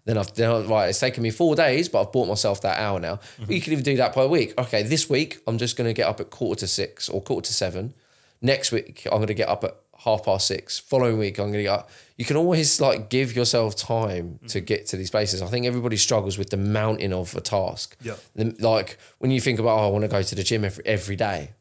Then 0.05 0.17
I've 0.17 0.33
then, 0.33 0.67
right, 0.67 0.89
it's 0.89 0.99
taken 0.99 1.21
me 1.21 1.29
four 1.29 1.55
days, 1.55 1.87
but 1.87 2.01
I've 2.01 2.11
bought 2.11 2.27
myself 2.27 2.61
that 2.61 2.79
hour 2.79 2.99
now. 2.99 3.19
You 3.37 3.45
mm-hmm. 3.45 3.59
can 3.59 3.73
even 3.73 3.83
do 3.83 3.97
that 3.97 4.13
per 4.13 4.27
week. 4.27 4.53
Okay, 4.57 4.83
this 4.83 5.09
week, 5.09 5.39
I'm 5.45 5.57
just 5.57 5.77
going 5.77 5.87
to 5.87 5.93
get 5.93 6.07
up 6.07 6.19
at 6.19 6.29
quarter 6.29 6.61
to 6.61 6.67
six 6.67 7.07
or 7.07 7.21
quarter 7.21 7.47
to 7.47 7.53
seven. 7.53 7.93
Next 8.41 8.71
week, 8.71 9.05
I'm 9.05 9.17
going 9.17 9.27
to 9.27 9.35
get 9.35 9.47
up 9.47 9.63
at 9.63 9.75
half 9.99 10.25
past 10.25 10.47
six. 10.47 10.79
Following 10.79 11.19
week, 11.19 11.37
I'm 11.37 11.47
going 11.47 11.59
to 11.59 11.63
get 11.63 11.73
up. 11.73 11.89
You 12.17 12.25
can 12.25 12.35
always 12.35 12.81
like 12.81 13.09
give 13.09 13.35
yourself 13.35 13.75
time 13.75 14.39
to 14.47 14.57
mm-hmm. 14.57 14.65
get 14.65 14.87
to 14.87 14.97
these 14.97 15.11
places. 15.11 15.43
I 15.43 15.47
think 15.47 15.67
everybody 15.67 15.97
struggles 15.97 16.37
with 16.37 16.49
the 16.49 16.57
mountain 16.57 17.13
of 17.13 17.35
a 17.35 17.41
task. 17.41 17.95
Yeah. 18.01 18.15
Like 18.35 18.97
when 19.19 19.29
you 19.29 19.39
think 19.39 19.59
about, 19.59 19.79
oh, 19.79 19.87
I 19.87 19.91
want 19.91 20.03
to 20.03 20.07
go 20.07 20.23
to 20.23 20.35
the 20.35 20.43
gym 20.43 20.65
every, 20.65 20.85
every 20.85 21.15
day. 21.15 21.51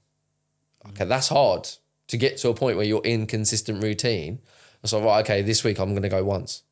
Mm-hmm. 0.83 0.91
Okay, 0.93 1.05
that's 1.05 1.29
hard 1.29 1.69
to 2.09 2.17
get 2.17 2.39
to 2.39 2.49
a 2.49 2.55
point 2.55 2.79
where 2.79 2.87
you're 2.87 3.05
in 3.05 3.27
consistent 3.27 3.83
routine. 3.83 4.41
It's 4.83 4.95
like, 4.95 5.05
right, 5.05 5.21
okay, 5.21 5.43
this 5.43 5.63
week 5.63 5.79
I'm 5.79 5.91
going 5.91 6.03
to 6.03 6.09
go 6.09 6.25
once. 6.25 6.63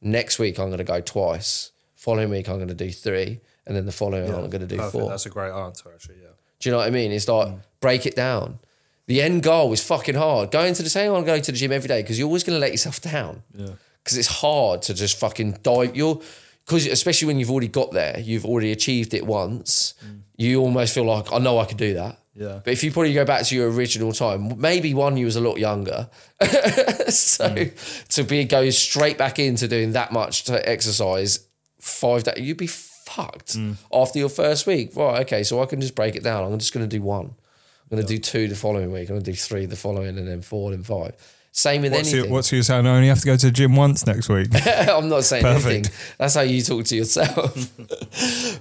Next 0.00 0.38
week 0.38 0.58
I'm 0.58 0.66
going 0.66 0.78
to 0.78 0.84
go 0.84 1.00
twice. 1.00 1.72
Following 1.94 2.30
week 2.30 2.48
I'm 2.48 2.56
going 2.56 2.68
to 2.68 2.74
do 2.74 2.90
three. 2.90 3.40
And 3.66 3.76
then 3.76 3.84
the 3.86 3.92
following 3.92 4.32
I'm 4.32 4.48
going 4.48 4.62
to 4.62 4.66
do 4.66 4.76
Perfect. 4.76 4.92
four. 4.92 5.10
That's 5.10 5.26
a 5.26 5.30
great 5.30 5.52
answer, 5.52 5.90
actually. 5.92 6.16
Yeah. 6.22 6.30
Do 6.60 6.68
you 6.68 6.72
know 6.72 6.78
what 6.78 6.86
I 6.86 6.90
mean? 6.90 7.12
It's 7.12 7.28
like 7.28 7.48
mm. 7.48 7.60
break 7.80 8.06
it 8.06 8.16
down. 8.16 8.58
The 9.06 9.22
end 9.22 9.42
goal 9.42 9.72
is 9.72 9.82
fucking 9.82 10.16
hard. 10.16 10.50
Going 10.50 10.74
to 10.74 10.82
the 10.82 10.90
same, 10.90 11.12
I'm 11.12 11.24
going 11.24 11.42
to 11.42 11.52
the 11.52 11.58
gym 11.58 11.72
every 11.72 11.88
day 11.88 12.02
because 12.02 12.18
you're 12.18 12.26
always 12.26 12.44
going 12.44 12.56
to 12.56 12.60
let 12.60 12.72
yourself 12.72 13.00
down. 13.00 13.42
Yeah. 13.54 13.70
Because 14.02 14.18
it's 14.18 14.28
hard 14.28 14.82
to 14.82 14.94
just 14.94 15.18
fucking 15.18 15.58
dive. 15.62 15.96
You're 15.96 16.20
because 16.64 16.86
especially 16.86 17.26
when 17.26 17.38
you've 17.38 17.50
already 17.50 17.68
got 17.68 17.92
there, 17.92 18.20
you've 18.20 18.44
already 18.44 18.72
achieved 18.72 19.14
it 19.14 19.26
once. 19.26 19.94
Mm. 20.04 20.20
You 20.36 20.60
almost 20.60 20.94
feel 20.94 21.04
like 21.04 21.32
I 21.32 21.38
know 21.38 21.58
I 21.58 21.64
could 21.64 21.78
do 21.78 21.94
that. 21.94 22.18
Yeah. 22.38 22.60
But 22.62 22.72
if 22.72 22.84
you 22.84 22.92
probably 22.92 23.12
go 23.14 23.24
back 23.24 23.44
to 23.46 23.56
your 23.56 23.68
original 23.68 24.12
time, 24.12 24.60
maybe 24.60 24.94
one 24.94 25.16
you 25.16 25.24
was 25.24 25.34
a 25.34 25.40
lot 25.40 25.58
younger, 25.58 26.08
so 27.08 27.48
hmm. 27.48 27.64
to 28.10 28.22
be 28.22 28.44
go 28.44 28.70
straight 28.70 29.18
back 29.18 29.40
into 29.40 29.66
doing 29.66 29.92
that 29.92 30.12
much 30.12 30.44
to 30.44 30.68
exercise 30.68 31.48
five 31.80 32.22
days, 32.22 32.38
you'd 32.38 32.56
be 32.56 32.68
fucked 32.68 33.54
hmm. 33.54 33.72
after 33.92 34.20
your 34.20 34.28
first 34.28 34.68
week. 34.68 34.94
Right? 34.94 35.22
Okay, 35.22 35.42
so 35.42 35.60
I 35.60 35.66
can 35.66 35.80
just 35.80 35.96
break 35.96 36.14
it 36.14 36.22
down. 36.22 36.44
I'm 36.52 36.58
just 36.60 36.72
going 36.72 36.88
to 36.88 36.96
do 36.96 37.02
one. 37.02 37.26
I'm 37.26 37.96
going 37.96 38.06
to 38.06 38.08
do 38.08 38.18
two 38.18 38.46
the 38.46 38.54
following 38.54 38.92
week. 38.92 39.08
I'm 39.08 39.16
going 39.16 39.24
to 39.24 39.30
do 39.30 39.36
three 39.36 39.66
the 39.66 39.74
following, 39.74 40.16
and 40.16 40.28
then 40.28 40.40
four 40.40 40.72
and 40.72 40.86
five. 40.86 41.14
Same 41.50 41.82
with 41.82 41.90
What's 41.90 42.12
anything. 42.12 42.26
your, 42.26 42.32
what's 42.32 42.52
your 42.52 42.62
saying? 42.62 42.86
I 42.86 42.94
only 42.94 43.08
have 43.08 43.18
to 43.18 43.26
go 43.26 43.36
to 43.36 43.46
the 43.46 43.50
gym 43.50 43.74
once 43.74 44.06
next 44.06 44.28
week. 44.28 44.48
I'm 44.66 45.08
not 45.08 45.24
saying 45.24 45.42
Perfect. 45.42 45.66
anything. 45.66 45.92
That's 46.16 46.34
how 46.36 46.42
you 46.42 46.62
talk 46.62 46.84
to 46.84 46.94
yourself. 46.94 47.72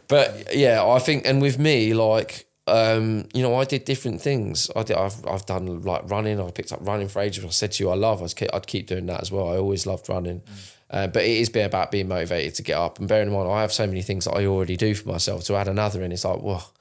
but 0.08 0.56
yeah, 0.56 0.84
I 0.84 0.98
think, 0.98 1.28
and 1.28 1.40
with 1.40 1.60
me, 1.60 1.94
like, 1.94 2.47
um, 2.68 3.28
you 3.34 3.42
know, 3.42 3.56
I 3.56 3.64
did 3.64 3.86
different 3.86 4.22
things. 4.22 4.70
I 4.76 4.84
did. 4.84 4.98
I've, 4.98 5.26
I've 5.26 5.46
done 5.46 5.82
like 5.82 6.10
running. 6.10 6.40
I 6.40 6.52
picked 6.52 6.72
up 6.74 6.80
running 6.82 7.08
for 7.08 7.22
ages. 7.22 7.44
I 7.44 7.50
said 7.50 7.72
to 7.74 7.84
you, 7.84 7.90
I 7.90 7.96
love. 7.96 8.20
I 8.20 8.24
was, 8.24 8.34
ke- 8.34 8.54
I'd 8.54 8.68
keep 8.68 8.88
doing 8.88 9.06
that 9.08 9.22
as 9.22 9.32
well. 9.32 9.50
I 9.50 9.58
always 9.58 9.86
loved 9.86 10.10
running. 10.10 10.42
Uh, 10.90 11.08
but 11.08 11.24
it 11.24 11.32
is 11.32 11.50
be 11.50 11.62
about 11.62 11.92
being 11.92 12.08
motivated 12.08 12.56
to 12.56 12.64
get 12.64 12.78
up. 12.78 13.00
And 13.00 13.08
bearing 13.08 13.28
in 13.28 13.34
mind, 13.34 13.50
I 13.50 13.62
have 13.62 13.74
so 13.74 13.86
many 13.88 14.02
things 14.02 14.26
that 14.26 14.34
I 14.34 14.46
already 14.46 14.78
do 14.78 14.96
for 14.96 15.10
myself. 15.10 15.44
To 15.46 15.56
add 15.56 15.68
another 15.68 16.02
in, 16.04 16.12
it's 16.12 16.24
like, 16.26 16.42
well, 16.42 16.72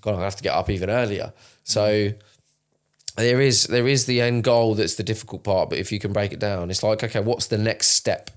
God, 0.00 0.14
I 0.16 0.22
have 0.22 0.36
to 0.36 0.42
get 0.42 0.54
up 0.54 0.68
even 0.70 0.90
earlier. 0.90 1.32
So 1.64 2.12
there 3.16 3.40
is 3.40 3.64
there 3.64 3.86
is 3.88 4.06
the 4.06 4.20
end 4.20 4.44
goal 4.44 4.74
that's 4.74 4.96
the 4.96 5.02
difficult 5.02 5.44
part. 5.44 5.70
But 5.70 5.78
if 5.78 5.92
you 5.92 5.98
can 5.98 6.12
break 6.12 6.32
it 6.32 6.38
down, 6.40 6.70
it's 6.70 6.82
like, 6.82 7.02
okay, 7.02 7.20
what's 7.20 7.46
the 7.46 7.58
next 7.58 7.88
step? 7.88 8.30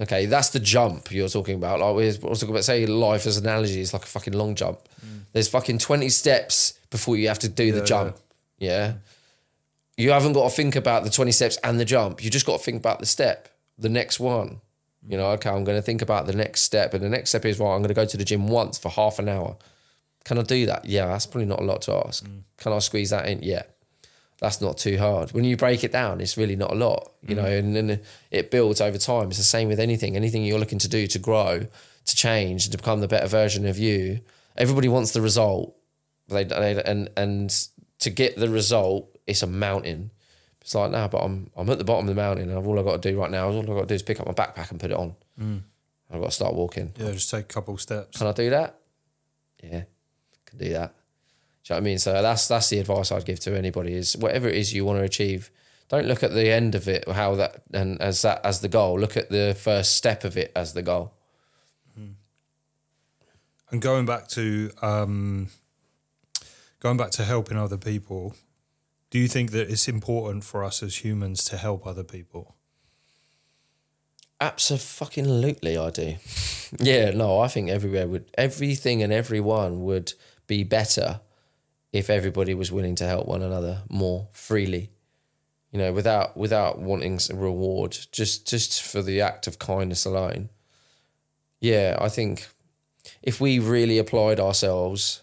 Okay, 0.00 0.26
that's 0.26 0.50
the 0.50 0.60
jump 0.60 1.10
you're 1.10 1.28
talking 1.28 1.56
about. 1.56 1.80
Like 1.80 1.94
we're 1.94 2.12
talking 2.12 2.50
about, 2.50 2.64
say, 2.64 2.86
life 2.86 3.26
as 3.26 3.36
an 3.36 3.46
analogy 3.46 3.80
is 3.80 3.92
like 3.92 4.04
a 4.04 4.06
fucking 4.06 4.32
long 4.32 4.54
jump. 4.54 4.80
Mm. 5.04 5.22
There's 5.32 5.48
fucking 5.48 5.78
20 5.78 6.08
steps 6.08 6.78
before 6.90 7.16
you 7.16 7.28
have 7.28 7.40
to 7.40 7.48
do 7.48 7.72
the 7.72 7.84
jump. 7.84 8.16
Yeah. 8.58 8.94
You 9.96 10.12
haven't 10.12 10.34
got 10.34 10.44
to 10.44 10.50
think 10.54 10.76
about 10.76 11.02
the 11.02 11.10
20 11.10 11.32
steps 11.32 11.58
and 11.64 11.80
the 11.80 11.84
jump. 11.84 12.22
You 12.22 12.30
just 12.30 12.46
got 12.46 12.58
to 12.58 12.64
think 12.64 12.78
about 12.78 13.00
the 13.00 13.06
step, 13.06 13.48
the 13.76 13.88
next 13.88 14.20
one. 14.20 14.60
You 15.08 15.16
know, 15.16 15.30
okay, 15.32 15.50
I'm 15.50 15.64
going 15.64 15.78
to 15.78 15.82
think 15.82 16.02
about 16.02 16.26
the 16.26 16.34
next 16.34 16.60
step. 16.60 16.94
And 16.94 17.02
the 17.02 17.08
next 17.08 17.30
step 17.30 17.44
is, 17.44 17.58
right, 17.58 17.74
I'm 17.74 17.80
going 17.80 17.88
to 17.88 17.94
go 17.94 18.04
to 18.04 18.16
the 18.16 18.24
gym 18.24 18.46
once 18.46 18.78
for 18.78 18.90
half 18.90 19.18
an 19.18 19.28
hour. 19.28 19.56
Can 20.24 20.38
I 20.38 20.42
do 20.42 20.66
that? 20.66 20.84
Yeah, 20.84 21.06
that's 21.06 21.26
probably 21.26 21.46
not 21.46 21.60
a 21.60 21.64
lot 21.64 21.82
to 21.82 21.94
ask. 22.06 22.24
Mm. 22.24 22.42
Can 22.56 22.72
I 22.72 22.78
squeeze 22.78 23.10
that 23.10 23.28
in? 23.28 23.42
Yeah 23.42 23.62
that's 24.40 24.60
not 24.60 24.78
too 24.78 24.98
hard. 24.98 25.32
When 25.32 25.44
you 25.44 25.56
break 25.56 25.82
it 25.82 25.92
down, 25.92 26.20
it's 26.20 26.36
really 26.36 26.56
not 26.56 26.70
a 26.70 26.74
lot, 26.74 27.12
you 27.22 27.34
mm. 27.34 27.42
know, 27.42 27.46
and 27.46 27.74
then 27.74 28.00
it 28.30 28.50
builds 28.50 28.80
over 28.80 28.98
time. 28.98 29.28
It's 29.28 29.38
the 29.38 29.44
same 29.44 29.68
with 29.68 29.80
anything. 29.80 30.16
Anything 30.16 30.44
you're 30.44 30.60
looking 30.60 30.78
to 30.78 30.88
do 30.88 31.06
to 31.08 31.18
grow, 31.18 31.66
to 32.04 32.16
change, 32.16 32.68
to 32.70 32.76
become 32.76 33.00
the 33.00 33.08
better 33.08 33.26
version 33.26 33.66
of 33.66 33.78
you. 33.78 34.20
Everybody 34.56 34.88
wants 34.88 35.12
the 35.12 35.20
result, 35.20 35.76
they, 36.28 36.44
they 36.44 36.82
and 36.84 37.10
and 37.16 37.68
to 38.00 38.10
get 38.10 38.36
the 38.36 38.48
result, 38.48 39.16
it's 39.26 39.42
a 39.42 39.46
mountain. 39.46 40.12
It's 40.60 40.74
like, 40.74 40.90
no, 40.90 41.08
but 41.08 41.18
I'm 41.18 41.50
I'm 41.56 41.68
at 41.70 41.78
the 41.78 41.84
bottom 41.84 42.08
of 42.08 42.14
the 42.14 42.20
mountain, 42.20 42.50
and 42.50 42.66
all 42.66 42.78
I've 42.78 42.84
got 42.84 43.02
to 43.02 43.10
do 43.10 43.18
right 43.18 43.30
now 43.30 43.48
is 43.48 43.56
all 43.56 43.62
I've 43.62 43.68
got 43.68 43.80
to 43.80 43.86
do 43.86 43.94
is 43.94 44.02
pick 44.02 44.20
up 44.20 44.26
my 44.26 44.34
backpack 44.34 44.70
and 44.70 44.78
put 44.78 44.90
it 44.90 44.96
on. 44.96 45.14
Mm. 45.40 45.62
I've 46.10 46.20
got 46.20 46.26
to 46.26 46.32
start 46.32 46.54
walking. 46.54 46.92
yeah, 46.96 47.10
just 47.10 47.30
take 47.30 47.44
a 47.44 47.48
couple 47.48 47.76
steps. 47.78 48.18
Can 48.18 48.26
I 48.26 48.32
do 48.32 48.50
that? 48.50 48.78
Yeah, 49.62 49.82
can 50.46 50.58
do 50.58 50.68
that. 50.70 50.94
Do 51.68 51.74
you 51.74 51.80
know 51.80 51.82
what 51.82 51.88
I 51.88 51.90
mean? 51.90 51.98
So 51.98 52.22
that's 52.22 52.48
that's 52.48 52.70
the 52.70 52.78
advice 52.78 53.12
I'd 53.12 53.26
give 53.26 53.40
to 53.40 53.54
anybody 53.54 53.92
is 53.92 54.16
whatever 54.16 54.48
it 54.48 54.56
is 54.56 54.72
you 54.72 54.86
want 54.86 55.00
to 55.00 55.04
achieve, 55.04 55.50
don't 55.90 56.06
look 56.06 56.22
at 56.22 56.32
the 56.32 56.50
end 56.50 56.74
of 56.74 56.88
it 56.88 57.04
or 57.06 57.12
how 57.12 57.34
that 57.34 57.60
and 57.74 58.00
as 58.00 58.22
that 58.22 58.40
as 58.42 58.60
the 58.60 58.68
goal. 58.68 58.98
Look 58.98 59.18
at 59.18 59.28
the 59.28 59.54
first 59.54 59.94
step 59.94 60.24
of 60.24 60.38
it 60.38 60.50
as 60.56 60.72
the 60.72 60.80
goal. 60.80 61.12
And 63.70 63.82
going 63.82 64.06
back 64.06 64.28
to 64.28 64.70
um, 64.80 65.48
going 66.80 66.96
back 66.96 67.10
to 67.12 67.24
helping 67.24 67.58
other 67.58 67.76
people, 67.76 68.34
Do 69.10 69.18
you 69.18 69.28
think 69.28 69.50
that 69.50 69.70
it's 69.70 69.88
important 69.88 70.44
for 70.44 70.64
us 70.64 70.82
as 70.82 71.04
humans 71.04 71.44
to 71.46 71.58
help 71.58 71.86
other 71.86 72.04
people? 72.04 72.56
Absolutely, 74.40 75.76
I 75.76 75.90
do. 75.90 76.16
yeah, 76.78 77.10
no, 77.10 77.40
I 77.40 77.48
think 77.48 77.68
everywhere 77.68 78.06
would, 78.06 78.30
everything 78.38 79.02
and 79.02 79.12
everyone 79.12 79.82
would 79.82 80.14
be 80.46 80.64
better 80.64 81.20
if 81.98 82.08
everybody 82.10 82.54
was 82.54 82.70
willing 82.70 82.94
to 82.96 83.06
help 83.06 83.26
one 83.26 83.42
another 83.42 83.82
more 83.88 84.28
freely. 84.32 84.90
You 85.72 85.78
know, 85.78 85.92
without 85.92 86.36
without 86.36 86.78
wanting 86.78 87.18
a 87.30 87.34
reward, 87.34 87.98
just 88.10 88.48
just 88.48 88.82
for 88.82 89.02
the 89.02 89.20
act 89.20 89.46
of 89.46 89.58
kindness 89.58 90.04
alone. 90.04 90.48
Yeah, 91.60 91.96
I 92.00 92.08
think 92.08 92.46
if 93.22 93.40
we 93.40 93.58
really 93.58 93.98
applied 93.98 94.40
ourselves 94.40 95.22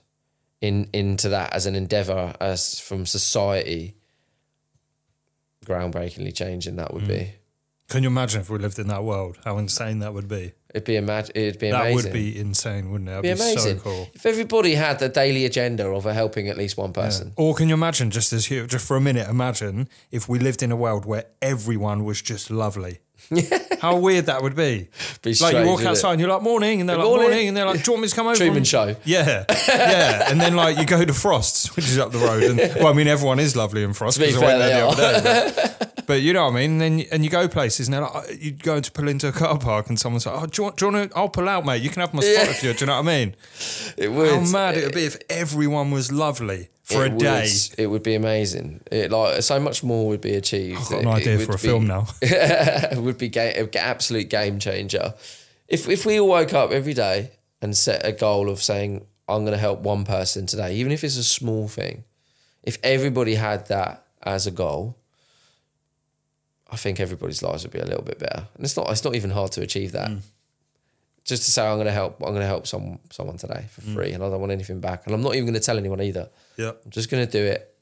in 0.61 0.89
into 0.93 1.30
that 1.30 1.53
as 1.53 1.65
an 1.65 1.76
endeavor, 1.76 2.36
as 2.39 2.80
from 2.80 3.05
society, 3.05 3.95
groundbreakingly 5.65 6.36
changing 6.36 6.76
that 6.76 6.93
would 6.93 7.05
mm. 7.05 7.07
be. 7.07 7.34
Can 7.90 8.04
you 8.04 8.10
imagine 8.10 8.42
if 8.42 8.50
we 8.50 8.58
lived 8.58 8.80
in 8.80 8.88
that 8.88 9.04
world? 9.04 9.38
How 9.46 9.58
insane 9.58 10.00
that 10.00 10.14
would 10.14 10.28
be. 10.28 10.54
It'd 10.74 10.84
be 10.86 10.94
imag- 10.94 11.32
It'd 11.36 11.60
be 11.60 11.70
amazing. 11.70 11.96
That 11.98 12.04
would 12.04 12.14
be 12.14 12.38
insane, 12.38 12.92
wouldn't 12.92 13.10
it? 13.10 13.14
That'd 13.14 13.24
be 13.24 13.34
be, 13.34 13.50
amazing. 13.52 13.78
so 13.78 13.84
cool. 13.84 14.10
If 14.14 14.26
everybody 14.26 14.76
had 14.76 15.00
the 15.00 15.08
daily 15.08 15.46
agenda 15.46 15.88
of 15.88 16.04
helping 16.04 16.50
at 16.50 16.58
least 16.58 16.78
one 16.78 16.92
person. 16.92 17.32
Or 17.38 17.54
can 17.56 17.70
you 17.70 17.76
imagine 17.76 18.12
just 18.12 18.34
as 18.34 18.48
hu- 18.48 18.68
just 18.68 18.86
for 18.86 18.98
a 18.98 19.02
minute? 19.02 19.30
Imagine 19.30 19.88
if 20.12 20.28
we 20.28 20.40
lived 20.40 20.64
in 20.64 20.72
a 20.72 20.76
world 20.76 21.06
where 21.06 21.26
everyone 21.42 22.04
was 22.04 22.22
just 22.22 22.50
lovely. 22.50 23.00
How 23.82 23.97
weird 23.97 24.28
that 24.28 24.41
would 24.43 24.55
be. 24.55 24.88
Be 25.24 25.34
like 25.41 25.53
you 25.53 25.59
walk 25.61 25.78
wouldn't 25.78 25.82
it? 25.82 25.88
outside 25.88 26.11
and 26.11 26.20
you're 26.22 26.30
like 26.30 26.43
morning, 26.43 26.80
and 26.80 26.88
they're 26.89 26.97
like 26.97 27.05
morning. 27.05 27.28
morning, 27.30 27.47
and 27.47 27.57
they're 27.57 27.66
like, 27.66 27.84
"Do 27.84 27.89
you 27.91 27.93
want 27.93 28.03
me 28.03 28.07
to 28.09 28.16
come 28.16 28.28
over?" 28.28 28.36
Truman 28.36 28.57
and-" 28.57 28.68
Show. 28.68 28.95
Yeah, 29.03 29.45
yeah, 29.68 30.30
and 30.30 30.39
then 30.39 30.55
like 30.55 30.78
you 30.78 30.86
go 30.86 31.03
to 31.03 31.13
Frost's, 31.13 31.76
which 31.76 31.86
is 31.86 31.97
up 31.97 32.11
the 32.11 32.20
road, 32.20 32.43
and 32.43 32.57
well, 32.76 32.88
I 32.88 32.93
mean 32.93 33.07
everyone 33.07 33.39
is 33.39 33.55
lovely 33.55 33.84
in 33.84 33.93
Frost. 33.93 34.20
To 34.20 34.26
be 34.26 34.32
'cause 34.34 34.43
I 34.43 34.45
went 34.45 34.59
there 34.59 34.82
the 34.82 34.88
other 34.88 35.22
day, 35.22 35.53
but, 35.55 36.05
but 36.07 36.22
you 36.22 36.34
know 36.34 36.43
what 36.45 36.51
I 36.53 36.55
mean. 36.55 36.72
And 36.74 36.82
then 36.82 37.05
and 37.11 37.24
you 37.24 37.30
go 37.32 37.47
places, 37.47 37.88
and 37.88 37.93
they're 37.95 38.01
like, 38.01 38.11
oh, 38.16 38.24
you 38.39 38.51
go 38.51 38.80
to 38.80 38.91
pull 38.91 39.07
into 39.07 39.28
a 39.28 39.32
car 39.32 39.57
park, 39.57 39.88
and 39.89 39.99
someone's 39.99 40.26
like, 40.28 40.36
"Oh, 40.41 40.45
do 40.45 40.51
you 40.59 40.63
want? 40.66 40.78
Do 40.78 40.86
you 40.86 40.91
want 40.91 41.11
to? 41.11 41.18
I'll 41.18 41.30
pull 41.30 41.49
out, 41.49 41.66
mate. 41.66 41.82
You 41.82 41.89
can 41.89 42.01
have 42.01 42.13
my 42.13 42.22
spot 42.22 42.45
Yeah. 42.45 42.51
if 42.51 42.63
you." 42.63 42.74
Do 42.74 42.80
you 42.82 42.86
know 42.88 42.93
what 43.01 43.07
I 43.09 43.18
mean? 43.18 43.36
It 43.97 44.11
would. 44.11 44.30
How 44.30 44.39
mad 44.41 44.78
it 44.78 44.84
would 44.86 44.93
be 44.93 45.05
if 45.05 45.18
everyone 45.30 45.89
was 45.89 46.11
lovely 46.11 46.70
for 46.86 47.06
it 47.06 47.14
a 47.14 47.18
day. 47.18 47.42
Would, 47.42 47.80
it 47.80 47.88
would 47.88 48.04
be 48.04 48.16
amazing. 48.16 48.82
It 48.92 49.12
like 49.12 49.42
so 49.42 49.60
much 49.60 49.84
more 49.84 50.08
would 50.08 50.22
be 50.22 50.36
achieved. 50.36 50.80
I've 50.82 50.90
got 50.90 51.02
an 51.02 51.08
idea 51.08 51.40
for 51.40 51.54
a 51.54 51.56
be- 51.56 51.62
film 51.62 51.88
now. 51.88 52.08
it 52.22 52.98
would 52.98 53.18
be 53.18 53.28
ga- 53.28 53.60
an 53.60 53.70
absolute 53.76 54.30
game 54.30 54.60
changer. 54.60 55.16
If 55.68 55.90
if 55.90 56.06
we 56.06 56.20
all 56.20 56.30
woke 56.30 56.54
up 56.54 56.72
every 56.72 56.94
day 56.94 57.32
and 57.62 57.76
set 57.76 58.06
a 58.06 58.12
goal 58.12 58.50
of 58.50 58.62
saying 58.62 59.06
I'm 59.28 59.42
going 59.42 59.54
to 59.54 59.58
help 59.58 59.80
one 59.80 60.06
person 60.06 60.46
today, 60.46 60.76
even 60.76 60.92
if 60.92 61.04
it's 61.04 61.18
a 61.18 61.24
small 61.24 61.68
thing, 61.68 62.04
if 62.64 62.78
everybody 62.84 63.36
had 63.36 63.68
that 63.68 64.06
as 64.22 64.46
a 64.46 64.52
goal, 64.52 64.96
I 66.70 66.76
think 66.76 67.00
everybody's 67.00 67.42
lives 67.42 67.64
would 67.64 67.74
be 67.74 67.80
a 67.80 67.86
little 67.86 68.04
bit 68.04 68.20
better. 68.20 68.48
And 68.56 68.64
it's 68.64 68.78
not 68.78 68.92
it's 68.92 69.04
not 69.04 69.16
even 69.16 69.32
hard 69.32 69.52
to 69.54 69.62
achieve 69.62 69.92
that. 69.94 70.10
Mm. 70.10 70.22
Just 71.26 71.43
to 71.43 71.51
say 71.51 71.65
I'm 71.67 71.76
going 71.78 71.88
to 71.88 71.91
help 71.91 72.21
I'm 72.21 72.30
going 72.30 72.41
to 72.41 72.45
help 72.47 72.67
some 72.67 72.99
someone 73.11 73.38
today 73.38 73.65
for 73.71 73.82
Mm. 73.82 73.93
free, 73.95 74.11
and 74.13 74.23
I 74.23 74.30
don't 74.30 74.39
want 74.39 74.51
anything 74.51 74.80
back, 74.80 75.05
and 75.05 75.13
I'm 75.15 75.21
not 75.21 75.34
even 75.36 75.45
going 75.45 75.55
to 75.55 75.59
tell 75.59 75.78
anyone 75.78 76.01
either. 76.01 76.30
Yeah. 76.57 76.71
I'm 76.84 76.91
just 76.91 77.09
going 77.09 77.26
to 77.26 77.32
do 77.32 77.43
it. 77.43 77.76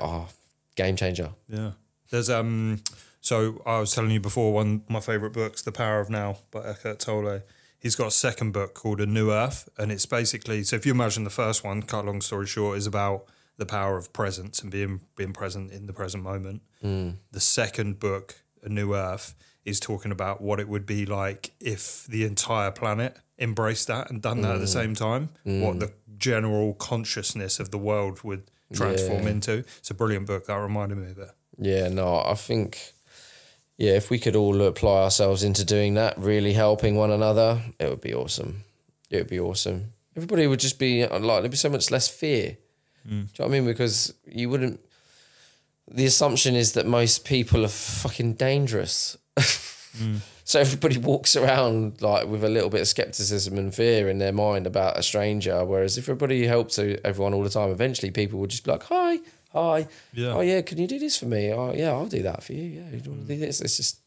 Oh, 0.00 0.28
game 0.74 0.96
changer. 0.96 1.30
Yeah. 1.48 1.72
There's 2.10 2.30
um 2.30 2.80
so 3.20 3.62
I 3.66 3.78
was 3.80 3.94
telling 3.94 4.10
you 4.12 4.20
before 4.20 4.52
one 4.52 4.82
of 4.86 4.90
my 4.90 5.00
favourite 5.00 5.32
books, 5.34 5.62
The 5.62 5.72
Power 5.72 6.00
of 6.00 6.08
Now 6.10 6.38
by 6.50 6.60
Eckhart 6.64 6.98
Tolle. 7.00 7.42
He's 7.80 7.94
got 7.94 8.08
a 8.08 8.10
second 8.12 8.52
book 8.52 8.74
called 8.74 9.00
A 9.00 9.06
New 9.06 9.30
Earth 9.30 9.68
and 9.78 9.92
it's 9.92 10.06
basically 10.06 10.64
so 10.64 10.76
if 10.76 10.86
you 10.86 10.92
imagine 10.92 11.24
the 11.24 11.30
first 11.30 11.62
one, 11.64 11.82
cut 11.82 12.04
a 12.04 12.06
long 12.06 12.20
story 12.20 12.46
short, 12.46 12.78
is 12.78 12.86
about 12.86 13.24
the 13.56 13.66
power 13.66 13.96
of 13.96 14.12
presence 14.12 14.62
and 14.62 14.70
being 14.70 15.00
being 15.16 15.32
present 15.32 15.70
in 15.72 15.86
the 15.86 15.92
present 15.92 16.22
moment. 16.22 16.62
The 16.80 17.40
second 17.40 17.98
book, 17.98 18.36
A 18.62 18.68
New 18.68 18.94
Earth, 18.94 19.34
is 19.68 19.78
talking 19.80 20.10
about 20.10 20.40
what 20.40 20.58
it 20.58 20.68
would 20.68 20.86
be 20.86 21.06
like 21.06 21.52
if 21.60 22.06
the 22.06 22.24
entire 22.24 22.70
planet 22.70 23.16
embraced 23.38 23.86
that 23.88 24.10
and 24.10 24.20
done 24.20 24.40
that 24.40 24.54
at 24.54 24.60
the 24.60 24.64
mm. 24.64 24.80
same 24.80 24.94
time. 24.94 25.28
What 25.44 25.76
mm. 25.76 25.80
the 25.80 25.92
general 26.16 26.74
consciousness 26.74 27.60
of 27.60 27.70
the 27.70 27.78
world 27.78 28.24
would 28.24 28.50
transform 28.72 29.24
Yeah. 29.24 29.30
into. 29.30 29.52
It's 29.78 29.90
a 29.90 29.94
brilliant 29.94 30.26
book. 30.26 30.46
That 30.46 30.56
reminded 30.56 30.98
me 30.98 31.10
of 31.10 31.18
it. 31.18 31.30
Yeah, 31.58 31.88
no, 31.88 32.22
I 32.24 32.34
think, 32.34 32.92
yeah, 33.76 33.92
if 33.92 34.10
we 34.10 34.18
could 34.18 34.36
all 34.36 34.60
apply 34.62 35.02
ourselves 35.04 35.42
into 35.42 35.64
doing 35.64 35.94
that, 35.94 36.18
really 36.18 36.52
helping 36.52 36.96
one 36.96 37.10
another, 37.10 37.62
it 37.78 37.88
would 37.88 38.00
be 38.00 38.14
awesome. 38.14 38.64
It 39.10 39.16
would 39.16 39.28
be 39.28 39.40
awesome. 39.40 39.92
Everybody 40.16 40.46
would 40.46 40.60
just 40.60 40.78
be 40.78 41.06
like, 41.06 41.22
there'd 41.22 41.50
be 41.50 41.56
so 41.56 41.68
much 41.68 41.90
less 41.90 42.08
fear. 42.08 42.58
Mm. 43.06 43.08
Do 43.08 43.14
you 43.14 43.20
know 43.20 43.28
what 43.36 43.44
I 43.46 43.48
mean? 43.48 43.66
Because 43.66 44.14
you 44.26 44.50
wouldn't. 44.50 44.80
The 45.90 46.06
assumption 46.06 46.54
is 46.54 46.72
that 46.72 46.86
most 46.86 47.24
people 47.24 47.64
are 47.64 47.68
fucking 47.68 48.34
dangerous. 48.34 49.16
Mm. 49.36 50.20
So 50.48 50.58
everybody 50.58 50.96
walks 50.96 51.36
around 51.36 52.00
like 52.00 52.26
with 52.26 52.42
a 52.42 52.48
little 52.48 52.70
bit 52.70 52.80
of 52.80 52.88
skepticism 52.88 53.58
and 53.58 53.74
fear 53.74 54.08
in 54.08 54.16
their 54.16 54.32
mind 54.32 54.66
about 54.66 54.96
a 54.96 55.02
stranger. 55.02 55.62
Whereas 55.62 55.98
if 55.98 56.04
everybody 56.04 56.46
helped 56.46 56.78
everyone 56.78 57.34
all 57.34 57.42
the 57.42 57.50
time, 57.50 57.68
eventually 57.68 58.10
people 58.10 58.38
would 58.40 58.48
just 58.48 58.64
be 58.64 58.70
like, 58.70 58.84
"Hi, 58.84 59.18
hi, 59.52 59.88
Yeah. 60.14 60.32
oh 60.32 60.40
yeah, 60.40 60.62
can 60.62 60.78
you 60.78 60.86
do 60.86 60.98
this 60.98 61.18
for 61.18 61.26
me? 61.26 61.52
Oh 61.52 61.74
yeah, 61.74 61.90
I'll 61.90 62.06
do 62.06 62.22
that 62.22 62.42
for 62.42 62.54
you. 62.54 62.64
Yeah, 62.64 62.96
you 62.96 63.10
want 63.10 63.28
to 63.28 63.34
do 63.34 63.36
mm. 63.36 63.40
this? 63.40 63.60
It's 63.60 63.76
just 63.76 63.98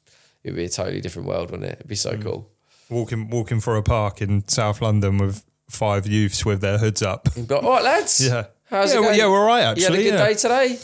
it'd 0.43 0.55
be 0.55 0.65
a 0.65 0.69
totally 0.69 0.99
different 0.99 1.27
world, 1.27 1.51
wouldn't 1.51 1.69
it? 1.69 1.75
It'd 1.75 1.87
be 1.87 1.95
so 1.95 2.13
mm. 2.13 2.23
cool. 2.23 2.49
walking 2.89 3.29
walking 3.29 3.59
through 3.61 3.77
a 3.77 3.83
park 3.83 4.19
in 4.19 4.47
South 4.47 4.81
London 4.81 5.19
with 5.19 5.45
five 5.69 6.07
youths 6.07 6.43
with 6.43 6.61
their 6.61 6.79
hoods 6.79 7.03
up. 7.03 7.29
Be 7.35 7.53
all 7.53 7.61
right, 7.61 7.83
lads. 7.83 8.19
Yeah. 8.27 8.45
How's 8.67 8.93
yeah, 8.93 8.97
it 8.97 9.01
well, 9.01 9.09
going? 9.09 9.19
yeah, 9.19 9.27
we're 9.27 9.39
all 9.41 9.47
right 9.47 9.77
You 9.77 9.83
had 9.83 9.93
a 9.93 9.97
good 9.97 10.05
yeah. 10.13 10.25
day 10.25 10.33
today. 10.33 10.79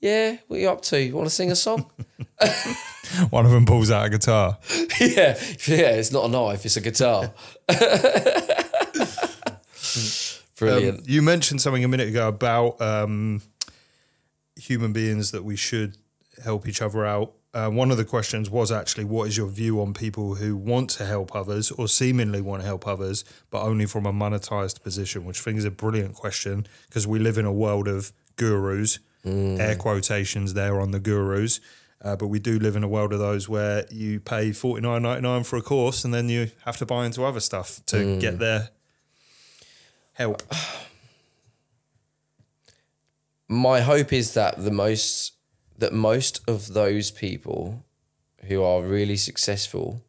Yeah, 0.00 0.36
what 0.46 0.58
are 0.58 0.60
you 0.60 0.70
up 0.70 0.82
to? 0.82 1.02
You 1.02 1.14
want 1.16 1.28
to 1.28 1.34
sing 1.34 1.50
a 1.50 1.56
song? 1.56 1.90
One 3.30 3.46
of 3.46 3.52
them 3.52 3.66
pulls 3.66 3.90
out 3.90 4.06
a 4.06 4.10
guitar. 4.10 4.58
yeah, 5.00 5.38
yeah. 5.66 5.96
It's 5.96 6.12
not 6.12 6.26
a 6.26 6.28
knife; 6.28 6.64
it's 6.64 6.76
a 6.76 6.80
guitar. 6.80 7.32
Brilliant. 10.58 11.00
Um, 11.00 11.04
you 11.06 11.22
mentioned 11.22 11.60
something 11.60 11.84
a 11.84 11.88
minute 11.88 12.08
ago 12.08 12.28
about 12.28 12.80
um, 12.80 13.42
human 14.56 14.92
beings 14.92 15.30
that 15.32 15.44
we 15.44 15.56
should 15.56 15.98
help 16.42 16.66
each 16.66 16.82
other 16.82 17.04
out. 17.04 17.32
Uh, 17.52 17.70
one 17.70 17.90
of 17.90 17.96
the 17.96 18.04
questions 18.04 18.50
was 18.50 18.70
actually, 18.72 19.04
what 19.04 19.28
is 19.28 19.36
your 19.36 19.48
view 19.48 19.80
on 19.80 19.94
people 19.94 20.34
who 20.34 20.56
want 20.56 20.90
to 20.90 21.06
help 21.06 21.34
others 21.34 21.70
or 21.70 21.88
seemingly 21.88 22.40
want 22.42 22.60
to 22.60 22.66
help 22.66 22.86
others, 22.86 23.24
but 23.50 23.62
only 23.62 23.86
from 23.86 24.04
a 24.04 24.12
monetized 24.12 24.82
position? 24.82 25.24
Which 25.24 25.40
I 25.40 25.42
think 25.44 25.58
is 25.58 25.64
a 25.64 25.70
brilliant 25.70 26.14
question 26.14 26.66
because 26.88 27.06
we 27.06 27.18
live 27.18 27.38
in 27.38 27.46
a 27.46 27.52
world 27.52 27.88
of 27.88 28.12
gurus, 28.36 28.98
air 29.26 29.76
quotations 29.76 30.54
there 30.54 30.80
on 30.80 30.90
the 30.90 31.00
gurus. 31.00 31.60
Uh, 32.02 32.14
but 32.14 32.26
we 32.28 32.38
do 32.38 32.58
live 32.58 32.76
in 32.76 32.84
a 32.84 32.88
world 32.88 33.12
of 33.12 33.18
those 33.18 33.48
where 33.48 33.86
you 33.90 34.20
pay 34.20 34.52
forty 34.52 34.82
nine 34.82 35.02
ninety 35.02 35.22
nine 35.22 35.42
for 35.42 35.56
a 35.56 35.62
course 35.62 36.04
and 36.04 36.12
then 36.12 36.28
you 36.28 36.50
have 36.64 36.76
to 36.76 36.86
buy 36.86 37.06
into 37.06 37.24
other 37.24 37.40
stuff 37.40 37.80
to 37.86 38.18
get 38.20 38.38
their 38.38 38.68
help. 40.12 40.42
my 43.48 43.80
hope 43.80 44.12
is 44.12 44.34
that 44.34 44.62
the 44.62 44.70
most 44.70 45.32
that 45.78 45.92
most 45.92 46.40
of 46.48 46.74
those 46.74 47.10
people 47.10 47.84
who 48.44 48.62
are 48.62 48.82
really 48.82 49.16
successful, 49.16 50.02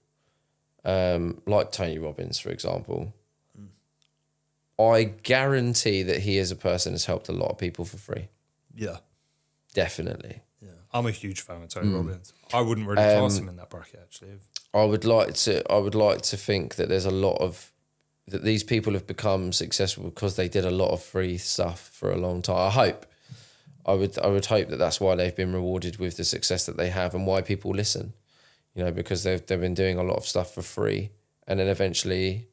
um, 0.85 1.41
like 1.45 1.71
Tony 1.71 1.97
Robbins, 1.97 2.39
for 2.39 2.49
example, 2.49 3.13
I 4.79 5.03
guarantee 5.03 6.03
that 6.03 6.21
he 6.21 6.37
as 6.37 6.51
a 6.51 6.55
person 6.55 6.93
has 6.93 7.05
helped 7.05 7.29
a 7.29 7.33
lot 7.33 7.51
of 7.51 7.57
people 7.57 7.83
for 7.83 7.97
free. 7.97 8.27
Yeah. 8.75 8.97
Definitely. 9.73 10.41
Yeah. 10.61 10.69
I'm 10.93 11.05
a 11.05 11.11
huge 11.11 11.41
fan 11.41 11.61
of 11.63 11.69
Tony 11.69 11.87
Hmm. 11.87 11.95
Robbins. 11.95 12.33
I 12.53 12.61
wouldn't 12.61 12.87
really 12.87 13.01
Um, 13.03 13.19
class 13.19 13.37
him 13.37 13.49
in 13.49 13.55
that 13.57 13.69
bracket 13.69 13.99
actually. 14.01 14.31
I 14.73 14.83
would 14.83 15.05
like 15.05 15.33
to 15.35 15.63
I 15.71 15.77
would 15.77 15.95
like 15.95 16.21
to 16.23 16.37
think 16.37 16.75
that 16.75 16.89
there's 16.89 17.05
a 17.05 17.11
lot 17.11 17.37
of 17.37 17.71
that 18.27 18.43
these 18.43 18.63
people 18.63 18.93
have 18.93 19.07
become 19.07 19.53
successful 19.53 20.03
because 20.05 20.35
they 20.35 20.49
did 20.49 20.65
a 20.65 20.71
lot 20.71 20.91
of 20.91 21.01
free 21.01 21.37
stuff 21.37 21.89
for 21.93 22.11
a 22.11 22.17
long 22.17 22.41
time. 22.41 22.57
I 22.57 22.69
hope. 22.71 23.05
I 23.85 23.93
would 23.93 24.17
I 24.19 24.27
would 24.27 24.47
hope 24.47 24.67
that 24.69 24.77
that's 24.77 24.99
why 24.99 25.15
they've 25.15 25.35
been 25.35 25.53
rewarded 25.53 25.97
with 25.97 26.17
the 26.17 26.25
success 26.25 26.65
that 26.65 26.75
they 26.77 26.89
have 26.89 27.15
and 27.15 27.25
why 27.25 27.41
people 27.41 27.71
listen. 27.71 28.13
You 28.75 28.83
know, 28.83 28.91
because 28.91 29.23
they've 29.23 29.43
they've 29.45 29.61
been 29.61 29.73
doing 29.73 29.97
a 29.97 30.03
lot 30.03 30.17
of 30.17 30.25
stuff 30.25 30.53
for 30.53 30.61
free 30.61 31.11
and 31.47 31.59
then 31.59 31.67
eventually 31.67 32.47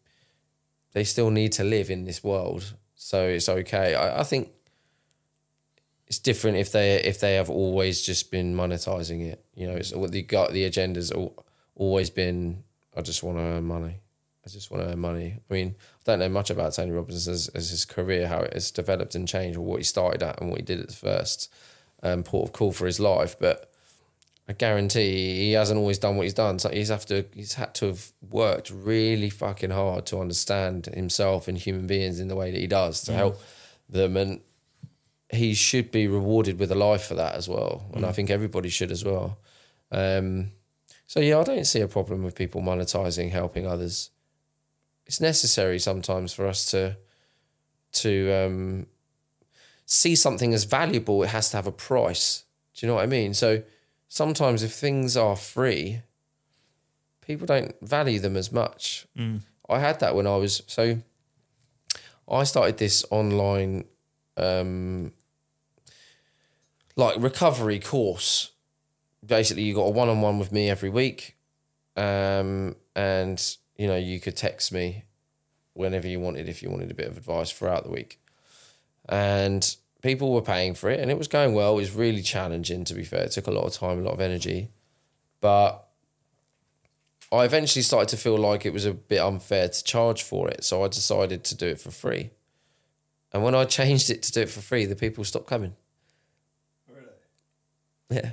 they 0.93 1.03
still 1.05 1.31
need 1.31 1.51
to 1.53 1.65
live 1.65 1.91
in 1.91 2.05
this 2.05 2.23
world. 2.23 2.75
So 2.95 3.27
it's 3.27 3.49
okay. 3.49 3.95
I, 3.97 4.21
I 4.21 4.23
think 4.23 4.51
it's 6.07 6.19
different 6.19 6.59
if 6.59 6.73
they 6.73 6.97
if 6.97 7.21
they 7.21 7.35
have 7.35 7.51
always 7.51 8.03
just 8.03 8.31
been 8.31 8.55
monetizing 8.55 9.27
it. 9.27 9.45
You 9.55 9.67
know, 9.67 9.75
it's 9.75 9.95
what 9.95 10.13
the 10.13 10.23
got 10.23 10.53
the 10.53 10.65
agenda's 10.65 11.13
always 11.75 12.11
been. 12.11 12.63
I 12.97 13.01
just 13.01 13.23
want 13.23 13.39
to 13.39 13.43
earn 13.43 13.65
money. 13.65 14.01
I 14.47 14.51
just 14.51 14.71
want 14.71 14.85
to 14.85 14.93
earn 14.93 14.99
money. 14.99 15.39
I 15.51 15.53
mean, 15.53 15.75
I 15.79 16.03
don't 16.05 16.19
know 16.19 16.29
much 16.29 16.51
about 16.51 16.75
Tony 16.75 16.91
Robbins 16.91 17.27
as, 17.27 17.49
as 17.49 17.71
his 17.71 17.85
career, 17.85 18.29
how 18.29 18.41
it 18.41 18.53
has 18.53 18.71
developed 18.71 19.15
and 19.15 19.27
changed, 19.27 19.57
or 19.57 19.63
what 19.63 19.79
he 19.79 19.85
started 19.85 20.23
at 20.23 20.41
and 20.41 20.51
what 20.51 20.61
he 20.61 20.65
did 20.65 20.81
at 20.81 20.89
the 20.89 20.95
first 20.95 21.53
um, 22.03 22.23
port 22.23 22.49
of 22.49 22.53
call 22.53 22.71
for 22.71 22.85
his 22.87 23.01
life. 23.01 23.37
But 23.39 23.71
I 24.47 24.53
guarantee 24.53 25.47
he 25.47 25.53
hasn't 25.53 25.79
always 25.79 25.99
done 25.99 26.17
what 26.17 26.25
he's 26.25 26.35
done. 26.35 26.59
So 26.59 26.69
he's 26.69 26.91
have 26.91 27.07
to 27.07 27.25
he's 27.35 27.55
had 27.55 27.75
to 27.77 27.87
have 27.87 28.13
worked 28.31 28.71
really 28.71 29.31
fucking 29.31 29.71
hard 29.71 30.05
to 30.07 30.21
understand 30.21 30.87
himself 30.87 31.49
and 31.49 31.57
human 31.57 31.87
beings 31.87 32.21
in 32.21 32.29
the 32.29 32.37
way 32.37 32.51
that 32.51 32.61
he 32.61 32.67
does 32.67 33.03
to 33.05 33.13
help 33.13 33.41
them 33.89 34.17
and 34.17 34.41
he 35.35 35.55
should 35.55 35.91
be 35.91 36.07
rewarded 36.09 36.59
with 36.59 36.71
a 36.71 36.75
life 36.75 37.05
for 37.05 37.15
that 37.15 37.35
as 37.35 37.49
well, 37.49 37.85
and 37.95 38.05
I 38.05 38.13
think 38.13 38.31
everybody 38.31 38.69
should 38.69 38.91
as 38.91 39.05
well. 39.05 39.39
Um, 39.91 40.53
so 41.07 41.21
yeah, 41.21 41.39
I 41.39 41.45
don't 41.45 41.67
see 41.67 41.81
a 41.81 41.89
problem 41.89 42.23
with 42.25 42.35
people 42.35 42.61
monetizing 42.63 43.31
helping 43.31 43.67
others. 43.67 44.11
It's 45.07 45.21
necessary 45.21 45.79
sometimes 45.79 46.33
for 46.33 46.47
us 46.47 46.71
to 46.71 46.97
to 47.93 48.33
um, 48.33 48.87
see 49.87 50.17
something 50.17 50.53
as 50.55 50.65
valuable. 50.65 51.23
It 51.23 51.29
has 51.29 51.51
to 51.51 51.57
have 51.57 51.67
a 51.67 51.73
price. 51.73 52.45
Do 52.75 52.85
you 52.87 52.89
know 52.89 52.97
what 52.97 53.05
I 53.05 53.07
mean? 53.07 53.35
So 53.35 53.63
sometimes 54.09 54.63
if 54.63 54.73
things 54.73 55.17
are 55.17 55.37
free, 55.37 56.01
people 57.21 57.47
don't 57.47 57.75
value 57.81 58.19
them 58.19 58.37
as 58.37 58.51
much. 58.51 59.07
I 59.69 59.79
had 59.79 60.01
that 60.01 60.15
when 60.15 60.27
I 60.27 60.37
was 60.37 60.63
so. 60.67 60.99
I 62.27 62.45
started 62.45 62.79
this 62.79 63.05
online, 63.11 63.85
um, 64.39 65.13
like 66.97 67.17
recovery 67.19 67.79
course. 67.79 68.53
Basically, 69.25 69.63
you 69.63 69.75
got 69.75 69.83
a 69.83 69.91
one 69.91 70.09
on 70.09 70.21
one 70.21 70.39
with 70.39 70.53
me 70.53 70.69
every 70.69 70.91
week, 70.91 71.37
um, 71.97 72.77
and 72.95 73.57
you 73.77 73.87
know 73.87 73.97
you 73.97 74.21
could 74.21 74.37
text 74.37 74.73
me 74.73 75.05
whenever 75.73 76.07
you 76.07 76.21
wanted 76.21 76.49
if 76.49 76.63
you 76.63 76.71
wanted 76.71 76.91
a 76.91 76.95
bit 76.95 77.09
of 77.09 77.17
advice 77.17 77.51
throughout 77.51 77.85
the 77.85 77.91
week, 77.91 78.21
and 79.09 79.77
people 80.03 80.33
were 80.33 80.43
paying 80.43 80.75
for 80.75 80.91
it, 80.91 81.01
and 81.01 81.11
it 81.11 81.19
was 81.19 81.29
going 81.29 81.55
well. 81.55 81.73
It 81.73 81.77
was 81.77 81.93
really 81.93 82.23
challenging, 82.23 82.85
to 82.85 82.95
be 82.95 83.05
fair. 83.05 83.23
It 83.23 83.33
took 83.33 83.47
a 83.47 83.51
lot 83.51 83.65
of 83.65 83.73
time, 83.73 83.99
a 83.99 84.03
lot 84.03 84.15
of 84.15 84.21
energy, 84.21 84.71
but 85.41 85.85
I 87.33 87.45
eventually 87.45 87.83
started 87.83 88.09
to 88.11 88.17
feel 88.17 88.37
like 88.37 88.65
it 88.65 88.73
was 88.73 88.85
a 88.85 88.95
bit 88.95 89.19
unfair 89.19 89.69
to 89.69 89.85
charge 89.85 90.23
for 90.23 90.49
it. 90.49 90.63
So 90.63 90.85
I 90.85 90.89
decided 90.89 91.43
to 91.45 91.57
do 91.57 91.67
it 91.67 91.81
for 91.81 91.91
free. 91.91 92.31
And 93.33 93.43
when 93.43 93.55
I 93.55 93.65
changed 93.79 94.11
it 94.11 94.23
to 94.25 94.33
do 94.33 94.43
it 94.43 94.51
for 94.51 94.61
free, 94.61 94.85
the 94.85 94.95
people 94.95 95.25
stopped 95.25 95.47
coming. 95.47 95.75
Yeah. 98.11 98.31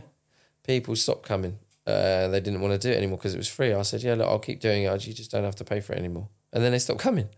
People 0.64 0.96
stopped 0.96 1.24
coming. 1.24 1.58
Uh, 1.86 2.28
they 2.28 2.40
didn't 2.40 2.62
want 2.62 2.80
to 2.80 2.88
do 2.88 2.94
it 2.94 2.98
anymore 2.98 3.18
because 3.18 3.34
it 3.34 3.38
was 3.38 3.48
free. 3.48 3.74
I 3.74 3.82
said, 3.82 4.04
yeah, 4.04 4.14
look, 4.14 4.28
I'll 4.28 4.40
keep 4.40 4.60
doing 4.60 4.84
it. 4.84 5.08
You 5.08 5.14
just 5.14 5.32
don't 5.32 5.44
have 5.44 5.56
to 5.56 5.64
pay 5.64 5.80
for 5.80 5.94
it 5.94 6.00
anymore. 6.00 6.28
And 6.54 6.64
then 6.64 6.72
they 6.72 6.80
stopped 6.80 7.00
coming. 7.00 7.30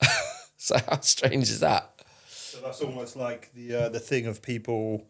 so 0.56 0.76
how 0.88 1.00
strange 1.00 1.44
is 1.44 1.60
that? 1.60 1.90
So 2.28 2.60
that's 2.60 2.80
almost 2.80 3.16
like 3.16 3.52
the 3.52 3.74
uh, 3.74 3.88
the 3.88 4.00
thing 4.00 4.26
of 4.26 4.40
people, 4.40 5.04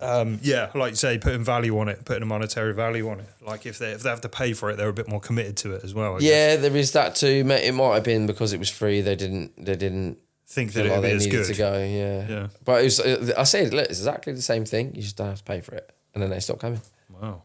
um, 0.00 0.38
yeah, 0.42 0.70
like 0.74 0.90
you 0.92 0.96
say, 0.96 1.18
putting 1.18 1.44
value 1.44 1.78
on 1.78 1.88
it, 1.88 2.04
putting 2.04 2.22
a 2.22 2.26
monetary 2.26 2.72
value 2.72 3.08
on 3.10 3.20
it. 3.20 3.28
Like 3.46 3.66
if 3.66 3.78
they 3.78 3.92
if 3.92 4.02
they 4.02 4.08
have 4.08 4.22
to 4.22 4.28
pay 4.28 4.54
for 4.54 4.70
it, 4.70 4.76
they're 4.76 4.88
a 4.88 4.92
bit 4.94 5.08
more 5.08 5.20
committed 5.20 5.56
to 5.58 5.74
it 5.74 5.84
as 5.84 5.94
well. 5.94 6.16
I 6.16 6.18
guess. 6.20 6.28
Yeah, 6.28 6.56
there 6.56 6.74
is 6.74 6.92
that 6.92 7.14
too. 7.14 7.46
It 7.46 7.74
might 7.74 7.94
have 7.94 8.04
been 8.04 8.26
because 8.26 8.52
it 8.52 8.58
was 8.58 8.70
free. 8.70 9.02
They 9.02 9.16
didn't. 9.16 9.52
They 9.62 9.76
didn't 9.76 10.18
think 10.46 10.72
that 10.72 10.80
it'd 10.80 10.92
like 10.92 11.02
be 11.02 11.08
they 11.08 11.14
as 11.14 11.26
needed 11.26 11.36
good. 11.36 11.54
to 11.54 11.58
go. 11.58 11.78
Yeah. 11.78 12.28
Yeah. 12.28 12.48
But 12.64 12.80
it 12.80 12.84
was, 12.84 13.00
uh, 13.00 13.34
I 13.36 13.44
said, 13.44 13.74
look, 13.74 13.84
it's 13.84 13.98
exactly 13.98 14.32
the 14.32 14.42
same 14.42 14.64
thing. 14.64 14.94
You 14.94 15.02
just 15.02 15.16
don't 15.16 15.28
have 15.28 15.38
to 15.38 15.44
pay 15.44 15.60
for 15.60 15.74
it, 15.74 15.90
and 16.18 16.22
then 16.24 16.30
they 16.30 16.40
stop 16.40 16.58
coming. 16.58 16.80
Wow. 17.08 17.42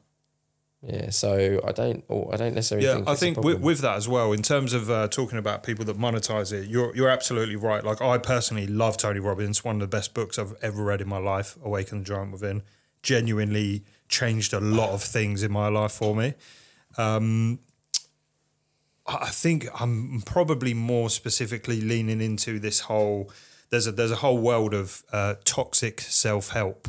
Yeah. 0.82 1.12
So 1.12 1.62
I 1.64 1.72
don't. 1.72 2.04
I 2.10 2.38
don't 2.38 2.56
necessarily. 2.56 2.88
Yeah, 2.88 2.96
think 2.96 3.08
I 3.08 3.16
think 3.16 3.38
with, 3.38 3.62
with 3.62 3.80
that 3.80 3.96
as 3.98 4.10
well, 4.10 4.34
in 4.34 4.42
terms 4.42 4.74
of 4.74 4.90
uh, 4.90 5.08
talking 5.08 5.38
about 5.38 5.64
people 5.64 5.86
that 5.86 5.98
monetize 5.98 6.52
it, 6.52 6.68
you're 6.68 6.94
you're 6.96 7.10
absolutely 7.10 7.56
right. 7.56 7.84
Like 7.84 8.02
I 8.02 8.18
personally 8.18 8.66
love 8.66 8.98
Tony 8.98 9.20
Robbins, 9.20 9.64
one 9.64 9.76
of 9.76 9.82
the 9.82 9.88
best 9.88 10.16
books 10.16 10.40
I've 10.40 10.56
ever 10.62 10.84
read 10.84 11.02
in 11.02 11.08
my 11.08 11.20
life. 11.20 11.56
Awaken 11.64 12.00
the 12.00 12.06
Giant 12.06 12.32
Within, 12.32 12.64
genuinely 13.04 13.84
changed 14.10 14.54
a 14.54 14.60
lot 14.60 14.90
of 14.90 15.04
things 15.04 15.44
in 15.44 15.52
my 15.52 15.68
life 15.68 15.92
for 15.92 16.16
me. 16.16 16.34
Um, 16.98 17.60
I 19.06 19.18
I 19.22 19.30
think 19.30 19.68
I'm 19.80 20.24
probably 20.26 20.74
more 20.74 21.12
specifically 21.12 21.80
leaning 21.80 22.22
into 22.22 22.60
this 22.60 22.82
whole. 22.82 23.32
There's 23.70 23.86
a 23.86 23.92
there's 23.92 24.12
a 24.12 24.18
whole 24.18 24.40
world 24.40 24.74
of 24.74 25.04
uh, 25.14 25.36
toxic 25.46 26.02
self 26.02 26.50
help 26.50 26.88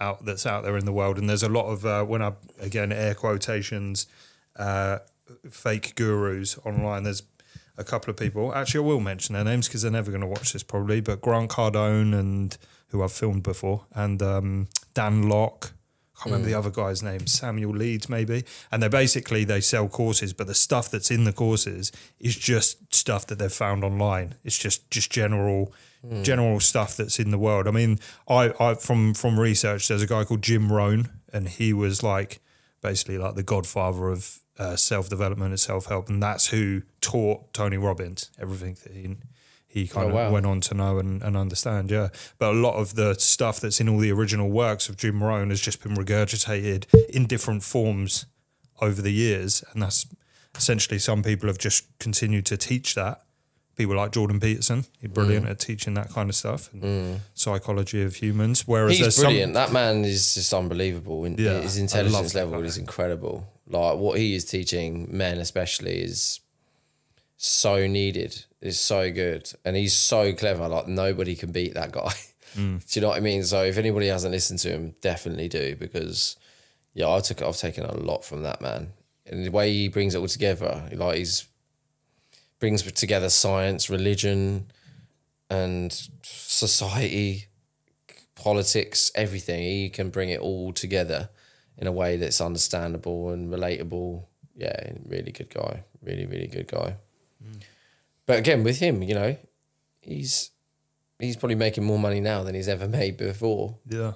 out 0.00 0.24
that's 0.24 0.46
out 0.46 0.64
there 0.64 0.76
in 0.76 0.84
the 0.84 0.92
world, 0.92 1.18
and 1.18 1.28
there's 1.28 1.42
a 1.42 1.48
lot 1.48 1.66
of 1.66 1.84
uh, 1.84 2.04
when 2.04 2.22
I 2.22 2.32
again 2.60 2.92
air 2.92 3.14
quotations 3.14 4.06
uh, 4.56 4.98
fake 5.50 5.94
gurus 5.94 6.58
online. 6.64 7.04
There's 7.04 7.22
a 7.76 7.84
couple 7.84 8.10
of 8.10 8.16
people. 8.16 8.54
Actually, 8.54 8.84
I 8.84 8.88
will 8.88 9.00
mention 9.00 9.34
their 9.34 9.44
names 9.44 9.68
because 9.68 9.82
they're 9.82 9.90
never 9.90 10.10
going 10.10 10.20
to 10.20 10.26
watch 10.26 10.52
this 10.52 10.62
probably. 10.62 11.00
But 11.00 11.20
Grant 11.20 11.50
Cardone 11.50 12.18
and 12.18 12.56
who 12.88 13.02
I've 13.02 13.12
filmed 13.12 13.42
before, 13.42 13.86
and 13.92 14.22
um, 14.22 14.68
Dan 14.94 15.28
Lok. 15.28 15.72
I 16.16 16.22
can't 16.22 16.32
remember 16.34 16.48
the 16.48 16.56
other 16.56 16.70
guy's 16.70 17.02
name, 17.02 17.26
Samuel 17.26 17.72
Leeds 17.72 18.08
maybe. 18.08 18.44
And 18.70 18.80
they 18.80 18.86
basically 18.86 19.42
they 19.42 19.60
sell 19.60 19.88
courses, 19.88 20.32
but 20.32 20.46
the 20.46 20.54
stuff 20.54 20.88
that's 20.88 21.10
in 21.10 21.24
the 21.24 21.32
courses 21.32 21.90
is 22.20 22.36
just 22.36 22.94
stuff 22.94 23.26
that 23.26 23.40
they've 23.40 23.52
found 23.52 23.82
online. 23.82 24.36
It's 24.44 24.56
just 24.56 24.88
just 24.92 25.10
general 25.10 25.72
general 26.22 26.60
stuff 26.60 26.96
that's 26.96 27.18
in 27.18 27.30
the 27.30 27.38
world. 27.38 27.66
I 27.66 27.70
mean, 27.70 27.98
I, 28.28 28.52
I 28.60 28.74
from 28.74 29.14
from 29.14 29.38
research, 29.40 29.88
there's 29.88 30.02
a 30.02 30.06
guy 30.06 30.24
called 30.24 30.42
Jim 30.42 30.72
Rohn, 30.72 31.08
and 31.32 31.48
he 31.48 31.72
was 31.72 32.02
like 32.02 32.40
basically 32.82 33.18
like 33.18 33.34
the 33.34 33.42
godfather 33.42 34.08
of 34.08 34.40
uh, 34.58 34.76
self 34.76 35.08
development 35.08 35.50
and 35.50 35.60
self 35.60 35.86
help, 35.86 36.08
and 36.08 36.22
that's 36.22 36.48
who 36.48 36.82
taught 37.00 37.52
Tony 37.52 37.76
Robbins 37.76 38.30
everything 38.38 38.76
that 38.84 38.92
he 38.92 39.16
he 39.66 39.88
kind 39.88 40.06
Oh, 40.06 40.08
of 40.10 40.14
wow. 40.14 40.30
went 40.30 40.46
on 40.46 40.60
to 40.60 40.74
know 40.74 40.98
and, 41.00 41.20
and 41.22 41.36
understand. 41.36 41.90
Yeah, 41.90 42.08
but 42.38 42.50
a 42.50 42.56
lot 42.58 42.74
of 42.76 42.94
the 42.94 43.14
stuff 43.14 43.58
that's 43.58 43.80
in 43.80 43.88
all 43.88 43.98
the 43.98 44.12
original 44.12 44.48
works 44.50 44.88
of 44.88 44.96
Jim 44.96 45.22
Rohn 45.22 45.50
has 45.50 45.60
just 45.60 45.82
been 45.82 45.94
regurgitated 45.96 46.84
in 47.08 47.26
different 47.26 47.64
forms 47.64 48.26
over 48.80 49.02
the 49.02 49.10
years, 49.12 49.64
and 49.72 49.82
that's 49.82 50.06
essentially 50.54 50.98
some 51.00 51.22
people 51.24 51.48
have 51.48 51.58
just 51.58 51.86
continued 51.98 52.46
to 52.46 52.56
teach 52.56 52.94
that. 52.94 53.22
People 53.76 53.96
like 53.96 54.12
Jordan 54.12 54.38
Peterson, 54.40 54.84
he's 55.00 55.10
Mm. 55.10 55.14
brilliant 55.14 55.46
at 55.48 55.58
teaching 55.58 55.94
that 55.94 56.10
kind 56.10 56.28
of 56.30 56.36
stuff 56.36 56.70
and 56.72 57.20
psychology 57.34 58.02
of 58.02 58.14
humans. 58.16 58.62
Whereas 58.66 58.98
He's 58.98 59.16
brilliant. 59.18 59.48
some 59.48 59.52
that 59.54 59.72
man 59.72 60.04
is 60.04 60.34
just 60.34 60.52
unbelievable. 60.54 61.26
Yeah, 61.28 61.60
his 61.60 61.76
intelligence 61.78 62.34
level 62.34 62.60
guy. 62.60 62.66
is 62.66 62.78
incredible. 62.78 63.48
Like 63.66 63.96
what 63.98 64.18
he 64.18 64.34
is 64.34 64.44
teaching 64.44 65.08
men, 65.10 65.38
especially, 65.38 66.00
is 66.02 66.40
so 67.36 67.86
needed. 67.86 68.44
Is 68.60 68.80
so 68.80 69.10
good, 69.12 69.50
and 69.64 69.76
he's 69.76 69.92
so 69.92 70.32
clever. 70.32 70.68
Like 70.68 70.88
nobody 70.88 71.34
can 71.34 71.52
beat 71.52 71.74
that 71.74 71.92
guy. 71.92 72.12
Mm. 72.56 72.78
do 72.88 73.00
you 73.00 73.02
know 73.02 73.08
what 73.08 73.16
I 73.16 73.20
mean? 73.20 73.42
So 73.42 73.64
if 73.64 73.76
anybody 73.78 74.06
hasn't 74.06 74.30
listened 74.30 74.60
to 74.60 74.68
him, 74.70 74.94
definitely 75.00 75.48
do 75.48 75.74
because 75.74 76.36
yeah, 76.94 77.10
I 77.10 77.18
took 77.18 77.42
I've 77.42 77.56
taken 77.56 77.84
a 77.84 77.92
lot 77.96 78.24
from 78.24 78.44
that 78.44 78.60
man, 78.60 78.92
and 79.26 79.44
the 79.44 79.50
way 79.50 79.72
he 79.72 79.88
brings 79.88 80.14
it 80.14 80.18
all 80.18 80.28
together, 80.28 80.88
like 80.92 81.16
he's 81.18 81.48
brings 82.64 82.82
together 82.92 83.28
science, 83.28 83.90
religion, 83.90 84.70
and 85.50 86.08
society 86.22 87.44
politics, 88.34 89.12
everything. 89.14 89.60
He 89.60 89.90
can 89.90 90.08
bring 90.08 90.30
it 90.30 90.40
all 90.40 90.72
together 90.72 91.28
in 91.76 91.86
a 91.86 91.92
way 91.92 92.16
that's 92.16 92.40
understandable 92.40 93.28
and 93.28 93.52
relatable. 93.52 94.24
Yeah, 94.56 94.92
really 95.04 95.30
good 95.30 95.52
guy. 95.52 95.84
Really, 96.00 96.24
really 96.24 96.46
good 96.46 96.66
guy. 96.66 96.96
But 98.24 98.38
again, 98.38 98.64
with 98.64 98.78
him, 98.78 99.02
you 99.02 99.14
know, 99.14 99.36
he's 100.00 100.50
he's 101.18 101.36
probably 101.36 101.56
making 101.56 101.84
more 101.84 101.98
money 101.98 102.20
now 102.20 102.44
than 102.44 102.54
he's 102.54 102.68
ever 102.68 102.88
made 103.00 103.18
before. 103.18 103.76
yeah. 103.86 104.12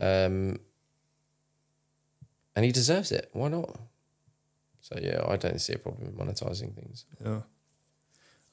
Um, 0.00 0.60
and 2.54 2.64
he 2.64 2.70
deserves 2.70 3.10
it. 3.10 3.28
Why 3.32 3.48
not? 3.48 3.76
So 4.82 4.96
yeah, 5.02 5.24
I 5.26 5.36
don't 5.36 5.60
see 5.60 5.72
a 5.72 5.78
problem 5.78 6.04
with 6.06 6.16
monetizing 6.16 6.72
things. 6.76 7.06
Yeah. 7.24 7.40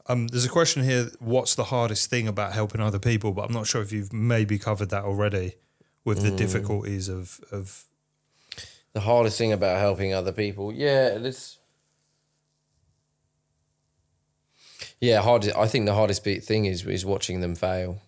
Um, 0.07 0.27
there's 0.27 0.45
a 0.45 0.49
question 0.49 0.83
here. 0.83 1.11
What's 1.19 1.55
the 1.55 1.63
hardest 1.65 2.09
thing 2.09 2.27
about 2.27 2.53
helping 2.53 2.81
other 2.81 2.99
people? 2.99 3.31
But 3.31 3.43
I'm 3.45 3.53
not 3.53 3.67
sure 3.67 3.81
if 3.81 3.91
you've 3.91 4.11
maybe 4.11 4.59
covered 4.59 4.89
that 4.89 5.03
already 5.03 5.55
with 6.03 6.19
Mm. 6.19 6.23
the 6.23 6.31
difficulties 6.31 7.07
of 7.09 7.39
of 7.51 7.85
the 8.93 8.99
hardest 9.01 9.37
thing 9.37 9.53
about 9.53 9.79
helping 9.79 10.13
other 10.13 10.33
people. 10.33 10.73
Yeah, 10.73 11.07
it's 11.17 11.57
yeah 14.99 15.21
hard. 15.21 15.49
I 15.49 15.67
think 15.67 15.85
the 15.85 15.93
hardest 15.93 16.23
bit 16.23 16.43
thing 16.43 16.65
is 16.65 16.85
is 16.85 17.05
watching 17.05 17.39
them 17.41 17.55
fail. 17.55 18.01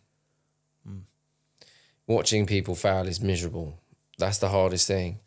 Watching 2.08 2.46
people 2.46 2.76
fail 2.76 3.08
is 3.08 3.20
miserable. 3.20 3.80
That's 4.20 4.38
the 4.38 4.50
hardest 4.50 4.86
thing. 4.88 5.22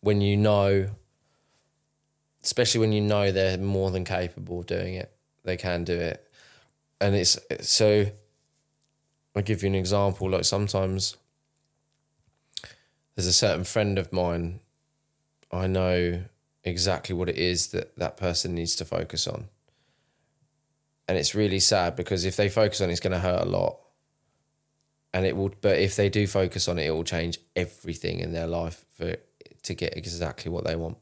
When 0.00 0.20
you 0.20 0.36
know, 0.36 0.90
especially 2.44 2.80
when 2.80 2.92
you 2.92 3.00
know 3.00 3.32
they're 3.32 3.58
more 3.58 3.90
than 3.90 4.04
capable 4.04 4.60
of 4.60 4.66
doing 4.66 4.94
it, 4.94 5.10
they 5.44 5.56
can 5.56 5.84
do 5.84 5.94
it, 5.94 6.26
and 7.00 7.14
it's 7.14 7.38
so. 7.60 8.06
I'll 9.34 9.42
give 9.42 9.62
you 9.62 9.68
an 9.68 9.76
example. 9.76 10.28
Like 10.28 10.44
sometimes 10.44 11.16
there's 13.14 13.28
a 13.28 13.32
certain 13.32 13.64
friend 13.64 13.98
of 13.98 14.12
mine 14.12 14.60
I 15.52 15.66
know 15.66 16.22
exactly 16.62 17.14
what 17.14 17.28
it 17.28 17.36
is 17.36 17.68
that 17.68 17.96
that 17.96 18.16
person 18.16 18.54
needs 18.54 18.76
to 18.76 18.84
focus 18.84 19.26
on. 19.26 19.48
And 21.08 21.18
it's 21.18 21.34
really 21.34 21.58
sad 21.58 21.96
because 21.96 22.24
if 22.24 22.36
they 22.36 22.48
focus 22.48 22.80
on 22.80 22.88
it, 22.88 22.92
it's 22.92 23.00
going 23.00 23.12
to 23.12 23.18
hurt 23.18 23.42
a 23.42 23.48
lot. 23.48 23.78
And 25.12 25.26
it 25.26 25.36
will, 25.36 25.52
but 25.60 25.78
if 25.78 25.96
they 25.96 26.08
do 26.08 26.28
focus 26.28 26.68
on 26.68 26.78
it, 26.78 26.86
it 26.86 26.92
will 26.92 27.02
change 27.02 27.38
everything 27.56 28.20
in 28.20 28.32
their 28.32 28.46
life 28.46 28.84
for 28.96 29.16
to 29.62 29.74
get 29.74 29.96
exactly 29.96 30.52
what 30.52 30.64
they 30.64 30.76
want. 30.76 30.98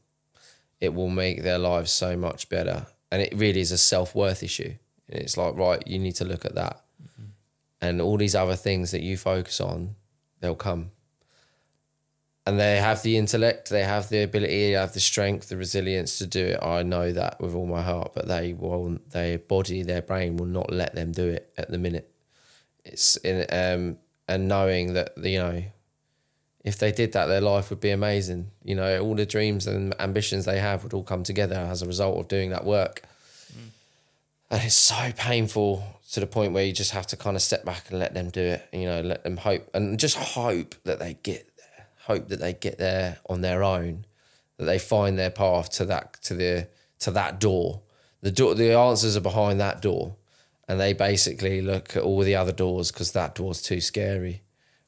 It 0.81 0.95
will 0.95 1.11
make 1.11 1.43
their 1.43 1.59
lives 1.59 1.93
so 1.93 2.17
much 2.17 2.49
better. 2.49 2.87
And 3.11 3.23
it 3.23 3.33
really 3.35 3.61
is 3.61 3.73
a 3.73 3.79
self 3.79 4.15
worth 4.15 4.43
issue. 4.43 4.75
And 5.09 5.23
it's 5.23 5.37
like, 5.37 5.55
right, 5.57 5.83
you 5.87 5.99
need 5.99 6.17
to 6.17 6.25
look 6.25 6.45
at 6.45 6.55
that. 6.55 6.85
And 7.81 8.01
all 8.01 8.17
these 8.17 8.35
other 8.35 8.57
things 8.57 8.91
that 8.91 9.03
you 9.03 9.17
focus 9.17 9.61
on 9.61 9.95
they'll 10.41 10.55
come. 10.55 10.91
And 12.47 12.59
they 12.59 12.77
have 12.77 13.03
the 13.03 13.19
intellect, 13.19 13.69
they 13.69 13.85
have 13.85 14.09
the 14.09 14.23
ability, 14.23 14.69
they 14.69 14.71
have 14.71 14.95
the 14.95 15.01
strength, 15.01 15.51
the 15.51 15.57
resilience 15.59 16.17
to 16.19 16.27
do 16.27 16.47
it. 16.47 16.63
I 16.63 16.83
know 16.83 17.13
that 17.13 17.41
with 17.41 17.55
all 17.55 17.67
my 17.67 17.83
heart, 17.83 18.13
but 18.15 18.27
they 18.27 18.55
won't. 18.55 19.11
their 19.11 19.39
body, 19.39 19.83
their 19.83 20.01
brain 20.01 20.39
will 20.39 20.47
not 20.47 20.73
let 20.73 20.95
them 20.95 21.13
do 21.13 21.29
it 21.29 21.53
at 21.59 21.71
the 21.71 21.77
minute. 21.77 22.11
It's 22.87 23.17
in, 23.17 23.45
um, 23.51 23.99
and 24.27 24.49
knowing 24.49 24.95
that 24.95 25.13
you 25.19 25.39
know, 25.39 25.63
if 26.65 26.79
they 26.79 26.93
did 26.93 27.13
that, 27.13 27.27
their 27.27 27.41
life 27.41 27.71
would 27.71 27.81
be 27.81 27.91
amazing. 27.91 28.51
You 28.65 28.75
know, 28.75 29.01
all 29.01 29.15
the 29.15 29.27
dreams 29.27 29.67
and 29.67 29.95
ambitions 30.01 30.45
they 30.45 30.59
have 30.59 30.83
would 30.83 30.93
all 30.93 31.05
come 31.05 31.23
together 31.23 31.57
as 31.57 31.83
a 31.83 31.87
result 31.87 32.19
of 32.19 32.29
doing 32.29 32.51
that 32.51 32.65
work. 32.65 33.03
Mm. 33.53 33.69
And 34.51 34.63
it's 34.65 34.75
so 34.75 35.13
painful 35.17 35.85
to 36.13 36.21
the 36.21 36.27
point 36.27 36.53
where 36.53 36.65
you 36.65 36.73
just 36.73 36.93
have 36.93 37.07
to 37.09 37.17
kind 37.17 37.37
of 37.37 37.43
step 37.43 37.65
back 37.65 37.91
and 37.91 37.99
let 37.99 38.15
them 38.15 38.31
do 38.31 38.41
it. 38.41 38.69
You 38.73 38.87
know, 38.87 39.01
let 39.03 39.23
them 39.23 39.37
hope 39.37 39.69
and 39.75 39.99
just 39.99 40.17
hope 40.17 40.75
that 40.85 40.99
they 40.99 41.15
get 41.23 41.47
there. 41.57 41.87
Hope 42.01 42.29
that 42.29 42.41
they 42.41 42.55
get 42.55 42.79
there 42.79 43.19
on 43.29 43.43
their 43.43 43.63
own, 43.63 44.05
that 44.57 44.65
they 44.65 44.79
find 44.79 45.19
their 45.19 45.31
path 45.31 45.71
to 45.73 45.85
that 45.87 46.15
to 46.23 46.35
the 46.35 46.69
to 47.01 47.11
that 47.13 47.39
door. 47.39 47.83
The 48.21 48.33
door, 48.33 48.55
the 48.55 48.73
answers 48.73 49.17
are 49.17 49.21
behind 49.21 49.61
that 49.61 49.81
door, 49.81 50.17
and 50.67 50.81
they 50.81 50.93
basically 50.93 51.61
look 51.61 51.97
at 51.97 52.03
all 52.03 52.21
the 52.21 52.35
other 52.35 52.53
doors 52.53 52.91
because 52.91 53.13
that 53.13 53.37
door's 53.37 53.63
too 53.63 53.81
scary. 53.81 54.43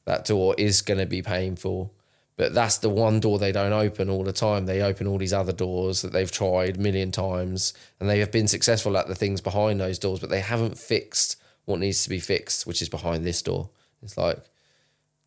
That 0.05 0.25
door 0.25 0.55
is 0.57 0.81
going 0.81 0.99
to 0.99 1.05
be 1.05 1.21
painful 1.21 1.93
but 2.41 2.55
that's 2.55 2.79
the 2.79 2.89
one 2.89 3.19
door 3.19 3.37
they 3.37 3.51
don't 3.51 3.71
open 3.71 4.09
all 4.09 4.23
the 4.23 4.33
time. 4.33 4.65
They 4.65 4.81
open 4.81 5.05
all 5.05 5.19
these 5.19 5.31
other 5.31 5.51
doors 5.51 6.01
that 6.01 6.11
they've 6.11 6.31
tried 6.31 6.77
a 6.77 6.79
million 6.79 7.11
times 7.11 7.75
and 7.99 8.09
they 8.09 8.17
have 8.17 8.31
been 8.31 8.47
successful 8.47 8.97
at 8.97 9.07
the 9.07 9.13
things 9.13 9.41
behind 9.41 9.79
those 9.79 9.99
doors, 9.99 10.19
but 10.19 10.31
they 10.31 10.39
haven't 10.39 10.75
fixed 10.75 11.35
what 11.65 11.79
needs 11.79 12.01
to 12.01 12.09
be 12.09 12.19
fixed, 12.19 12.65
which 12.65 12.81
is 12.81 12.89
behind 12.89 13.23
this 13.23 13.43
door. 13.43 13.69
It's 14.01 14.17
like, 14.17 14.39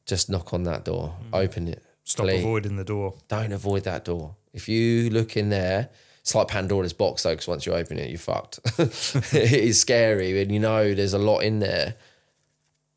just 0.07 0.29
knock 0.29 0.53
on 0.53 0.65
that 0.65 0.85
door, 0.85 1.15
mm. 1.31 1.45
open 1.45 1.69
it. 1.69 1.85
Stop 2.03 2.27
please. 2.27 2.41
avoiding 2.41 2.77
the 2.77 2.85
door. 2.85 3.15
Don't 3.29 3.53
avoid 3.53 3.85
that 3.85 4.05
door. 4.05 4.35
If 4.53 4.69
you 4.69 5.09
look 5.11 5.37
in 5.37 5.51
there, 5.51 5.91
it's 6.21 6.35
like 6.35 6.49
Pandora's 6.49 6.93
box 6.93 7.23
though, 7.23 7.31
because 7.31 7.47
once 7.47 7.65
you 7.65 7.75
open 7.75 7.99
it, 7.99 8.11
you're 8.11 8.19
fucked. 8.19 8.59
it 8.79 9.53
is 9.53 9.81
scary 9.81 10.43
and 10.43 10.51
you 10.51 10.59
know 10.59 10.95
there's 10.95 11.15
a 11.15 11.19
lot 11.19 11.45
in 11.45 11.61
there. 11.61 11.95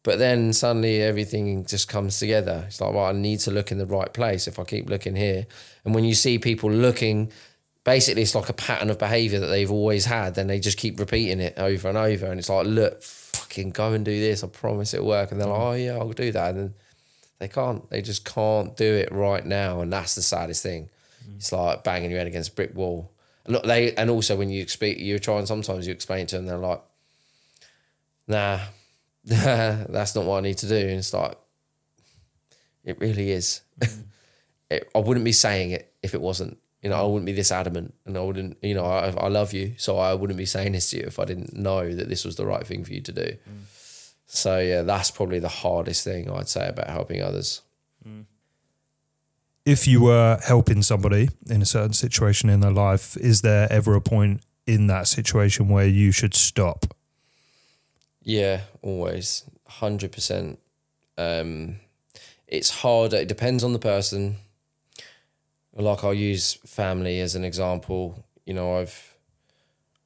But 0.08 0.20
then 0.20 0.54
suddenly 0.54 1.02
everything 1.02 1.66
just 1.66 1.90
comes 1.90 2.18
together. 2.18 2.64
It's 2.68 2.80
like, 2.80 2.94
well, 2.94 3.08
I 3.08 3.12
need 3.12 3.42
to 3.42 3.52
look 3.52 3.74
in 3.74 3.78
the 3.78 3.86
right 3.86 4.14
place 4.14 4.48
if 4.48 4.58
I 4.58 4.64
keep 4.64 4.90
looking 4.90 5.18
here. 5.18 5.46
And 5.84 5.94
when 5.94 6.06
you 6.06 6.14
see 6.14 6.40
people 6.40 6.72
looking, 6.72 7.30
basically 7.84 8.22
it's 8.22 8.34
like 8.34 8.48
a 8.48 8.54
pattern 8.54 8.90
of 8.90 9.00
behavior 9.00 9.42
that 9.42 9.48
they've 9.48 9.70
always 9.70 10.06
had, 10.06 10.36
then 10.36 10.48
they 10.48 10.62
just 10.62 10.78
keep 10.78 10.98
repeating 10.98 11.42
it 11.42 11.56
over 11.58 11.90
and 11.90 11.98
over. 11.98 12.28
And 12.28 12.40
it's 12.40 12.48
like, 12.48 12.66
look, 12.68 13.04
fucking 13.04 13.72
go 13.72 13.92
and 13.92 14.06
do 14.06 14.18
this. 14.18 14.46
I 14.46 14.48
promise 14.48 14.94
it'll 14.94 15.08
work. 15.08 15.34
And 15.34 15.42
they're 15.42 15.50
like, 15.50 15.60
oh, 15.60 15.74
yeah, 15.74 15.98
I'll 15.98 16.14
do 16.14 16.32
that. 16.32 16.52
And 16.52 16.58
then 16.58 16.74
they 17.40 17.50
can't. 17.50 17.90
They 17.90 18.02
just 18.02 18.24
can't 18.24 18.78
do 18.78 18.94
it 18.94 19.12
right 19.12 19.46
now. 19.46 19.82
And 19.82 19.92
that's 19.92 20.16
the 20.16 20.22
saddest 20.22 20.64
thing. 20.64 20.88
Mm. 21.30 21.36
It's 21.36 21.52
like 21.52 21.84
banging 21.84 22.12
your 22.12 22.20
head 22.20 22.28
against 22.28 22.54
a 22.54 22.56
brick 22.56 22.74
wall. 22.74 23.12
And 23.44 23.56
look, 23.56 23.66
they 23.66 23.94
and 23.96 24.10
also 24.10 24.38
when 24.38 24.52
you 24.52 24.70
speak, 24.70 25.00
you're 25.02 25.20
trying. 25.20 25.48
Sometimes 25.48 25.86
you 25.86 25.92
explain 25.92 26.28
to 26.28 26.38
them, 26.38 26.46
they're 26.46 26.58
like, 26.58 26.82
"Nah, 28.26 28.60
that's 29.90 30.16
not 30.16 30.24
what 30.24 30.38
I 30.38 30.42
need 30.42 30.58
to 30.60 30.70
do. 30.70 30.76
And 30.76 30.92
it's 30.92 31.14
like, 31.14 31.38
it 32.84 33.00
really 33.00 33.32
is. 33.32 33.62
It, 34.70 34.92
I 34.94 35.00
wouldn't 35.00 35.24
be 35.24 35.32
saying 35.32 35.72
it 35.72 35.94
if 36.04 36.14
it 36.14 36.20
wasn't. 36.20 36.58
You 36.82 36.90
know, 36.90 36.98
I 36.98 37.04
wouldn't 37.04 37.26
be 37.26 37.32
this 37.32 37.54
adamant, 37.54 37.94
and 38.06 38.18
I 38.18 38.20
wouldn't. 38.20 38.58
You 38.62 38.74
know, 38.74 38.84
I, 38.84 39.12
I 39.12 39.30
love 39.30 39.54
you, 39.54 39.76
so 39.78 39.98
I 39.98 40.14
wouldn't 40.14 40.36
be 40.36 40.46
saying 40.46 40.74
this 40.74 40.90
to 40.90 40.98
you 40.98 41.04
if 41.04 41.20
I 41.20 41.24
didn't 41.24 41.56
know 41.56 41.96
that 41.96 42.10
this 42.10 42.26
was 42.26 42.36
the 42.36 42.46
right 42.46 42.68
thing 42.68 42.84
for 42.84 42.92
you 42.92 43.00
to 43.00 43.14
do. 43.14 43.22
Mm. 43.22 43.64
So 44.26 44.60
yeah, 44.60 44.82
that's 44.82 45.10
probably 45.10 45.40
the 45.40 45.48
hardest 45.48 46.04
thing 46.04 46.30
I'd 46.30 46.50
say 46.50 46.68
about 46.68 46.90
helping 46.90 47.22
others. 47.22 47.62
Mm. 48.06 48.26
If 49.66 49.88
you 49.88 50.02
were 50.02 50.38
helping 50.46 50.82
somebody 50.82 51.30
in 51.50 51.62
a 51.62 51.66
certain 51.66 51.94
situation 51.94 52.50
in 52.50 52.60
their 52.60 52.72
life, 52.72 53.16
is 53.16 53.40
there 53.40 53.72
ever 53.72 53.96
a 53.96 54.02
point 54.02 54.42
in 54.66 54.88
that 54.88 55.08
situation 55.08 55.70
where 55.70 55.88
you 55.88 56.12
should 56.12 56.36
stop 56.36 56.94
yeah, 58.28 58.64
always. 58.82 59.46
100%. 59.70 60.58
Um, 61.18 61.78
it's 62.46 62.70
hard. 62.70 63.14
It 63.14 63.30
depends 63.30 63.64
on 63.64 63.72
the 63.72 63.80
person. 63.80 64.36
Like 65.74 66.04
I'll 66.04 66.14
use 66.14 66.56
family 66.66 67.22
as 67.22 67.36
an 67.36 67.46
example. 67.46 68.26
You 68.46 68.54
know, 68.54 68.80
I've 68.80 69.16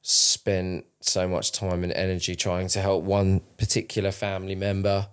spent 0.02 0.84
so 1.00 1.26
much 1.26 1.50
time 1.50 1.82
and 1.82 1.92
energy 1.94 2.36
trying 2.36 2.68
to 2.68 2.80
help 2.80 3.02
one 3.02 3.40
particular 3.58 4.12
family 4.12 4.54
member. 4.54 5.08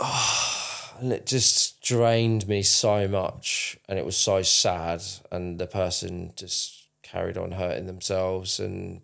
Oh, 0.00 0.92
and 0.98 1.12
it 1.12 1.26
just 1.26 1.82
drained 1.82 2.48
me 2.48 2.62
so 2.62 3.06
much. 3.06 3.76
And 3.86 3.98
it 3.98 4.06
was 4.06 4.16
so 4.16 4.40
sad. 4.40 5.02
And 5.30 5.58
the 5.58 5.66
person 5.66 6.32
just 6.36 6.84
carried 7.02 7.36
on 7.36 7.52
hurting 7.52 7.84
themselves. 7.84 8.58
And 8.58 9.02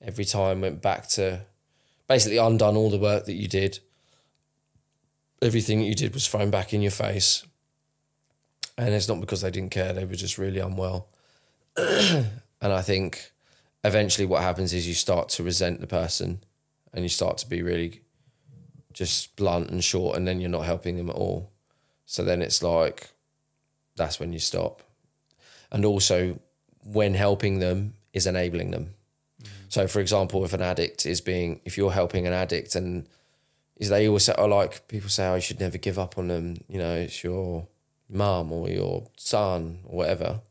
every 0.00 0.24
time 0.24 0.60
went 0.60 0.80
back 0.80 1.08
to 1.08 1.46
basically 2.12 2.36
undone 2.36 2.76
all 2.76 2.90
the 2.90 2.98
work 2.98 3.24
that 3.24 3.32
you 3.32 3.48
did. 3.48 3.78
Everything 5.40 5.78
that 5.78 5.86
you 5.86 5.94
did 5.94 6.12
was 6.12 6.28
thrown 6.28 6.50
back 6.50 6.74
in 6.74 6.82
your 6.82 6.90
face. 6.90 7.46
And 8.76 8.92
it's 8.92 9.08
not 9.08 9.18
because 9.18 9.40
they 9.40 9.50
didn't 9.50 9.70
care, 9.70 9.94
they 9.94 10.04
were 10.04 10.14
just 10.14 10.36
really 10.36 10.60
unwell. 10.60 11.08
and 11.76 12.28
I 12.60 12.82
think 12.82 13.32
eventually 13.82 14.26
what 14.26 14.42
happens 14.42 14.74
is 14.74 14.86
you 14.86 14.92
start 14.92 15.30
to 15.30 15.42
resent 15.42 15.80
the 15.80 15.86
person 15.86 16.40
and 16.92 17.02
you 17.02 17.08
start 17.08 17.38
to 17.38 17.48
be 17.48 17.62
really 17.62 18.02
just 18.92 19.34
blunt 19.36 19.70
and 19.70 19.82
short, 19.82 20.14
and 20.14 20.28
then 20.28 20.38
you're 20.38 20.50
not 20.50 20.66
helping 20.66 20.98
them 20.98 21.08
at 21.08 21.16
all. 21.16 21.50
So 22.04 22.22
then 22.22 22.42
it's 22.42 22.62
like, 22.62 23.08
that's 23.96 24.20
when 24.20 24.34
you 24.34 24.38
stop. 24.38 24.82
And 25.70 25.86
also, 25.86 26.38
when 26.84 27.14
helping 27.14 27.58
them 27.58 27.94
is 28.12 28.26
enabling 28.26 28.70
them. 28.70 28.92
So, 29.72 29.88
for 29.88 30.00
example, 30.00 30.44
if 30.44 30.52
an 30.52 30.60
addict 30.60 31.06
is 31.06 31.22
being, 31.22 31.62
if 31.64 31.78
you're 31.78 31.92
helping 31.92 32.26
an 32.26 32.34
addict 32.34 32.74
and 32.74 33.08
is 33.76 33.88
they 33.88 34.06
always 34.06 34.24
say, 34.24 34.34
oh, 34.36 34.44
like 34.44 34.86
people 34.86 35.08
say, 35.08 35.26
oh, 35.26 35.40
should 35.40 35.60
never 35.60 35.78
give 35.78 35.98
up 35.98 36.18
on 36.18 36.28
them. 36.28 36.58
You 36.68 36.76
know, 36.76 36.94
it's 36.94 37.24
your 37.24 37.66
mum 38.06 38.52
or 38.52 38.68
your 38.68 39.08
son 39.16 39.78
or 39.84 39.96
whatever. 39.96 40.42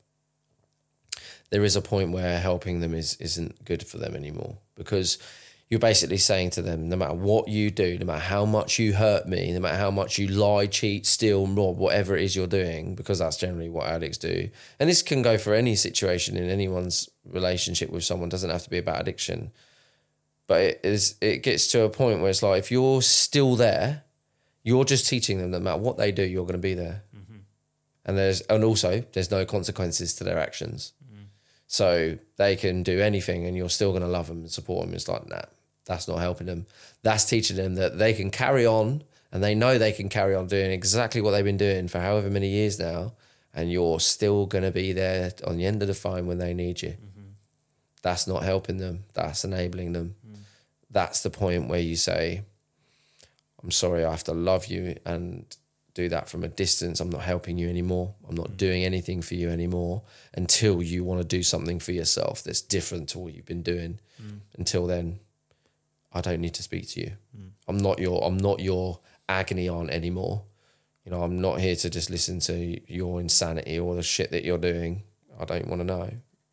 There 1.51 1.63
is 1.63 1.75
a 1.75 1.83
point 1.83 2.13
where 2.13 2.39
helping 2.39 2.79
them 2.79 2.95
is 2.95 3.15
isn't 3.17 3.63
good 3.63 3.85
for 3.85 3.99
them 3.99 4.15
anymore 4.15 4.57
because 4.73 5.19
you're 5.71 5.79
basically 5.79 6.17
saying 6.17 6.49
to 6.49 6.61
them, 6.61 6.89
no 6.89 6.97
matter 6.97 7.13
what 7.13 7.47
you 7.47 7.71
do, 7.71 7.97
no 7.97 8.05
matter 8.05 8.19
how 8.19 8.43
much 8.43 8.77
you 8.77 8.91
hurt 8.91 9.25
me, 9.25 9.53
no 9.53 9.61
matter 9.61 9.77
how 9.77 9.89
much 9.89 10.19
you 10.19 10.27
lie, 10.27 10.65
cheat, 10.65 11.05
steal, 11.05 11.47
rob, 11.47 11.77
whatever 11.77 12.17
it 12.17 12.25
is 12.25 12.35
you're 12.35 12.45
doing, 12.45 12.93
because 12.93 13.19
that's 13.19 13.37
generally 13.37 13.69
what 13.69 13.87
addicts 13.87 14.17
do. 14.17 14.49
And 14.81 14.89
this 14.89 15.01
can 15.01 15.21
go 15.21 15.37
for 15.37 15.53
any 15.53 15.77
situation 15.77 16.35
in 16.35 16.49
anyone's 16.49 17.09
relationship 17.25 17.89
with 17.89 18.03
someone. 18.03 18.27
It 18.27 18.31
doesn't 18.31 18.49
have 18.49 18.63
to 18.63 18.69
be 18.69 18.79
about 18.79 18.99
addiction. 18.99 19.51
But 20.45 20.59
it 20.59 20.79
is 20.83 21.15
it 21.21 21.41
gets 21.41 21.67
to 21.69 21.83
a 21.83 21.89
point 21.89 22.19
where 22.19 22.29
it's 22.29 22.43
like 22.43 22.59
if 22.59 22.69
you're 22.69 23.01
still 23.01 23.55
there, 23.55 24.03
you're 24.63 24.83
just 24.83 25.07
teaching 25.07 25.37
them 25.37 25.51
that 25.51 25.59
no 25.59 25.63
matter 25.63 25.81
what 25.81 25.97
they 25.97 26.11
do, 26.11 26.23
you're 26.23 26.43
going 26.43 26.51
to 26.51 26.59
be 26.59 26.73
there. 26.73 27.03
Mm-hmm. 27.15 27.37
And 28.07 28.17
there's 28.17 28.41
and 28.41 28.65
also 28.65 29.05
there's 29.13 29.31
no 29.31 29.45
consequences 29.45 30.15
to 30.15 30.25
their 30.25 30.37
actions. 30.37 30.91
Mm. 31.09 31.27
So 31.67 32.17
they 32.35 32.57
can 32.57 32.83
do 32.83 32.99
anything 32.99 33.45
and 33.45 33.55
you're 33.55 33.69
still 33.69 33.91
going 33.91 34.03
to 34.03 34.09
love 34.09 34.27
them 34.27 34.39
and 34.39 34.51
support 34.51 34.85
them. 34.85 34.93
It's 34.93 35.07
like, 35.07 35.29
nah, 35.29 35.43
that's 35.85 36.07
not 36.07 36.19
helping 36.19 36.47
them. 36.47 36.65
That's 37.03 37.25
teaching 37.25 37.57
them 37.57 37.75
that 37.75 37.97
they 37.97 38.13
can 38.13 38.29
carry 38.31 38.65
on 38.65 39.03
and 39.31 39.43
they 39.43 39.55
know 39.55 39.77
they 39.77 39.91
can 39.91 40.09
carry 40.09 40.35
on 40.35 40.47
doing 40.47 40.71
exactly 40.71 41.21
what 41.21 41.31
they've 41.31 41.45
been 41.45 41.57
doing 41.57 41.87
for 41.87 41.99
however 41.99 42.29
many 42.29 42.49
years 42.49 42.79
now. 42.79 43.13
And 43.53 43.71
you're 43.71 43.99
still 43.99 44.45
going 44.45 44.63
to 44.63 44.71
be 44.71 44.93
there 44.93 45.31
on 45.45 45.57
the 45.57 45.65
end 45.65 45.81
of 45.81 45.87
the 45.87 45.93
phone 45.93 46.25
when 46.25 46.37
they 46.37 46.53
need 46.53 46.81
you. 46.81 46.91
Mm-hmm. 46.91 47.29
That's 48.01 48.27
not 48.27 48.43
helping 48.43 48.77
them. 48.77 49.03
That's 49.13 49.43
enabling 49.43 49.91
them. 49.91 50.15
Mm. 50.25 50.37
That's 50.89 51.21
the 51.21 51.29
point 51.29 51.67
where 51.67 51.79
you 51.79 51.97
say, 51.97 52.43
I'm 53.61 53.71
sorry, 53.71 54.05
I 54.05 54.11
have 54.11 54.23
to 54.25 54.33
love 54.33 54.67
you 54.67 54.97
and 55.05 55.45
do 55.93 56.07
that 56.09 56.29
from 56.29 56.43
a 56.43 56.47
distance. 56.47 56.99
I'm 56.99 57.09
not 57.09 57.21
helping 57.21 57.57
you 57.57 57.69
anymore. 57.69 58.13
I'm 58.27 58.35
not 58.35 58.51
mm. 58.51 58.57
doing 58.57 58.83
anything 58.83 59.21
for 59.21 59.35
you 59.35 59.49
anymore 59.49 60.03
until 60.33 60.81
you 60.81 61.03
want 61.03 61.21
to 61.21 61.27
do 61.27 61.43
something 61.43 61.79
for 61.79 61.91
yourself 61.91 62.43
that's 62.43 62.61
different 62.61 63.09
to 63.09 63.19
what 63.19 63.33
you've 63.33 63.45
been 63.45 63.63
doing. 63.63 63.99
Mm. 64.21 64.39
Until 64.57 64.87
then, 64.87 65.19
I 66.13 66.21
don't 66.21 66.41
need 66.41 66.53
to 66.55 66.63
speak 66.63 66.89
to 66.89 67.01
you. 67.01 67.11
Mm. 67.37 67.49
I'm 67.67 67.77
not 67.77 67.99
your 67.99 68.23
I'm 68.23 68.37
not 68.37 68.59
your 68.59 68.99
agony 69.29 69.69
aunt 69.69 69.89
anymore. 69.89 70.43
You 71.05 71.11
know, 71.11 71.23
I'm 71.23 71.41
not 71.41 71.59
here 71.59 71.75
to 71.75 71.89
just 71.89 72.09
listen 72.09 72.39
to 72.41 72.79
your 72.91 73.19
insanity 73.19 73.79
or 73.79 73.95
the 73.95 74.03
shit 74.03 74.31
that 74.31 74.43
you're 74.43 74.57
doing. 74.57 75.03
I 75.39 75.45
don't 75.45 75.67
want 75.67 75.79
to 75.79 75.85
know. 75.85 76.09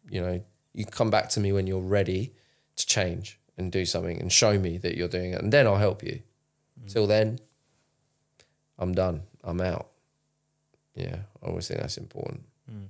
You 0.09 0.20
know, 0.22 0.42
you 0.72 0.86
come 0.86 1.11
back 1.11 1.28
to 1.30 1.40
me 1.40 1.52
when 1.52 1.66
you're 1.66 1.80
ready 1.80 2.32
to 2.76 2.86
change 2.86 3.38
and 3.59 3.70
do 3.70 3.84
something 3.84 4.20
and 4.20 4.32
show 4.32 4.59
me 4.59 4.78
that 4.78 4.96
you're 4.96 5.09
doing 5.09 5.32
it, 5.32 5.42
and 5.42 5.52
then 5.52 5.66
I'll 5.66 5.76
help 5.76 6.02
you. 6.02 6.22
Mm. 6.82 6.92
Till 6.92 7.06
then, 7.06 7.40
I'm 8.78 8.94
done. 8.94 9.22
I'm 9.42 9.61
out. 9.61 9.88
Yeah, 10.94 11.16
I 11.42 11.46
always 11.46 11.68
think 11.68 11.80
that's 11.80 11.98
important. 11.98 12.42
Mm. 12.70 12.88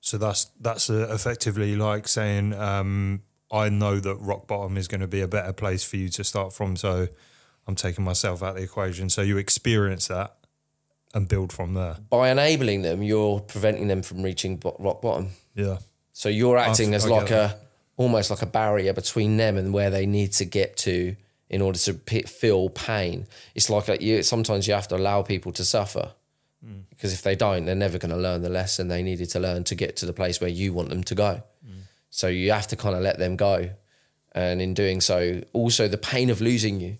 So 0.00 0.18
that's 0.18 0.44
that's 0.60 0.88
uh, 0.88 1.08
effectively 1.10 1.74
like 1.74 2.06
saying 2.06 2.54
um, 2.54 3.22
I 3.50 3.68
know 3.68 4.00
that 4.00 4.16
rock 4.16 4.46
bottom 4.46 4.76
is 4.76 4.88
going 4.88 5.00
to 5.00 5.06
be 5.06 5.20
a 5.20 5.28
better 5.28 5.52
place 5.52 5.84
for 5.84 5.96
you 5.96 6.08
to 6.10 6.24
start 6.24 6.52
from. 6.52 6.76
So 6.76 7.08
I'm 7.66 7.74
taking 7.76 8.04
myself 8.04 8.42
out 8.42 8.50
of 8.50 8.56
the 8.56 8.62
equation. 8.62 9.08
So 9.08 9.22
you 9.22 9.36
experience 9.38 10.08
that 10.08 10.36
and 11.14 11.28
build 11.28 11.52
from 11.52 11.74
there. 11.74 11.96
By 12.10 12.30
enabling 12.30 12.82
them, 12.82 13.02
you're 13.02 13.40
preventing 13.40 13.88
them 13.88 14.02
from 14.02 14.22
reaching 14.22 14.56
bo- 14.56 14.76
rock 14.78 15.00
bottom. 15.02 15.30
Yeah. 15.54 15.78
So 16.12 16.28
you're 16.28 16.58
acting 16.58 16.92
I 16.92 16.96
as 16.96 17.04
get 17.04 17.10
like 17.12 17.28
that. 17.28 17.52
a 17.52 17.58
almost 17.96 18.30
like 18.30 18.42
a 18.42 18.46
barrier 18.46 18.92
between 18.92 19.36
them 19.36 19.56
and 19.56 19.72
where 19.72 19.90
they 19.90 20.04
need 20.06 20.32
to 20.32 20.44
get 20.44 20.76
to 20.78 21.16
in 21.48 21.62
order 21.62 21.78
to 21.78 21.94
p- 21.94 22.22
feel 22.22 22.68
pain. 22.68 23.26
It's 23.54 23.70
like 23.70 23.88
a, 23.88 24.02
you, 24.02 24.22
sometimes 24.22 24.66
you 24.68 24.74
have 24.74 24.88
to 24.88 24.96
allow 24.96 25.22
people 25.22 25.52
to 25.52 25.64
suffer 25.64 26.12
Mm. 26.66 26.84
because 26.88 27.12
if 27.12 27.20
they 27.20 27.36
don't, 27.36 27.66
they're 27.66 27.74
never 27.74 27.98
going 27.98 28.10
to 28.10 28.16
learn 28.16 28.40
the 28.40 28.48
lesson 28.48 28.88
they 28.88 29.02
needed 29.02 29.28
to 29.28 29.38
learn 29.38 29.62
to 29.64 29.74
get 29.74 29.94
to 29.96 30.06
the 30.06 30.14
place 30.14 30.40
where 30.40 30.48
you 30.48 30.72
want 30.72 30.88
them 30.88 31.04
to 31.04 31.14
go. 31.14 31.42
Mm. 31.64 31.80
So 32.16 32.28
you 32.28 32.52
have 32.52 32.66
to 32.68 32.76
kind 32.76 32.96
of 32.96 33.02
let 33.02 33.18
them 33.18 33.36
go, 33.36 33.70
and 34.32 34.62
in 34.62 34.72
doing 34.72 35.00
so, 35.00 35.42
also 35.52 35.86
the 35.86 35.98
pain 35.98 36.30
of 36.30 36.40
losing 36.40 36.80
you 36.80 36.98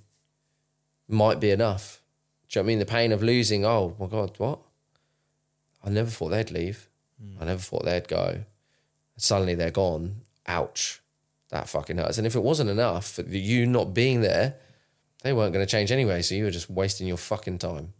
might 1.08 1.40
be 1.40 1.50
enough. 1.50 2.02
Do 2.48 2.58
you 2.58 2.62
know 2.62 2.64
what 2.64 2.66
I 2.66 2.72
mean? 2.72 2.78
The 2.80 2.86
pain 2.86 3.12
of 3.12 3.22
losing. 3.22 3.64
Oh 3.64 3.96
my 3.98 4.06
god, 4.06 4.34
what? 4.38 4.58
I 5.84 5.90
never 5.90 6.10
thought 6.10 6.28
they'd 6.28 6.50
leave. 6.50 6.88
Mm. 7.22 7.40
I 7.40 7.44
never 7.46 7.60
thought 7.60 7.84
they'd 7.84 8.08
go 8.08 8.44
suddenly 9.16 9.54
they're 9.54 9.70
gone. 9.70 10.16
Ouch. 10.46 11.00
That 11.50 11.68
fucking 11.68 11.98
hurts. 11.98 12.18
And 12.18 12.26
if 12.26 12.34
it 12.34 12.42
wasn't 12.42 12.70
enough 12.70 13.12
for 13.12 13.22
you 13.22 13.66
not 13.66 13.94
being 13.94 14.20
there, 14.20 14.56
they 15.22 15.32
weren't 15.32 15.52
going 15.52 15.64
to 15.64 15.70
change 15.70 15.90
anyway. 15.90 16.22
So 16.22 16.34
you 16.34 16.44
were 16.44 16.50
just 16.50 16.70
wasting 16.70 17.06
your 17.06 17.16
fucking 17.16 17.58
time. 17.58 17.92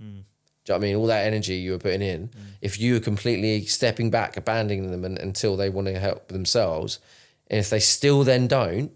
Do 0.67 0.73
you 0.73 0.75
know 0.75 0.81
what 0.81 0.85
I 0.85 0.89
mean? 0.89 0.97
All 0.97 1.07
that 1.07 1.27
energy 1.27 1.55
you 1.55 1.71
were 1.71 1.79
putting 1.79 2.03
in, 2.03 2.29
if 2.61 2.81
you 2.81 2.95
were 2.95 3.01
completely 3.01 3.64
stepping 3.67 4.11
back, 4.11 4.37
abandoning 4.37 4.91
them 4.91 5.05
and, 5.05 5.17
until 5.17 5.57
they 5.57 5.71
want 5.71 5.87
to 5.87 5.99
help 5.99 6.27
themselves, 6.27 6.99
and 7.47 7.61
if 7.61 7.71
they 7.71 7.79
still 7.79 8.25
then 8.25 8.49
don't, 8.49 8.91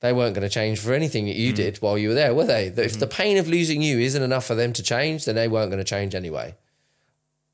they 0.00 0.12
weren't 0.12 0.34
going 0.34 0.48
to 0.48 0.52
change 0.52 0.78
for 0.78 0.94
anything 0.94 1.26
that 1.26 1.36
you 1.36 1.52
mm. 1.52 1.56
did 1.56 1.76
while 1.78 1.98
you 1.98 2.08
were 2.08 2.14
there, 2.14 2.34
were 2.34 2.46
they? 2.46 2.70
That 2.70 2.86
If 2.86 2.94
mm. 2.94 3.00
the 3.00 3.06
pain 3.06 3.36
of 3.36 3.46
losing 3.46 3.82
you 3.82 3.98
isn't 3.98 4.22
enough 4.22 4.46
for 4.46 4.54
them 4.54 4.72
to 4.72 4.82
change, 4.82 5.26
then 5.26 5.34
they 5.34 5.48
weren't 5.48 5.70
going 5.70 5.84
to 5.84 5.88
change 5.88 6.14
anyway. 6.14 6.54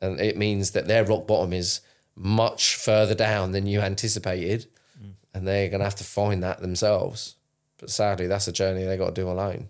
And 0.01 0.21
it 0.21 0.37
means 0.37 0.71
that 0.73 0.87
their 0.87 1.05
rock 1.05 1.27
bottom 1.27 1.53
is 1.53 1.81
much 2.15 2.77
further 2.77 3.15
down 3.15 3.51
than 3.51 3.67
you 3.67 3.81
anticipated. 3.81 4.67
Mm. 5.03 5.15
And 5.35 5.49
they're 5.49 5.69
going 5.69 5.81
to 5.81 5.85
have 5.85 5.97
to 5.97 6.05
find 6.05 6.45
that 6.45 6.61
themselves. 6.61 7.35
But 7.79 7.91
sadly, 7.91 8.29
that's 8.29 8.47
a 8.47 8.53
journey 8.53 8.85
they 8.85 8.97
got 8.97 9.15
to 9.15 9.21
do 9.21 9.29
alone. 9.29 9.69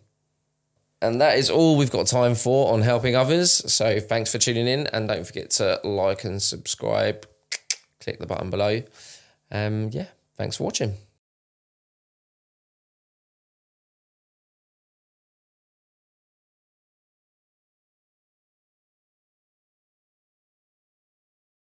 And 1.04 1.20
that 1.20 1.38
is 1.38 1.50
all 1.50 1.76
we've 1.76 1.90
got 1.90 2.06
time 2.06 2.34
for 2.34 2.72
on 2.72 2.80
helping 2.80 3.14
others. 3.14 3.50
So 3.72 4.00
thanks 4.00 4.32
for 4.32 4.38
tuning 4.38 4.66
in. 4.66 4.86
And 4.88 5.06
don't 5.06 5.26
forget 5.26 5.50
to 5.52 5.80
like 5.84 6.24
and 6.24 6.42
subscribe. 6.42 7.26
Click 8.00 8.18
the 8.18 8.26
button 8.26 8.48
below. 8.50 8.82
Um, 9.50 9.90
yeah, 9.92 10.06
thanks 10.36 10.56
for 10.56 10.64
watching. 10.64 11.03